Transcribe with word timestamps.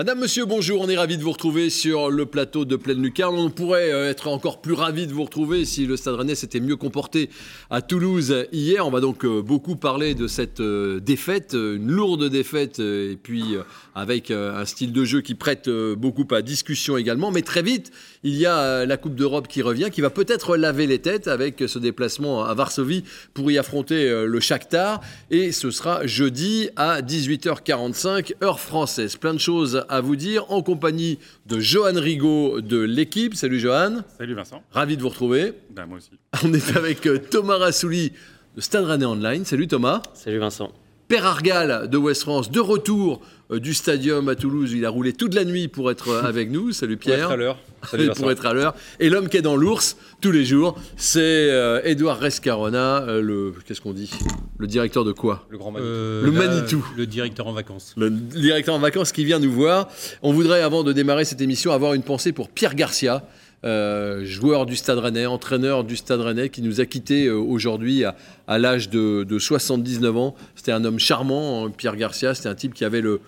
Madame, 0.00 0.20
monsieur, 0.20 0.46
bonjour. 0.46 0.80
On 0.80 0.88
est 0.88 0.96
ravi 0.96 1.18
de 1.18 1.22
vous 1.22 1.32
retrouver 1.32 1.68
sur 1.68 2.08
le 2.08 2.24
plateau 2.24 2.64
de 2.64 2.74
Pleine 2.76 3.02
Lucarne. 3.02 3.34
On 3.36 3.50
pourrait 3.50 3.92
euh, 3.92 4.08
être 4.08 4.28
encore 4.28 4.62
plus 4.62 4.72
ravi 4.72 5.06
de 5.06 5.12
vous 5.12 5.24
retrouver 5.24 5.66
si 5.66 5.84
le 5.84 5.94
Stade 5.98 6.14
Rennais 6.14 6.34
s'était 6.34 6.58
mieux 6.58 6.76
comporté 6.76 7.28
à 7.68 7.82
Toulouse 7.82 8.46
hier. 8.50 8.86
On 8.86 8.90
va 8.90 9.00
donc 9.00 9.26
euh, 9.26 9.42
beaucoup 9.42 9.76
parler 9.76 10.14
de 10.14 10.26
cette 10.26 10.60
euh, 10.60 11.00
défaite, 11.00 11.52
une 11.52 11.90
lourde 11.90 12.30
défaite, 12.30 12.78
et 12.78 13.18
puis 13.22 13.56
avec 13.94 14.30
un 14.30 14.64
style 14.64 14.94
de 14.94 15.04
jeu 15.04 15.20
qui 15.20 15.34
prête 15.34 15.68
beaucoup 15.68 16.26
à 16.34 16.40
discussion 16.40 16.96
également. 16.96 17.30
Mais 17.30 17.42
très 17.42 17.60
vite, 17.60 17.92
il 18.22 18.36
y 18.36 18.46
a 18.46 18.86
la 18.86 18.96
Coupe 18.96 19.14
d'Europe 19.14 19.48
qui 19.48 19.60
revient, 19.60 19.90
qui 19.92 20.00
va 20.00 20.08
peut-être 20.08 20.56
laver 20.56 20.86
les 20.86 21.00
têtes 21.00 21.28
avec 21.28 21.62
ce 21.66 21.78
déplacement 21.78 22.42
à 22.42 22.54
Varsovie 22.54 23.04
pour 23.34 23.50
y 23.50 23.58
affronter 23.58 24.24
le 24.24 24.40
Shakhtar. 24.40 25.02
Et 25.30 25.52
ce 25.52 25.70
sera 25.70 26.06
jeudi 26.06 26.70
à 26.76 27.02
18h45, 27.02 28.32
heure 28.42 28.60
française. 28.60 29.16
Plein 29.16 29.34
de 29.34 29.38
choses 29.38 29.84
à 29.90 30.00
vous 30.00 30.16
dire 30.16 30.50
en 30.50 30.62
compagnie 30.62 31.18
de 31.46 31.58
Johan 31.58 31.92
Rigaud 31.94 32.60
de 32.60 32.78
l'équipe. 32.78 33.34
Salut 33.34 33.58
Johan. 33.58 33.98
Salut 34.16 34.34
Vincent. 34.34 34.62
Ravi 34.70 34.96
de 34.96 35.02
vous 35.02 35.08
retrouver. 35.08 35.52
Ben, 35.70 35.86
moi 35.86 35.98
aussi. 35.98 36.10
On 36.44 36.52
est 36.54 36.76
avec 36.76 37.06
euh, 37.06 37.18
Thomas 37.18 37.58
Rassouli 37.58 38.12
de 38.56 38.60
Stade 38.60 38.84
Rennais 38.84 39.04
Online. 39.04 39.44
Salut 39.44 39.66
Thomas. 39.66 40.02
Salut 40.14 40.38
Vincent. 40.38 40.70
Père 41.08 41.26
Argal 41.26 41.90
de 41.90 41.98
West 41.98 42.22
France, 42.22 42.52
de 42.52 42.60
retour 42.60 43.20
du 43.58 43.74
stadium 43.74 44.28
à 44.28 44.34
Toulouse. 44.34 44.72
Il 44.72 44.84
a 44.84 44.90
roulé 44.90 45.12
toute 45.12 45.34
la 45.34 45.44
nuit 45.44 45.68
pour 45.68 45.90
être 45.90 46.08
euh, 46.08 46.22
avec 46.22 46.50
nous. 46.50 46.72
Salut 46.72 46.96
Pierre. 46.96 47.24
Pour 47.24 47.24
être 47.24 47.32
à 47.32 47.36
l'heure. 47.36 47.58
Salut 47.90 48.10
pour 48.10 48.30
être 48.30 48.46
à 48.46 48.52
l'heure. 48.52 48.74
Et 48.98 49.08
l'homme 49.08 49.28
qui 49.28 49.36
est 49.38 49.42
dans 49.42 49.56
l'ours 49.56 49.96
tous 50.20 50.32
les 50.32 50.44
jours, 50.44 50.78
c'est 50.96 51.48
Edouard 51.84 52.18
Rescarona, 52.18 53.06
le 53.06 53.54
qu'est-ce 53.64 53.80
qu'on 53.80 53.94
dit? 53.94 54.10
Le 54.58 54.66
directeur 54.66 55.02
de 55.04 55.12
quoi? 55.12 55.46
Le 55.48 55.56
grand 55.56 55.70
Manitou. 55.70 55.90
le 55.90 56.30
Manitou. 56.30 56.86
Le 56.96 57.06
directeur 57.06 57.46
en 57.46 57.54
vacances. 57.54 57.94
Le 57.96 58.10
directeur 58.10 58.74
en 58.74 58.78
vacances 58.78 59.12
qui 59.12 59.24
vient 59.24 59.38
nous 59.38 59.50
voir. 59.50 59.88
On 60.22 60.34
voudrait, 60.34 60.60
avant 60.60 60.82
de 60.82 60.92
démarrer 60.92 61.24
cette 61.24 61.40
émission, 61.40 61.72
avoir 61.72 61.94
une 61.94 62.02
pensée 62.02 62.32
pour 62.32 62.50
Pierre 62.50 62.74
Garcia. 62.74 63.24
Euh, 63.62 64.24
joueur 64.24 64.64
du 64.64 64.74
Stade 64.74 64.98
Rennais, 64.98 65.26
entraîneur 65.26 65.84
du 65.84 65.94
Stade 65.94 66.20
Rennais, 66.20 66.48
qui 66.48 66.62
nous 66.62 66.80
a 66.80 66.86
quittés 66.86 67.26
euh, 67.26 67.36
aujourd'hui 67.36 68.04
à, 68.04 68.58
l'âge 68.58 68.88
de, 68.88 69.26
79 69.38 70.16
ans. 70.16 70.34
C'était 70.54 70.72
un 70.72 70.84
homme 70.84 70.98
charmant, 70.98 71.66
hein, 71.66 71.72
Pierre 71.76 71.96
Garcia. 71.96 72.34
C'était 72.34 72.48
un 72.48 72.54
type 72.54 72.72
qui 72.72 72.86
avait 72.86 73.02
le, 73.02 73.20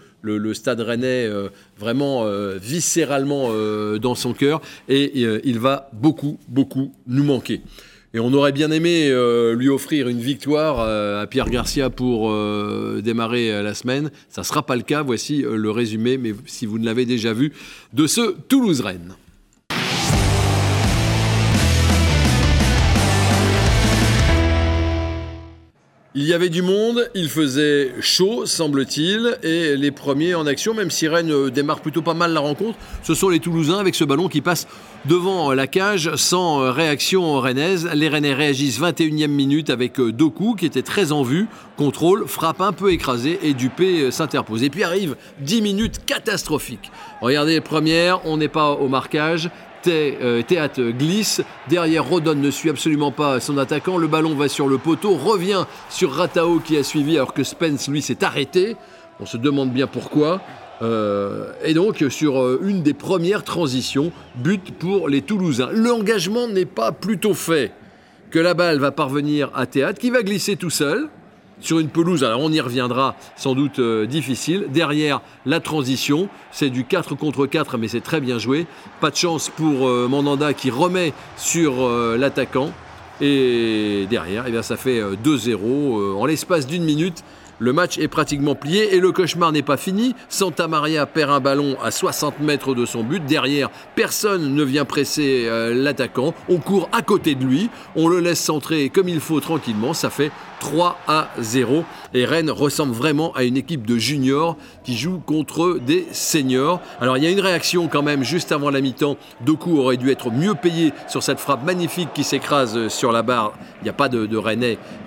Stade 0.54 0.80
Rennais 0.80 1.26
euh, 1.26 1.48
vraiment 1.78 2.24
viscéralement 2.56 3.50
dans 4.00 4.14
son 4.14 4.32
cœur. 4.32 4.62
Et 4.88 5.20
il 5.44 5.58
va 5.58 5.90
beaucoup, 5.92 6.38
beaucoup 6.48 6.92
nous 7.06 7.24
manquer. 7.24 7.60
Et 8.14 8.20
on 8.20 8.32
aurait 8.34 8.52
bien 8.52 8.70
aimé 8.70 9.10
lui 9.54 9.68
offrir 9.68 10.08
une 10.08 10.20
victoire 10.20 10.80
à 10.80 11.26
Pierre 11.26 11.50
Garcia 11.50 11.90
pour 11.90 12.30
démarrer 13.02 13.62
la 13.62 13.74
semaine. 13.74 14.10
Ça 14.28 14.42
ne 14.42 14.46
sera 14.46 14.64
pas 14.64 14.76
le 14.76 14.82
cas. 14.82 15.02
Voici 15.02 15.42
le 15.42 15.70
résumé, 15.70 16.18
mais 16.18 16.34
si 16.46 16.66
vous 16.66 16.78
ne 16.78 16.84
l'avez 16.84 17.06
déjà 17.06 17.32
vu, 17.32 17.52
de 17.92 18.06
ce 18.06 18.36
Toulouse-Rennes. 18.48 19.14
Il 26.14 26.24
y 26.24 26.34
avait 26.34 26.50
du 26.50 26.60
monde, 26.60 27.08
il 27.14 27.30
faisait 27.30 27.94
chaud, 28.00 28.44
semble-t-il, 28.44 29.38
et 29.42 29.78
les 29.78 29.90
premiers 29.90 30.34
en 30.34 30.46
action, 30.46 30.74
même 30.74 30.90
si 30.90 31.08
Rennes 31.08 31.32
euh, 31.32 31.50
démarre 31.50 31.80
plutôt 31.80 32.02
pas 32.02 32.12
mal 32.12 32.34
la 32.34 32.40
rencontre, 32.40 32.76
ce 33.02 33.14
sont 33.14 33.30
les 33.30 33.40
Toulousains 33.40 33.78
avec 33.78 33.94
ce 33.94 34.04
ballon 34.04 34.28
qui 34.28 34.42
passe 34.42 34.68
devant 35.06 35.54
la 35.54 35.66
cage 35.66 36.14
sans 36.16 36.60
euh, 36.60 36.70
réaction 36.70 37.40
rennaise. 37.40 37.88
Les 37.94 38.10
Rennais 38.10 38.34
réagissent 38.34 38.78
21e 38.78 39.28
minute 39.28 39.70
avec 39.70 39.98
euh, 40.00 40.12
Doku 40.12 40.54
qui 40.54 40.66
était 40.66 40.82
très 40.82 41.12
en 41.12 41.22
vue, 41.22 41.46
contrôle, 41.78 42.28
frappe 42.28 42.60
un 42.60 42.72
peu 42.72 42.92
écrasée 42.92 43.38
et 43.42 43.54
Dupé 43.54 44.10
s'interpose. 44.10 44.62
Et 44.64 44.68
puis 44.68 44.84
arrive 44.84 45.16
10 45.40 45.62
minutes 45.62 46.04
catastrophiques. 46.04 46.92
Regardez 47.22 47.54
les 47.54 47.62
premières, 47.62 48.20
on 48.26 48.36
n'est 48.36 48.48
pas 48.48 48.72
au 48.72 48.88
marquage, 48.88 49.46
euh, 49.46 49.71
Théâtre 49.82 50.82
glisse. 50.90 51.42
Derrière, 51.68 52.04
Rodon 52.04 52.34
ne 52.34 52.50
suit 52.50 52.70
absolument 52.70 53.12
pas 53.12 53.40
son 53.40 53.58
attaquant. 53.58 53.98
Le 53.98 54.06
ballon 54.06 54.34
va 54.34 54.48
sur 54.48 54.68
le 54.68 54.78
poteau, 54.78 55.14
revient 55.14 55.64
sur 55.90 56.12
Ratao 56.12 56.60
qui 56.60 56.76
a 56.76 56.82
suivi 56.82 57.16
alors 57.16 57.34
que 57.34 57.44
Spence, 57.44 57.88
lui, 57.88 58.02
s'est 58.02 58.24
arrêté. 58.24 58.76
On 59.20 59.26
se 59.26 59.36
demande 59.36 59.70
bien 59.70 59.86
pourquoi. 59.86 60.40
Euh, 60.82 61.52
et 61.64 61.74
donc, 61.74 62.04
sur 62.08 62.40
euh, 62.40 62.60
une 62.64 62.82
des 62.82 62.94
premières 62.94 63.44
transitions, 63.44 64.10
but 64.36 64.72
pour 64.72 65.08
les 65.08 65.22
Toulousains. 65.22 65.70
L'engagement 65.72 66.48
n'est 66.48 66.64
pas 66.64 66.92
plutôt 66.92 67.34
fait 67.34 67.72
que 68.30 68.38
la 68.38 68.54
balle 68.54 68.78
va 68.78 68.90
parvenir 68.90 69.50
à 69.54 69.66
Théâtre, 69.66 70.00
qui 70.00 70.10
va 70.10 70.22
glisser 70.22 70.56
tout 70.56 70.70
seul 70.70 71.08
sur 71.62 71.78
une 71.78 71.88
pelouse, 71.88 72.24
alors 72.24 72.40
on 72.40 72.50
y 72.50 72.60
reviendra, 72.60 73.14
sans 73.36 73.54
doute 73.54 73.78
euh, 73.78 74.06
difficile. 74.06 74.66
Derrière, 74.68 75.20
la 75.46 75.60
transition, 75.60 76.28
c'est 76.50 76.70
du 76.70 76.84
4 76.84 77.14
contre 77.14 77.46
4, 77.46 77.78
mais 77.78 77.88
c'est 77.88 78.00
très 78.00 78.20
bien 78.20 78.38
joué. 78.38 78.66
Pas 79.00 79.10
de 79.10 79.16
chance 79.16 79.48
pour 79.48 79.88
euh, 79.88 80.08
Mandanda 80.08 80.52
qui 80.52 80.70
remet 80.70 81.12
sur 81.36 81.74
euh, 81.80 82.16
l'attaquant. 82.16 82.72
Et 83.20 84.06
derrière, 84.10 84.46
eh 84.48 84.62
ça 84.62 84.76
fait 84.76 85.00
2-0 85.00 86.14
en 86.16 86.26
l'espace 86.26 86.66
d'une 86.66 86.82
minute. 86.82 87.22
Le 87.62 87.72
match 87.72 87.96
est 87.96 88.08
pratiquement 88.08 88.56
plié 88.56 88.96
et 88.96 88.98
le 88.98 89.12
cauchemar 89.12 89.52
n'est 89.52 89.62
pas 89.62 89.76
fini. 89.76 90.16
Santa 90.28 90.66
Maria 90.66 91.06
perd 91.06 91.30
un 91.30 91.38
ballon 91.38 91.76
à 91.80 91.92
60 91.92 92.40
mètres 92.40 92.74
de 92.74 92.84
son 92.84 93.04
but. 93.04 93.24
Derrière, 93.24 93.70
personne 93.94 94.52
ne 94.52 94.64
vient 94.64 94.84
presser 94.84 95.48
l'attaquant. 95.72 96.34
On 96.48 96.58
court 96.58 96.88
à 96.90 97.02
côté 97.02 97.36
de 97.36 97.44
lui. 97.44 97.70
On 97.94 98.08
le 98.08 98.18
laisse 98.18 98.40
centrer 98.40 98.88
comme 98.88 99.08
il 99.08 99.20
faut 99.20 99.38
tranquillement. 99.38 99.94
Ça 99.94 100.10
fait 100.10 100.32
3 100.58 100.98
à 101.06 101.28
0. 101.38 101.84
Et 102.14 102.24
Rennes 102.24 102.50
ressemble 102.50 102.92
vraiment 102.92 103.32
à 103.34 103.44
une 103.44 103.56
équipe 103.56 103.86
de 103.86 103.96
juniors 103.96 104.56
qui 104.82 104.96
joue 104.96 105.20
contre 105.24 105.78
des 105.84 106.06
seniors. 106.12 106.80
Alors 107.00 107.16
il 107.16 107.24
y 107.24 107.26
a 107.26 107.30
une 107.30 107.40
réaction 107.40 107.88
quand 107.88 108.02
même 108.02 108.24
juste 108.24 108.50
avant 108.50 108.70
la 108.70 108.80
mi-temps. 108.80 109.16
Doku 109.40 109.78
aurait 109.78 109.96
dû 109.96 110.10
être 110.10 110.30
mieux 110.30 110.54
payé 110.54 110.92
sur 111.08 111.22
cette 111.22 111.38
frappe 111.38 111.64
magnifique 111.64 112.10
qui 112.12 112.24
s'écrase 112.24 112.88
sur 112.88 113.12
la 113.12 113.22
barre. 113.22 113.54
Il 113.80 113.84
n'y 113.84 113.90
a 113.90 113.92
pas 113.92 114.08
de, 114.08 114.26
de 114.26 114.40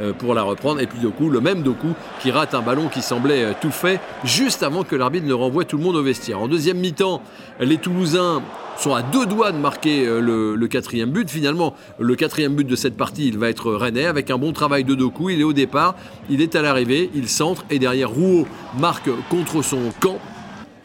euh, 0.01 0.13
pour 0.13 0.33
la 0.33 0.43
reprendre. 0.43 0.81
Et 0.81 0.87
puis 0.87 0.99
Doku, 0.99 1.29
le 1.29 1.39
même 1.39 1.61
Doku, 1.61 1.93
qui 2.21 2.31
rate 2.31 2.44
un 2.53 2.61
ballon 2.61 2.87
qui 2.87 3.01
semblait 3.01 3.43
euh, 3.43 3.53
tout 3.59 3.71
fait 3.71 3.99
juste 4.23 4.63
avant 4.63 4.83
que 4.83 4.95
l'arbitre 4.95 5.25
ne 5.25 5.33
renvoie 5.33 5.65
tout 5.65 5.77
le 5.77 5.83
monde 5.83 5.95
au 5.95 6.03
vestiaire. 6.03 6.41
En 6.41 6.47
deuxième 6.47 6.77
mi-temps, 6.77 7.21
les 7.59 7.77
Toulousains 7.77 8.41
sont 8.77 8.93
à 8.93 9.01
deux 9.01 9.25
doigts 9.25 9.51
de 9.51 9.57
marquer 9.57 10.05
euh, 10.05 10.55
le, 10.55 10.67
quatrième 10.67 11.11
but. 11.11 11.29
Finalement, 11.29 11.75
le 11.99 12.15
quatrième 12.15 12.55
but 12.55 12.67
de 12.67 12.75
cette 12.75 12.97
partie, 12.97 13.27
il 13.27 13.37
va 13.37 13.49
être 13.49 13.71
Rennais 13.71 14.05
avec 14.05 14.29
un 14.29 14.37
bon 14.37 14.51
travail 14.51 14.83
de 14.83 14.95
Doku. 14.95 15.29
Il 15.29 15.41
est 15.41 15.45
au 15.45 15.53
départ, 15.53 15.95
il 16.29 16.41
est 16.41 16.55
à 16.55 16.61
l'arrivée, 16.61 17.09
il 17.15 17.29
centre 17.29 17.65
et 17.69 17.79
derrière 17.79 18.09
Rouault 18.09 18.47
marque 18.77 19.09
contre 19.29 19.61
son 19.61 19.91
camp. 19.99 20.19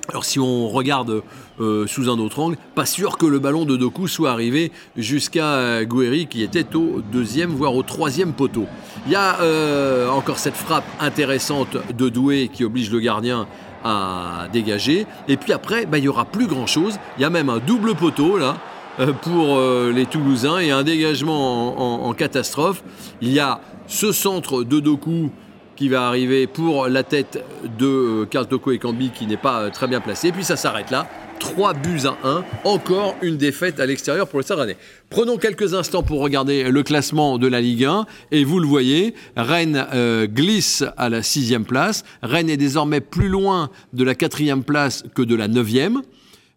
Alors 0.08 0.24
si 0.24 0.40
on 0.40 0.68
regarde 0.68 1.22
euh, 1.60 1.86
sous 1.86 2.08
un 2.08 2.18
autre 2.18 2.40
angle, 2.40 2.56
pas 2.74 2.86
sûr 2.86 3.18
que 3.18 3.26
le 3.26 3.38
ballon 3.38 3.64
de 3.64 3.76
Doku 3.76 4.08
soit 4.08 4.30
arrivé 4.30 4.72
jusqu'à 4.96 5.84
Gouiri 5.84 6.26
qui 6.26 6.42
était 6.42 6.74
au 6.74 7.02
deuxième 7.12 7.50
voire 7.50 7.74
au 7.74 7.82
troisième 7.82 8.32
poteau. 8.32 8.66
Il 9.06 9.12
y 9.12 9.16
a 9.16 9.40
euh, 9.40 10.08
encore 10.10 10.38
cette 10.38 10.56
frappe 10.56 10.84
intéressante 11.00 11.76
de 11.96 12.08
Doué 12.08 12.50
qui 12.52 12.64
oblige 12.64 12.90
le 12.90 13.00
gardien 13.00 13.46
à 13.82 14.46
dégager. 14.52 15.06
Et 15.28 15.36
puis 15.36 15.52
après, 15.52 15.86
bah, 15.86 15.98
il 15.98 16.02
n'y 16.02 16.08
aura 16.08 16.26
plus 16.26 16.46
grand-chose. 16.46 16.98
Il 17.16 17.22
y 17.22 17.24
a 17.24 17.30
même 17.30 17.48
un 17.48 17.58
double 17.58 17.94
poteau 17.94 18.36
là 18.36 18.56
euh, 18.98 19.12
pour 19.12 19.56
euh, 19.56 19.90
les 19.92 20.04
Toulousains 20.04 20.58
et 20.58 20.70
un 20.70 20.82
dégagement 20.82 22.06
en, 22.06 22.12
catastrophe. 22.12 22.82
Il 23.22 23.32
y 23.32 23.40
a 23.40 23.60
ce 23.86 24.12
centre 24.12 24.64
de 24.64 24.80
Doku 24.80 25.30
qui 25.76 25.88
va 25.88 26.06
arriver 26.06 26.46
pour 26.46 26.88
la 26.88 27.02
tête 27.02 27.42
de 27.78 28.26
Karl 28.30 28.46
Toko 28.46 28.72
et 28.72 28.78
Kambi 28.78 29.10
qui 29.10 29.26
n'est 29.26 29.38
pas 29.38 29.70
très 29.70 29.88
bien 29.88 30.00
placé. 30.00 30.30
Puis 30.30 30.44
ça 30.44 30.56
s'arrête 30.56 30.90
là. 30.90 31.06
3 31.40 31.74
buts 31.74 32.02
à 32.04 32.16
1. 32.22 32.44
Encore 32.64 33.16
une 33.22 33.36
défaite 33.36 33.80
à 33.80 33.86
l'extérieur 33.86 34.28
pour 34.28 34.38
le 34.38 34.44
Stade 34.44 34.58
Rennais. 34.58 34.76
Prenons 35.08 35.38
quelques 35.38 35.74
instants 35.74 36.04
pour 36.04 36.20
regarder 36.20 36.70
le 36.70 36.82
classement 36.84 37.38
de 37.38 37.48
la 37.48 37.60
Ligue 37.60 37.86
1. 37.86 38.06
Et 38.30 38.44
vous 38.44 38.60
le 38.60 38.68
voyez, 38.68 39.14
Rennes 39.36 39.86
euh, 39.92 40.28
glisse 40.28 40.84
à 40.96 41.08
la 41.08 41.24
sixième 41.24 41.64
place. 41.64 42.04
Rennes 42.22 42.50
est 42.50 42.56
désormais 42.56 43.00
plus 43.00 43.28
loin 43.28 43.70
de 43.92 44.04
la 44.04 44.14
quatrième 44.14 44.62
place 44.62 45.02
que 45.14 45.22
de 45.22 45.34
la 45.34 45.48
neuvième. 45.48 46.02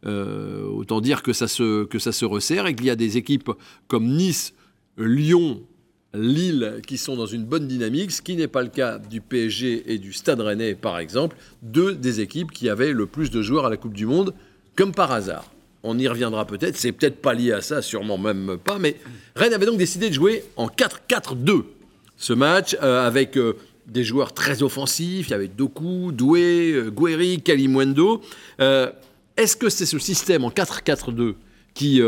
Euh, 0.06 0.66
autant 0.66 1.02
dire 1.02 1.24
que 1.24 1.34
ça, 1.34 1.48
se, 1.48 1.86
que 1.86 1.98
ça 1.98 2.12
se 2.12 2.26
resserre 2.26 2.68
et 2.68 2.76
qu'il 2.76 2.86
y 2.86 2.92
a 2.92 2.96
des 2.96 3.18
équipes 3.18 3.52
comme 3.88 4.08
Nice, 4.08 4.54
Lyon, 4.98 5.62
Lille 6.14 6.82
qui 6.86 6.98
sont 6.98 7.16
dans 7.16 7.26
une 7.26 7.46
bonne 7.46 7.68
dynamique, 7.68 8.12
ce 8.12 8.22
qui 8.22 8.36
n'est 8.36 8.50
pas 8.50 8.62
le 8.62 8.70
cas 8.70 9.00
du 9.00 9.22
PSG 9.22 9.94
et 9.94 9.98
du 9.98 10.12
Stade 10.12 10.42
Rennais 10.42 10.76
par 10.76 11.00
exemple, 11.00 11.38
deux 11.62 11.96
des 11.96 12.20
équipes 12.20 12.52
qui 12.52 12.70
avaient 12.70 12.92
le 12.92 13.06
plus 13.06 13.32
de 13.32 13.42
joueurs 13.42 13.66
à 13.66 13.70
la 13.70 13.78
Coupe 13.78 13.94
du 13.94 14.06
Monde 14.06 14.34
comme 14.76 14.94
par 14.94 15.12
hasard. 15.12 15.52
On 15.84 15.98
y 16.00 16.08
reviendra 16.08 16.46
peut-être, 16.46 16.78
c'est 16.78 16.94
peut-être 16.94 17.22
pas 17.22 17.34
lié 17.34 17.52
à 17.52 17.62
ça, 17.62 17.82
sûrement 17.82 18.18
même 18.18 18.58
pas, 18.64 18.80
mais 18.80 18.96
Rennes 19.36 19.54
avait 19.54 19.66
donc 19.66 19.78
décidé 19.78 20.10
de 20.10 20.14
jouer 20.14 20.46
en 20.56 20.68
4-4-2 20.68 21.64
ce 22.16 22.34
match 22.34 22.78
euh, 22.82 23.06
avec 23.06 23.38
euh, 23.38 23.58
des 23.88 24.04
joueurs 24.04 24.34
très 24.34 24.64
offensifs, 24.64 25.28
il 25.28 25.32
y 25.32 25.34
avait 25.34 25.50
Doku, 25.50 26.12
Doué, 26.14 26.72
euh, 26.72 26.90
Guéry, 26.90 27.42
Kalimwendo. 27.42 28.22
Est-ce 29.36 29.58
que 29.58 29.68
c'est 29.70 29.86
ce 29.86 30.00
système 30.00 30.46
en 30.46 30.50
4-4-2 30.50 31.34
qui 31.74 32.02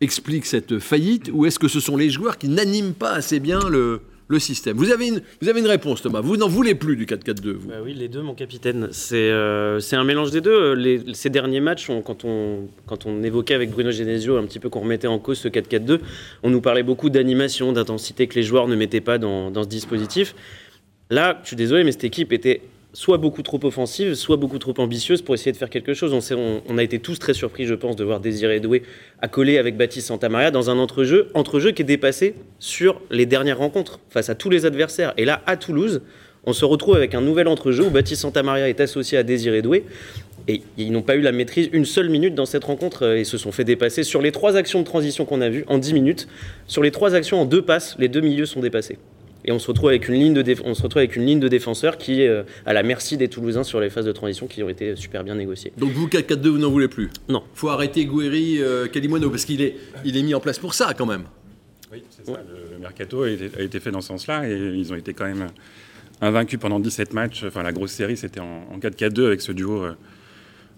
explique 0.00 0.44
cette 0.44 0.80
faillite 0.80 1.30
ou 1.32 1.46
est-ce 1.46 1.60
que 1.60 1.68
ce 1.68 1.78
sont 1.78 1.96
les 1.96 2.10
joueurs 2.10 2.36
qui 2.36 2.48
n'animent 2.48 2.94
pas 2.94 3.12
assez 3.12 3.38
bien 3.38 3.60
le, 3.68 4.00
le 4.28 4.38
système. 4.38 4.76
Vous 4.76 4.90
avez 4.90 5.06
une, 5.06 5.66
réponse, 5.66 6.02
Thomas. 6.02 6.20
Vous 6.20 6.36
n'en 6.36 6.48
voulez 6.48 6.74
plus 6.74 6.96
du 6.96 7.06
4-4-2, 7.06 7.50
vous 7.52 7.68
bah 7.68 7.76
Oui, 7.84 7.94
les 7.94 8.08
deux, 8.08 8.22
mon 8.22 8.34
capitaine. 8.34 8.88
C'est 8.90 9.30
euh, 9.30 9.80
un 9.92 10.04
mélange 10.04 10.30
des 10.30 10.40
deux. 10.40 10.76
Ces 11.14 11.30
derniers 11.30 11.60
matchs, 11.60 11.90
quand, 12.04 12.24
on, 12.24 13.22
évoquait 13.22 13.54
avec 13.54 13.70
Bruno 13.70 13.90
Genesio 13.90 14.36
un 14.36 14.44
petit 14.44 14.58
peu 14.58 14.68
qu'on 14.68 14.80
remettait 14.80 15.06
en 15.06 15.18
cause 15.18 15.38
ce 15.38 15.48
4-4-2, 15.48 16.00
on 16.42 16.50
nous 16.50 16.60
parlait 16.60 16.82
beaucoup 16.82 17.10
d'animation, 17.10 17.72
d'intensité 17.72 18.26
que 18.26 18.34
les 18.34 18.42
joueurs 18.42 18.68
ne 18.68 18.76
mettaient 18.76 19.00
pas 19.00 19.18
dans 19.18 19.62
ce 19.62 19.68
dispositif. 19.68 20.34
Là, 21.10 21.38
je 21.42 21.48
suis 21.48 21.56
désolé, 21.56 21.84
mais 21.84 21.92
cette 21.92 22.04
équipe 22.04 22.32
était 22.32 22.62
soit 22.96 23.18
beaucoup 23.18 23.42
trop 23.42 23.60
offensive, 23.62 24.14
soit 24.14 24.38
beaucoup 24.38 24.58
trop 24.58 24.72
ambitieuse 24.78 25.20
pour 25.20 25.34
essayer 25.34 25.52
de 25.52 25.58
faire 25.58 25.68
quelque 25.68 25.92
chose. 25.92 26.14
On, 26.66 26.78
a 26.78 26.82
été 26.82 26.98
tous 26.98 27.18
très 27.18 27.34
surpris, 27.34 27.66
je 27.66 27.74
pense, 27.74 27.94
de 27.94 28.02
voir 28.02 28.20
Désiré 28.20 28.58
Doué 28.58 28.84
accoler 29.20 29.58
avec 29.58 29.76
Baptiste 29.76 30.06
Santamaria 30.06 30.50
dans 30.50 30.70
un 30.70 30.78
entrejeu, 30.78 31.28
entrejeu 31.34 31.72
qui 31.72 31.82
est 31.82 31.84
dépassé 31.84 32.36
sur 32.58 33.02
les 33.10 33.26
dernières 33.26 33.58
rencontres 33.58 34.00
face 34.08 34.30
à 34.30 34.34
tous 34.34 34.48
les 34.48 34.64
adversaires. 34.64 35.12
Et 35.18 35.26
là, 35.26 35.42
à 35.44 35.58
Toulouse, 35.58 36.00
on 36.46 36.54
se 36.54 36.64
retrouve 36.64 36.96
avec 36.96 37.14
un 37.14 37.20
nouvel 37.20 37.48
entrejeu 37.48 37.84
où 37.84 37.90
Baptiste 37.90 38.22
Santamaria 38.22 38.66
est 38.66 38.80
associé 38.80 39.18
à 39.18 39.22
Désiré 39.22 39.60
Doué. 39.60 39.84
Et 40.48 40.62
ils 40.78 40.90
n'ont 40.90 41.02
pas 41.02 41.16
eu 41.16 41.20
la 41.20 41.32
maîtrise 41.32 41.68
une 41.74 41.84
seule 41.84 42.08
minute 42.08 42.34
dans 42.34 42.46
cette 42.46 42.64
rencontre 42.64 43.14
et 43.14 43.24
se 43.24 43.36
sont 43.36 43.52
fait 43.52 43.64
dépasser 43.64 44.04
sur 44.04 44.22
les 44.22 44.32
trois 44.32 44.56
actions 44.56 44.78
de 44.80 44.86
transition 44.86 45.26
qu'on 45.26 45.42
a 45.42 45.50
vues 45.50 45.66
en 45.68 45.76
10 45.76 45.92
minutes. 45.92 46.28
Sur 46.66 46.82
les 46.82 46.92
trois 46.92 47.14
actions 47.14 47.42
en 47.42 47.44
deux 47.44 47.62
passes, 47.62 47.94
les 47.98 48.08
deux 48.08 48.22
milieux 48.22 48.46
sont 48.46 48.60
dépassés 48.60 48.96
et 49.46 49.52
on 49.52 49.58
se 49.58 49.68
retrouve 49.68 49.90
avec 49.90 50.08
une 50.08 50.14
ligne 50.14 50.34
de, 50.34 50.54
on 50.64 50.74
se 50.74 50.82
retrouve 50.82 50.98
avec 50.98 51.16
une 51.16 51.24
ligne 51.24 51.40
de 51.40 51.48
défenseurs 51.48 51.98
qui 51.98 52.22
est 52.22 52.28
euh, 52.28 52.42
à 52.64 52.72
la 52.72 52.82
merci 52.82 53.16
des 53.16 53.28
Toulousains 53.28 53.64
sur 53.64 53.80
les 53.80 53.90
phases 53.90 54.04
de 54.04 54.12
transition 54.12 54.46
qui 54.46 54.62
ont 54.62 54.68
été 54.68 54.96
super 54.96 55.22
bien 55.22 55.36
négociées. 55.36 55.72
Donc 55.78 55.90
vous, 55.92 56.08
4-4-2, 56.08 56.48
vous 56.48 56.58
n'en 56.58 56.70
voulez 56.70 56.88
plus? 56.88 57.10
Non. 57.28 57.42
faut 57.54 57.68
arrêter 57.68 58.04
Gouiri, 58.06 58.58
euh, 58.60 58.88
parce 59.30 59.44
qu'il 59.44 59.62
est, 59.62 59.76
il 60.04 60.16
est 60.16 60.22
mis 60.22 60.34
en 60.34 60.40
place 60.40 60.58
pour 60.58 60.74
ça 60.74 60.94
quand 60.94 61.06
même. 61.06 61.24
Oui, 61.92 62.02
c'est 62.10 62.26
ça. 62.26 62.42
Le, 62.72 62.78
mercato 62.78 63.22
a 63.22 63.30
été, 63.30 63.80
fait 63.80 63.90
dans 63.90 64.00
ce 64.00 64.08
sens-là 64.08 64.48
et 64.48 64.56
ils 64.56 64.92
ont 64.92 64.96
été 64.96 65.14
quand 65.14 65.24
même 65.24 65.46
invaincus 66.20 66.58
pendant 66.58 66.80
17 66.80 67.12
matchs. 67.12 67.44
Enfin, 67.46 67.62
la 67.62 67.72
grosse 67.72 67.92
série, 67.92 68.16
c'était 68.16 68.40
en, 68.40 68.78
4-4-2 68.80 69.26
avec 69.26 69.40
ce 69.40 69.52
duo. 69.52 69.84
Euh, 69.84 69.92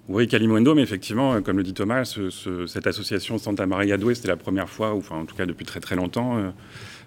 oui, 0.09 0.27
Calimundo, 0.27 0.75
mais 0.75 0.83
effectivement, 0.83 1.35
euh, 1.35 1.41
comme 1.41 1.57
le 1.57 1.63
dit 1.63 1.75
Thomas, 1.75 2.19
cette 2.67 2.87
association 2.87 3.39
Santa 3.39 3.67
Maria 3.67 3.97
Doué, 3.97 4.15
c'était 4.15 4.29
la 4.29 4.37
première 4.37 4.69
fois, 4.69 4.95
ou 4.95 4.99
enfin 4.99 5.17
en 5.17 5.25
tout 5.25 5.37
cas 5.37 5.47
depuis 5.47 5.67
très 5.67 5.81
très 5.81 5.97
longtemps, 5.97 6.53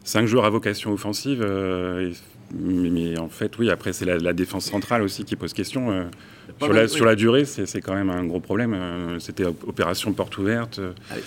cinq 0.04 0.28
joueurs 0.28 0.46
à 0.46 0.50
vocation 0.50 0.94
offensive. 0.94 1.42
Euh, 1.42 2.12
mais, 2.54 3.18
en 3.18 3.30
fait, 3.30 3.58
oui, 3.58 3.70
après, 3.70 3.94
c'est 3.94 4.06
la, 4.06 4.34
défense 4.34 4.66
centrale 4.66 5.02
aussi 5.02 5.24
qui 5.24 5.36
pose 5.36 5.54
question. 5.54 5.92
Euh, 5.92 6.04
sur, 6.60 6.74
la, 6.74 6.88
sur, 6.88 7.06
la, 7.06 7.16
durée, 7.16 7.46
c'est 7.46 7.82
quand 7.82 7.94
même 7.94 8.10
un 8.10 8.26
gros 8.26 8.42
problème. 8.42 8.74
Euh, 8.74 9.20
c'était 9.20 9.46
opération 9.46 10.12
porte 10.12 10.38
ouverte. 10.38 10.82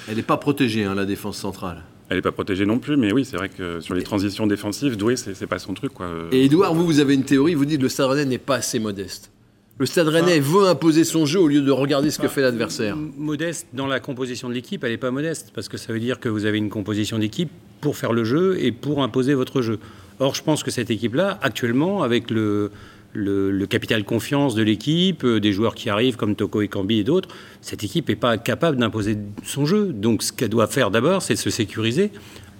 Elle 0.08 0.16
n'est 0.16 0.22
pas 0.22 0.36
protégée, 0.36 0.84
hein, 0.84 0.94
la 0.94 1.06
défense 1.06 1.38
centrale. 1.38 1.82
Elle 2.10 2.18
n'est 2.18 2.22
pas 2.22 2.32
protégée 2.32 2.66
non 2.66 2.78
plus, 2.78 2.98
mais 2.98 3.12
oui, 3.12 3.24
c'est 3.24 3.38
vrai 3.38 3.48
que 3.48 3.80
sur 3.80 3.94
les 3.94 4.02
transitions 4.02 4.46
défensives, 4.46 4.98
Doué, 4.98 5.16
c'est 5.16 5.46
pas 5.46 5.58
son 5.58 5.72
truc. 5.72 5.94
Quoi. 5.94 6.10
Et 6.32 6.44
Edouard, 6.44 6.74
vous, 6.74 6.84
vous 6.84 7.00
avez 7.00 7.14
une 7.14 7.24
théorie, 7.24 7.54
vous 7.54 7.64
dites 7.64 7.78
que 7.78 7.84
le 7.84 7.88
Stade 7.88 8.10
Rennais 8.10 8.26
n'est 8.26 8.38
pas 8.38 8.56
assez 8.56 8.78
modeste. 8.78 9.30
Le 9.78 9.86
Stade 9.86 10.08
Rennais 10.08 10.38
veut 10.38 10.68
imposer 10.68 11.02
son 11.02 11.24
jeu 11.24 11.40
au 11.40 11.48
lieu 11.48 11.62
de 11.62 11.70
regarder 11.72 12.10
ce 12.10 12.20
que 12.20 12.28
fait 12.28 12.42
l'adversaire. 12.42 12.96
Modeste 12.96 13.66
dans 13.72 13.86
la 13.86 13.98
composition 13.98 14.48
de 14.50 14.54
l'équipe, 14.54 14.84
elle 14.84 14.92
n'est 14.92 14.98
pas 14.98 15.10
modeste, 15.10 15.50
parce 15.54 15.68
que 15.68 15.78
ça 15.78 15.92
veut 15.92 15.98
dire 15.98 16.20
que 16.20 16.28
vous 16.28 16.44
avez 16.44 16.58
une 16.58 16.68
composition 16.68 17.18
d'équipe 17.18 17.50
pour 17.84 17.98
faire 17.98 18.14
le 18.14 18.24
jeu 18.24 18.56
et 18.58 18.72
pour 18.72 19.02
imposer 19.02 19.34
votre 19.34 19.60
jeu. 19.60 19.78
Or, 20.18 20.34
je 20.34 20.42
pense 20.42 20.62
que 20.62 20.70
cette 20.70 20.90
équipe-là, 20.90 21.38
actuellement, 21.42 22.02
avec 22.02 22.30
le, 22.30 22.70
le, 23.12 23.66
capital 23.66 24.04
confiance 24.04 24.54
de 24.54 24.62
l'équipe, 24.62 25.22
euh, 25.22 25.38
des 25.38 25.52
joueurs 25.52 25.74
qui 25.74 25.90
arrivent 25.90 26.16
comme 26.16 26.34
Toko 26.34 26.62
et 26.62 26.68
Kambi 26.68 27.00
et 27.00 27.04
d'autres, 27.04 27.28
cette 27.60 27.84
équipe 27.84 28.08
n'est 28.08 28.16
pas 28.16 28.38
capable 28.38 28.78
d'imposer 28.78 29.18
son 29.42 29.66
jeu. 29.66 29.92
Donc, 29.92 30.22
ce 30.22 30.32
qu'elle 30.32 30.48
doit 30.48 30.66
faire 30.66 30.90
d'abord, 30.90 31.20
c'est 31.20 31.36
se 31.36 31.50
sécuriser. 31.50 32.10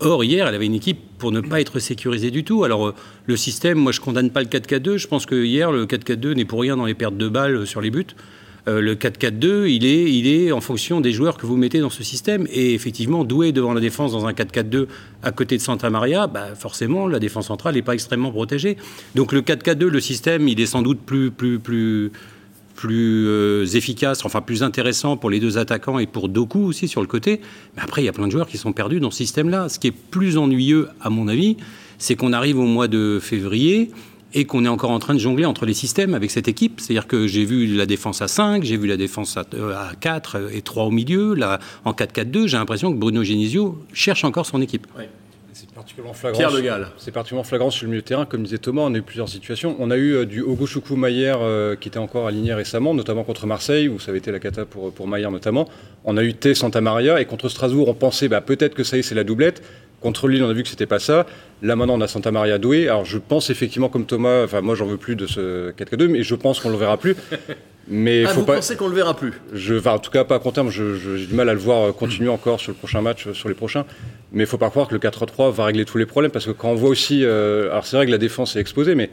Or, 0.00 0.24
hier, 0.24 0.46
elle 0.46 0.54
avait 0.54 0.66
une 0.66 0.74
équipe 0.74 0.98
pour 1.16 1.32
ne 1.32 1.40
pas 1.40 1.62
être 1.62 1.78
sécurisée 1.78 2.30
du 2.30 2.44
tout. 2.44 2.64
Alors, 2.64 2.88
euh, 2.88 2.94
le 3.24 3.36
système, 3.38 3.78
moi, 3.78 3.92
je 3.92 4.00
condamne 4.00 4.28
pas 4.28 4.42
le 4.42 4.48
4-4-2. 4.48 4.98
Je 4.98 5.08
pense 5.08 5.24
que 5.24 5.42
hier, 5.42 5.72
le 5.72 5.86
4-4-2 5.86 6.34
n'est 6.34 6.44
pour 6.44 6.60
rien 6.60 6.76
dans 6.76 6.84
les 6.84 6.94
pertes 6.94 7.16
de 7.16 7.28
balles 7.28 7.56
euh, 7.56 7.64
sur 7.64 7.80
les 7.80 7.90
buts. 7.90 8.04
Euh, 8.66 8.80
le 8.80 8.94
4-4-2, 8.94 9.66
il 9.68 9.84
est, 9.84 10.10
il 10.10 10.26
est 10.26 10.50
en 10.50 10.60
fonction 10.60 11.02
des 11.02 11.12
joueurs 11.12 11.36
que 11.36 11.44
vous 11.44 11.56
mettez 11.56 11.80
dans 11.80 11.90
ce 11.90 12.02
système. 12.02 12.46
Et 12.50 12.72
effectivement, 12.74 13.24
doué 13.24 13.52
devant 13.52 13.74
la 13.74 13.80
défense 13.80 14.12
dans 14.12 14.26
un 14.26 14.32
4-4-2 14.32 14.86
à 15.22 15.32
côté 15.32 15.56
de 15.56 15.62
Santa 15.62 15.90
Maria, 15.90 16.26
bah 16.26 16.54
forcément, 16.54 17.06
la 17.06 17.18
défense 17.18 17.48
centrale 17.48 17.74
n'est 17.74 17.82
pas 17.82 17.94
extrêmement 17.94 18.30
protégée. 18.30 18.76
Donc, 19.14 19.32
le 19.32 19.42
4-4-2, 19.42 19.86
le 19.86 20.00
système, 20.00 20.48
il 20.48 20.60
est 20.60 20.66
sans 20.66 20.80
doute 20.80 21.00
plus, 21.00 21.30
plus, 21.30 21.58
plus, 21.58 22.10
plus 22.74 23.26
euh, 23.28 23.66
efficace, 23.66 24.24
enfin 24.24 24.40
plus 24.40 24.62
intéressant 24.62 25.18
pour 25.18 25.28
les 25.28 25.40
deux 25.40 25.58
attaquants 25.58 25.98
et 25.98 26.06
pour 26.06 26.30
Doku 26.30 26.60
aussi 26.60 26.88
sur 26.88 27.02
le 27.02 27.06
côté. 27.06 27.42
Mais 27.76 27.82
après, 27.82 28.02
il 28.02 28.06
y 28.06 28.08
a 28.08 28.12
plein 28.12 28.26
de 28.26 28.32
joueurs 28.32 28.48
qui 28.48 28.56
sont 28.56 28.72
perdus 28.72 29.00
dans 29.00 29.10
ce 29.10 29.18
système-là. 29.18 29.68
Ce 29.68 29.78
qui 29.78 29.88
est 29.88 29.94
plus 30.10 30.38
ennuyeux, 30.38 30.88
à 31.02 31.10
mon 31.10 31.28
avis, 31.28 31.58
c'est 31.98 32.16
qu'on 32.16 32.32
arrive 32.32 32.58
au 32.58 32.66
mois 32.66 32.88
de 32.88 33.18
février 33.20 33.90
et 34.34 34.44
qu'on 34.44 34.64
est 34.64 34.68
encore 34.68 34.90
en 34.90 34.98
train 34.98 35.14
de 35.14 35.20
jongler 35.20 35.44
entre 35.44 35.64
les 35.64 35.74
systèmes 35.74 36.12
avec 36.12 36.30
cette 36.30 36.48
équipe. 36.48 36.80
C'est-à-dire 36.80 37.06
que 37.06 37.26
j'ai 37.26 37.44
vu 37.44 37.66
la 37.66 37.86
défense 37.86 38.20
à 38.20 38.28
5, 38.28 38.64
j'ai 38.64 38.76
vu 38.76 38.88
la 38.88 38.96
défense 38.96 39.36
à, 39.36 39.44
4 40.00 40.36
euh, 40.36 40.48
et 40.52 40.60
3 40.60 40.84
au 40.84 40.90
milieu. 40.90 41.34
Là, 41.34 41.60
en 41.84 41.92
4-4-2, 41.92 42.48
j'ai 42.48 42.56
l'impression 42.56 42.92
que 42.92 42.98
Bruno 42.98 43.22
Genesio 43.22 43.78
cherche 43.92 44.24
encore 44.24 44.44
son 44.44 44.60
équipe. 44.60 44.86
C'est 45.52 45.70
particulièrement 45.70 46.14
flagrant. 46.14 46.50
C'est 46.98 47.12
particulièrement 47.12 47.44
flagrant 47.44 47.70
sur 47.70 47.84
le 47.84 47.90
milieu 47.90 48.02
de 48.02 48.06
terrain. 48.06 48.26
Comme 48.26 48.42
disait 48.42 48.58
Thomas, 48.58 48.82
on 48.82 48.94
a 48.94 48.98
eu 48.98 49.02
plusieurs 49.02 49.28
situations. 49.28 49.76
On 49.78 49.92
a 49.92 49.96
eu 49.96 50.14
euh, 50.14 50.26
du 50.26 50.42
Ogo 50.42 50.66
Choukou 50.66 50.96
Maillère 50.96 51.38
euh, 51.40 51.76
qui 51.76 51.88
était 51.88 51.98
encore 51.98 52.26
aligné 52.26 52.52
récemment, 52.54 52.92
notamment 52.92 53.22
contre 53.22 53.46
Marseille, 53.46 53.88
où 53.88 54.00
ça 54.00 54.10
avait 54.10 54.18
été 54.18 54.32
la 54.32 54.40
cata 54.40 54.64
pour, 54.64 54.92
pour 54.92 55.06
Maillère 55.06 55.30
notamment. 55.30 55.68
On 56.04 56.16
a 56.16 56.24
eu 56.24 56.34
T 56.34 56.54
Santa 56.54 56.80
Maria 56.80 57.20
et 57.20 57.24
contre 57.24 57.48
Strasbourg, 57.48 57.88
on 57.88 57.94
pensait 57.94 58.28
bah, 58.28 58.40
peut-être 58.40 58.74
que 58.74 58.82
ça 58.82 58.96
y 58.96 59.00
est, 59.00 59.02
c'est 59.04 59.14
la 59.14 59.22
doublette. 59.22 59.62
Contre 60.04 60.28
Lille, 60.28 60.44
on 60.44 60.50
a 60.50 60.52
vu 60.52 60.62
que 60.62 60.68
c'était 60.68 60.84
pas 60.84 60.98
ça. 60.98 61.24
Là, 61.62 61.76
maintenant, 61.76 61.94
on 61.94 62.00
a 62.02 62.08
Santa 62.08 62.30
Maria 62.30 62.58
Doué. 62.58 62.88
Alors, 62.88 63.06
je 63.06 63.16
pense 63.16 63.48
effectivement, 63.48 63.88
comme 63.88 64.04
Thomas, 64.04 64.44
enfin, 64.44 64.60
moi, 64.60 64.74
j'en 64.74 64.84
veux 64.84 64.98
plus 64.98 65.16
de 65.16 65.26
ce 65.26 65.70
4K2, 65.70 66.08
mais 66.08 66.22
je 66.22 66.34
pense 66.34 66.60
qu'on 66.60 66.68
le 66.68 66.76
verra 66.76 66.98
plus. 66.98 67.16
Mais 67.88 68.24
ah, 68.26 68.28
faut 68.28 68.40
vous 68.40 68.46
pas... 68.46 68.56
pensez 68.56 68.76
qu'on 68.76 68.88
le 68.88 68.94
verra 68.94 69.16
plus? 69.16 69.32
Je, 69.54 69.76
En 69.88 69.98
tout 69.98 70.10
cas, 70.10 70.24
pas 70.24 70.34
à 70.34 70.38
court 70.40 70.52
terme. 70.52 70.70
J'ai 70.70 71.26
du 71.26 71.32
mal 71.32 71.48
à 71.48 71.54
le 71.54 71.58
voir 71.58 71.94
continuer 71.94 72.28
encore 72.28 72.60
sur 72.60 72.72
le 72.72 72.76
prochain 72.76 73.00
match, 73.00 73.32
sur 73.32 73.48
les 73.48 73.54
prochains. 73.54 73.86
Mais 74.30 74.44
il 74.44 74.46
faut 74.46 74.58
pas 74.58 74.68
croire 74.68 74.88
que 74.88 74.94
le 74.94 75.00
4-3 75.00 75.50
va 75.50 75.64
régler 75.64 75.86
tous 75.86 75.96
les 75.96 76.04
problèmes, 76.04 76.30
parce 76.30 76.44
que 76.44 76.50
quand 76.50 76.68
on 76.68 76.74
voit 76.74 76.90
aussi, 76.90 77.24
euh, 77.24 77.70
alors 77.70 77.86
c'est 77.86 77.96
vrai 77.96 78.04
que 78.04 78.10
la 78.10 78.18
défense 78.18 78.56
est 78.56 78.60
exposée, 78.60 78.94
mais 78.94 79.08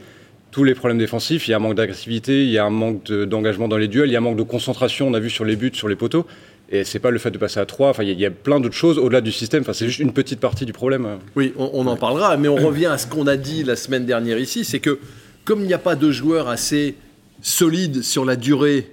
tous 0.50 0.64
les 0.64 0.74
problèmes 0.74 0.98
défensifs, 0.98 1.48
il 1.48 1.52
y 1.52 1.54
a 1.54 1.56
un 1.56 1.60
manque 1.60 1.76
d'agressivité, 1.76 2.44
il 2.44 2.50
y 2.50 2.58
a 2.58 2.66
un 2.66 2.70
manque 2.70 3.10
d'engagement 3.10 3.66
dans 3.66 3.78
les 3.78 3.88
duels, 3.88 4.10
il 4.10 4.12
y 4.12 4.16
a 4.16 4.18
un 4.18 4.22
manque 4.22 4.36
de 4.36 4.42
concentration. 4.42 5.08
On 5.08 5.14
a 5.14 5.20
vu 5.20 5.30
sur 5.30 5.46
les 5.46 5.56
buts, 5.56 5.72
sur 5.72 5.88
les 5.88 5.96
poteaux. 5.96 6.26
Et 6.74 6.84
c'est 6.84 6.98
pas 6.98 7.10
le 7.10 7.18
fait 7.18 7.30
de 7.30 7.36
passer 7.36 7.60
à 7.60 7.66
3. 7.66 7.90
Enfin, 7.90 8.02
il 8.02 8.18
y, 8.18 8.24
a 8.24 8.30
plein 8.30 8.58
d'autres 8.58 8.74
choses 8.74 8.98
au-delà 8.98 9.20
du 9.20 9.30
système. 9.30 9.60
Enfin, 9.60 9.74
c'est 9.74 9.86
juste 9.86 9.98
une 9.98 10.14
petite 10.14 10.40
partie 10.40 10.64
du 10.64 10.72
problème. 10.72 11.06
Oui, 11.36 11.52
on, 11.58 11.86
en 11.86 11.96
parlera, 11.96 12.38
mais 12.38 12.48
on 12.48 12.56
revient 12.56 12.86
à 12.86 12.96
ce 12.96 13.06
qu'on 13.06 13.26
a 13.26 13.36
dit 13.36 13.62
la 13.62 13.76
semaine 13.76 14.06
dernière 14.06 14.38
ici, 14.38 14.64
c'est 14.64 14.80
que 14.80 14.98
comme 15.44 15.60
il 15.60 15.66
n'y 15.66 15.74
a 15.74 15.78
pas 15.78 15.96
de 15.96 16.10
joueurs 16.10 16.48
assez 16.48 16.94
solides 17.42 18.02
sur 18.02 18.24
la 18.24 18.36
durée 18.36 18.90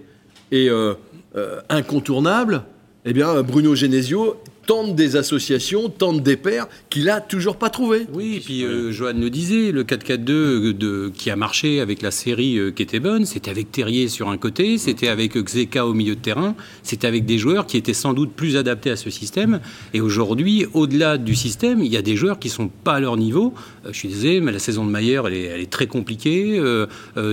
et 0.51 0.69
euh, 0.69 0.95
euh, 1.38 1.62
incontournables, 1.69 2.63
eh 3.05 3.13
bien 3.13 3.41
Bruno 3.43 3.75
Genesio 3.75 4.36
tente 4.69 4.93
des 4.93 5.15
associations, 5.15 5.89
tente 5.89 6.21
des 6.21 6.38
pairs 6.38 6.67
qu'il 6.91 7.09
a 7.09 7.21
toujours 7.21 7.55
pas 7.55 7.71
trouvé. 7.71 8.05
Oui, 8.13 8.35
et 8.35 8.39
puis 8.39 8.63
euh, 8.63 8.91
Johan 8.91 9.13
le 9.19 9.31
disait, 9.31 9.71
le 9.71 9.83
4-4-2 9.83 10.29
euh, 10.29 11.11
qui 11.11 11.31
a 11.31 11.35
marché 11.35 11.79
avec 11.79 12.03
la 12.03 12.11
série 12.11 12.59
euh, 12.59 12.69
qui 12.69 12.83
était 12.83 12.99
bonne, 12.99 13.25
c'était 13.25 13.49
avec 13.49 13.71
Terrier 13.71 14.09
sur 14.09 14.29
un 14.29 14.38
côté, 14.38 14.77
c'était 14.77 15.07
avec 15.07 15.35
Xeka 15.35 15.88
au 15.88 15.95
milieu 15.95 16.13
de 16.13 16.19
terrain, 16.19 16.53
c'était 16.83 17.07
avec 17.07 17.25
des 17.25 17.39
joueurs 17.39 17.65
qui 17.65 17.77
étaient 17.77 17.95
sans 17.95 18.13
doute 18.13 18.33
plus 18.33 18.57
adaptés 18.57 18.91
à 18.91 18.95
ce 18.95 19.09
système. 19.09 19.59
Et 19.95 20.01
aujourd'hui, 20.01 20.67
au-delà 20.75 21.17
du 21.17 21.33
système, 21.33 21.81
il 21.81 21.91
y 21.91 21.97
a 21.97 22.03
des 22.03 22.15
joueurs 22.15 22.38
qui 22.38 22.49
sont 22.49 22.67
pas 22.67 22.93
à 22.93 22.99
leur 22.99 23.17
niveau. 23.17 23.55
je 23.88 23.97
suis 23.97 24.09
désolé, 24.09 24.39
mais 24.39 24.51
la 24.51 24.59
saison 24.59 24.85
de 24.85 24.91
Maillère, 24.91 25.25
elle 25.25 25.33
est, 25.33 25.71
très 25.71 25.88
compliquée. 25.88 26.61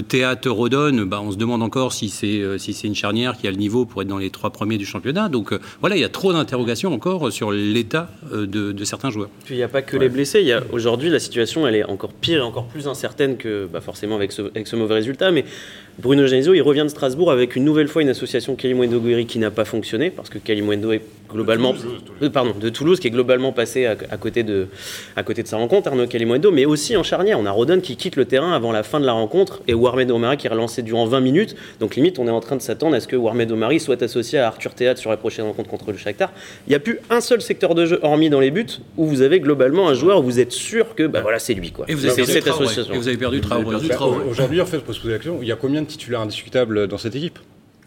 Théâtre 0.08 0.48
Rodon, 0.48 1.04
bah, 1.04 1.20
on 1.22 1.32
se 1.32 1.36
demande 1.36 1.62
encore 1.62 1.92
si 1.92 2.08
c'est 2.08 2.82
une 2.84 2.94
charnière 2.94 3.36
qui 3.36 3.46
a 3.46 3.50
le 3.50 3.58
niveau 3.58 3.84
pour 3.84 4.00
être 4.00 4.08
dans 4.08 4.16
les 4.16 4.30
trois 4.30 4.50
premiers 4.50 4.78
du 4.78 4.86
championnat. 4.86 5.28
Donc 5.28 5.52
voilà, 5.80 5.96
il 5.96 6.00
y 6.00 6.04
a 6.04 6.08
trop 6.08 6.32
d'interrogations 6.32 6.94
encore 6.94 7.25
sur 7.30 7.52
l'état 7.52 8.10
euh, 8.32 8.46
de, 8.46 8.84
certains 8.84 9.10
joueurs. 9.10 9.28
Puis 9.44 9.54
il 9.54 9.58
n'y 9.58 9.64
a 9.64 9.68
pas 9.68 9.82
que 9.82 9.96
les 9.96 10.08
blessés. 10.08 10.40
Il 10.40 10.46
y 10.46 10.52
a 10.52 10.62
aujourd'hui 10.72 11.10
la 11.10 11.18
situation, 11.18 11.66
elle 11.66 11.74
est 11.74 11.84
encore 11.84 12.12
pire 12.12 12.38
et 12.38 12.42
encore 12.42 12.66
plus 12.66 12.88
incertaine 12.88 13.36
que 13.36 13.68
bah, 13.70 13.80
forcément 13.80 14.16
avec 14.16 14.32
ce, 14.32 14.42
avec 14.42 14.66
ce 14.66 14.76
mauvais 14.76 14.94
résultat. 14.94 15.30
Mais 15.30 15.44
Bruno 15.98 16.26
Genesio, 16.26 16.52
il 16.52 16.60
revient 16.60 16.82
de 16.82 16.88
Strasbourg 16.88 17.30
avec 17.30 17.56
une 17.56 17.64
nouvelle 17.64 17.88
fois 17.88 18.02
une 18.02 18.10
association 18.10 18.54
Kalimundo 18.54 19.00
Guiri 19.00 19.26
qui 19.26 19.38
n'a 19.38 19.50
pas 19.50 19.64
fonctionné 19.64 20.10
parce 20.10 20.28
que 20.28 20.38
Kalimundo 20.38 20.92
est 20.92 21.02
globalement, 21.32 21.72
de 21.72 21.78
Toulouse, 21.78 22.02
euh, 22.22 22.30
pardon, 22.30 22.54
de 22.58 22.68
Toulouse 22.68 23.00
qui 23.00 23.08
est 23.08 23.10
globalement 23.10 23.52
passé 23.52 23.86
à, 23.86 23.96
côté 24.16 24.42
de, 24.42 24.68
à 25.16 25.22
côté 25.22 25.42
de 25.42 25.48
sa 25.48 25.56
rencontre, 25.56 25.88
Arnaud 25.88 26.06
Kalimundo, 26.06 26.50
mais 26.50 26.66
aussi 26.66 26.96
en 26.96 27.02
charnière. 27.02 27.38
On 27.40 27.46
a 27.46 27.50
Rodon 27.50 27.80
qui 27.80 27.96
quitte 27.96 28.16
le 28.16 28.26
terrain 28.26 28.52
avant 28.52 28.72
la 28.72 28.82
fin 28.82 29.00
de 29.00 29.06
la 29.06 29.12
rencontre 29.12 29.62
et 29.68 29.74
Warmed 29.74 30.10
Omari 30.10 30.36
qui 30.36 30.46
est 30.46 30.50
relancé 30.50 30.82
durant 30.82 31.06
20 31.06 31.20
minutes. 31.20 31.56
Donc 31.80 31.96
limite, 31.96 32.18
on 32.18 32.26
est 32.26 32.30
en 32.30 32.40
train 32.40 32.56
de 32.56 32.62
s'attendre 32.62 32.94
à 32.94 33.00
ce 33.00 33.08
que 33.08 33.16
Warmed 33.16 33.50
Omari 33.50 33.80
soit 33.80 34.02
associé 34.02 34.38
à 34.38 34.48
Arthur 34.48 34.74
Théâtre 34.74 35.00
sur 35.00 35.10
la 35.10 35.16
prochaine 35.16 35.46
rencontre 35.46 35.70
contre 35.70 35.92
le 35.92 35.98
Shakhtar. 35.98 36.30
Il 36.66 36.70
n'y 36.70 36.76
a 36.76 36.80
plus 36.80 37.00
un 37.10 37.15
seul 37.20 37.40
secteur 37.40 37.74
de 37.74 37.86
jeu 37.86 37.98
hormis 38.02 38.30
dans 38.30 38.40
les 38.40 38.50
buts 38.50 38.66
où 38.96 39.06
vous 39.06 39.22
avez 39.22 39.40
globalement 39.40 39.88
un 39.88 39.94
joueur 39.94 40.20
où 40.20 40.22
vous 40.24 40.40
êtes 40.40 40.52
sûr 40.52 40.94
que 40.94 41.06
bah, 41.06 41.20
voilà 41.20 41.38
c'est 41.38 41.54
lui 41.54 41.72
quoi. 41.72 41.84
Et 41.88 41.94
vous 41.94 42.06
avez 42.06 42.14
perdu 42.16 42.32
cette 42.32 42.48
association. 42.48 42.94
Et 42.94 42.98
vous 42.98 43.08
avez 43.08 43.16
perdu 43.16 43.40
Traoré. 43.40 43.76
Aujourd'hui, 44.28 44.60
en 44.60 44.66
fait, 44.66 44.78
pour 44.78 44.94
se 44.94 45.00
poser 45.00 45.12
la 45.12 45.18
question, 45.18 45.38
il 45.42 45.48
y 45.48 45.52
a 45.52 45.56
combien 45.56 45.82
de 45.82 45.86
titulaires 45.86 46.20
indiscutables 46.20 46.86
dans 46.88 46.98
cette 46.98 47.14
équipe? 47.14 47.38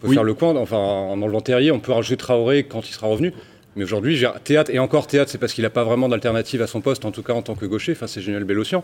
On 0.02 0.08
peut 0.08 0.14
faire 0.14 0.24
le 0.24 0.34
coin, 0.34 0.56
enfin 0.56 0.78
en 0.78 1.20
enlevant 1.20 1.40
Terrier, 1.40 1.70
on 1.70 1.80
peut 1.80 1.92
rajouter 1.92 2.16
Traoré 2.16 2.64
quand 2.64 2.88
il 2.88 2.92
sera 2.92 3.06
revenu. 3.06 3.32
Mais 3.76 3.84
aujourd'hui, 3.84 4.22
Théâtre, 4.44 4.70
et 4.72 4.78
encore 4.78 5.06
Théâtre, 5.06 5.30
c'est 5.30 5.38
parce 5.38 5.52
qu'il 5.52 5.62
n'a 5.62 5.70
pas 5.70 5.84
vraiment 5.84 6.08
d'alternative 6.08 6.62
à 6.62 6.66
son 6.66 6.80
poste, 6.80 7.04
en 7.04 7.12
tout 7.12 7.22
cas 7.22 7.34
en 7.34 7.42
tant 7.42 7.54
que 7.54 7.66
gaucher, 7.66 7.92
enfin 7.92 8.06
c'est 8.06 8.20
Génial 8.20 8.44
Bellossian. 8.44 8.82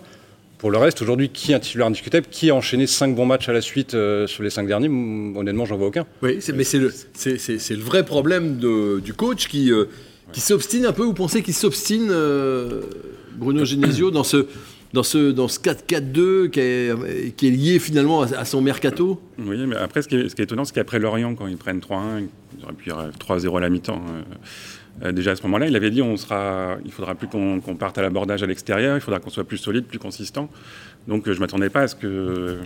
Pour 0.58 0.70
le 0.70 0.78
reste, 0.78 1.02
aujourd'hui, 1.02 1.28
qui 1.28 1.52
est 1.52 1.54
un 1.54 1.60
titulaire 1.60 1.86
indiscutable 1.86 2.26
Qui 2.30 2.48
a 2.50 2.54
enchaîné 2.54 2.86
5 2.86 3.14
bons 3.14 3.26
matchs 3.26 3.48
à 3.48 3.52
la 3.52 3.60
suite 3.60 3.94
euh, 3.94 4.26
sur 4.26 4.42
les 4.42 4.48
5 4.48 4.66
derniers? 4.66 4.88
Honnêtement, 4.88 5.66
j'en 5.66 5.76
vois 5.76 5.88
aucun. 5.88 6.06
Oui, 6.22 6.38
mais 6.54 6.64
c'est 6.64 6.78
le, 6.78 6.92
le, 7.26 7.82
vrai 7.82 8.04
problème 8.04 8.56
de, 8.56 9.00
du 9.00 9.12
coach 9.12 9.48
qui, 9.48 9.70
euh, 9.70 9.84
qui 10.32 10.40
s'obstine 10.40 10.86
un 10.86 10.92
peu. 10.92 11.04
Vous 11.04 11.14
pensez 11.14 11.42
qu'il 11.42 11.54
s'obstine, 11.54 12.08
euh, 12.10 12.82
Bruno 13.36 13.64
Genesio, 13.64 14.10
dans 14.10 14.24
ce, 14.24 14.46
dans 14.92 15.02
ce, 15.02 15.30
dans 15.30 15.48
ce 15.48 15.58
4-4-2 15.60 16.50
qui 16.50 16.60
est, 16.60 17.36
qui 17.36 17.48
est, 17.48 17.50
lié 17.50 17.78
finalement 17.78 18.22
à, 18.22 18.44
son 18.44 18.60
mercato? 18.60 19.20
Oui, 19.38 19.56
mais 19.66 19.76
après, 19.76 20.02
ce 20.02 20.08
qui 20.08 20.16
est, 20.16 20.28
ce 20.28 20.34
qui 20.34 20.42
est 20.42 20.44
étonnant, 20.44 20.64
c'est 20.64 20.74
qu'après 20.74 20.98
Lorient, 20.98 21.34
quand 21.34 21.46
ils 21.46 21.56
prennent 21.56 21.80
3-1, 21.80 22.26
ils 22.58 22.64
auraient 22.64 22.74
pu 22.74 22.90
3-0 22.90 23.56
à 23.56 23.60
la 23.60 23.68
mi-temps. 23.68 24.02
Euh, 25.04 25.12
déjà 25.12 25.32
à 25.32 25.36
ce 25.36 25.42
moment-là, 25.42 25.66
il 25.66 25.76
avait 25.76 25.90
dit 25.90 26.00
on 26.00 26.16
sera, 26.16 26.76
il 26.84 26.92
faudra 26.92 27.14
plus 27.14 27.28
qu'on 27.28 27.60
parte 27.78 27.98
à 27.98 28.02
l'abordage 28.02 28.42
à 28.42 28.46
l'extérieur, 28.46 28.96
il 28.96 29.00
faudra 29.00 29.20
qu'on 29.20 29.30
soit 29.30 29.44
plus 29.44 29.58
solide, 29.58 29.84
plus 29.84 29.98
consistant. 29.98 30.48
Donc 31.06 31.28
euh, 31.28 31.32
je 31.32 31.38
ne 31.38 31.40
m'attendais 31.40 31.68
pas 31.68 31.82
à 31.82 31.88
ce 31.88 31.94
que, 31.94 32.60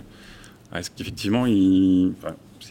à 0.71 0.81
ce 0.81 0.89
qu'effectivement, 0.95 1.45
il, 1.45 2.13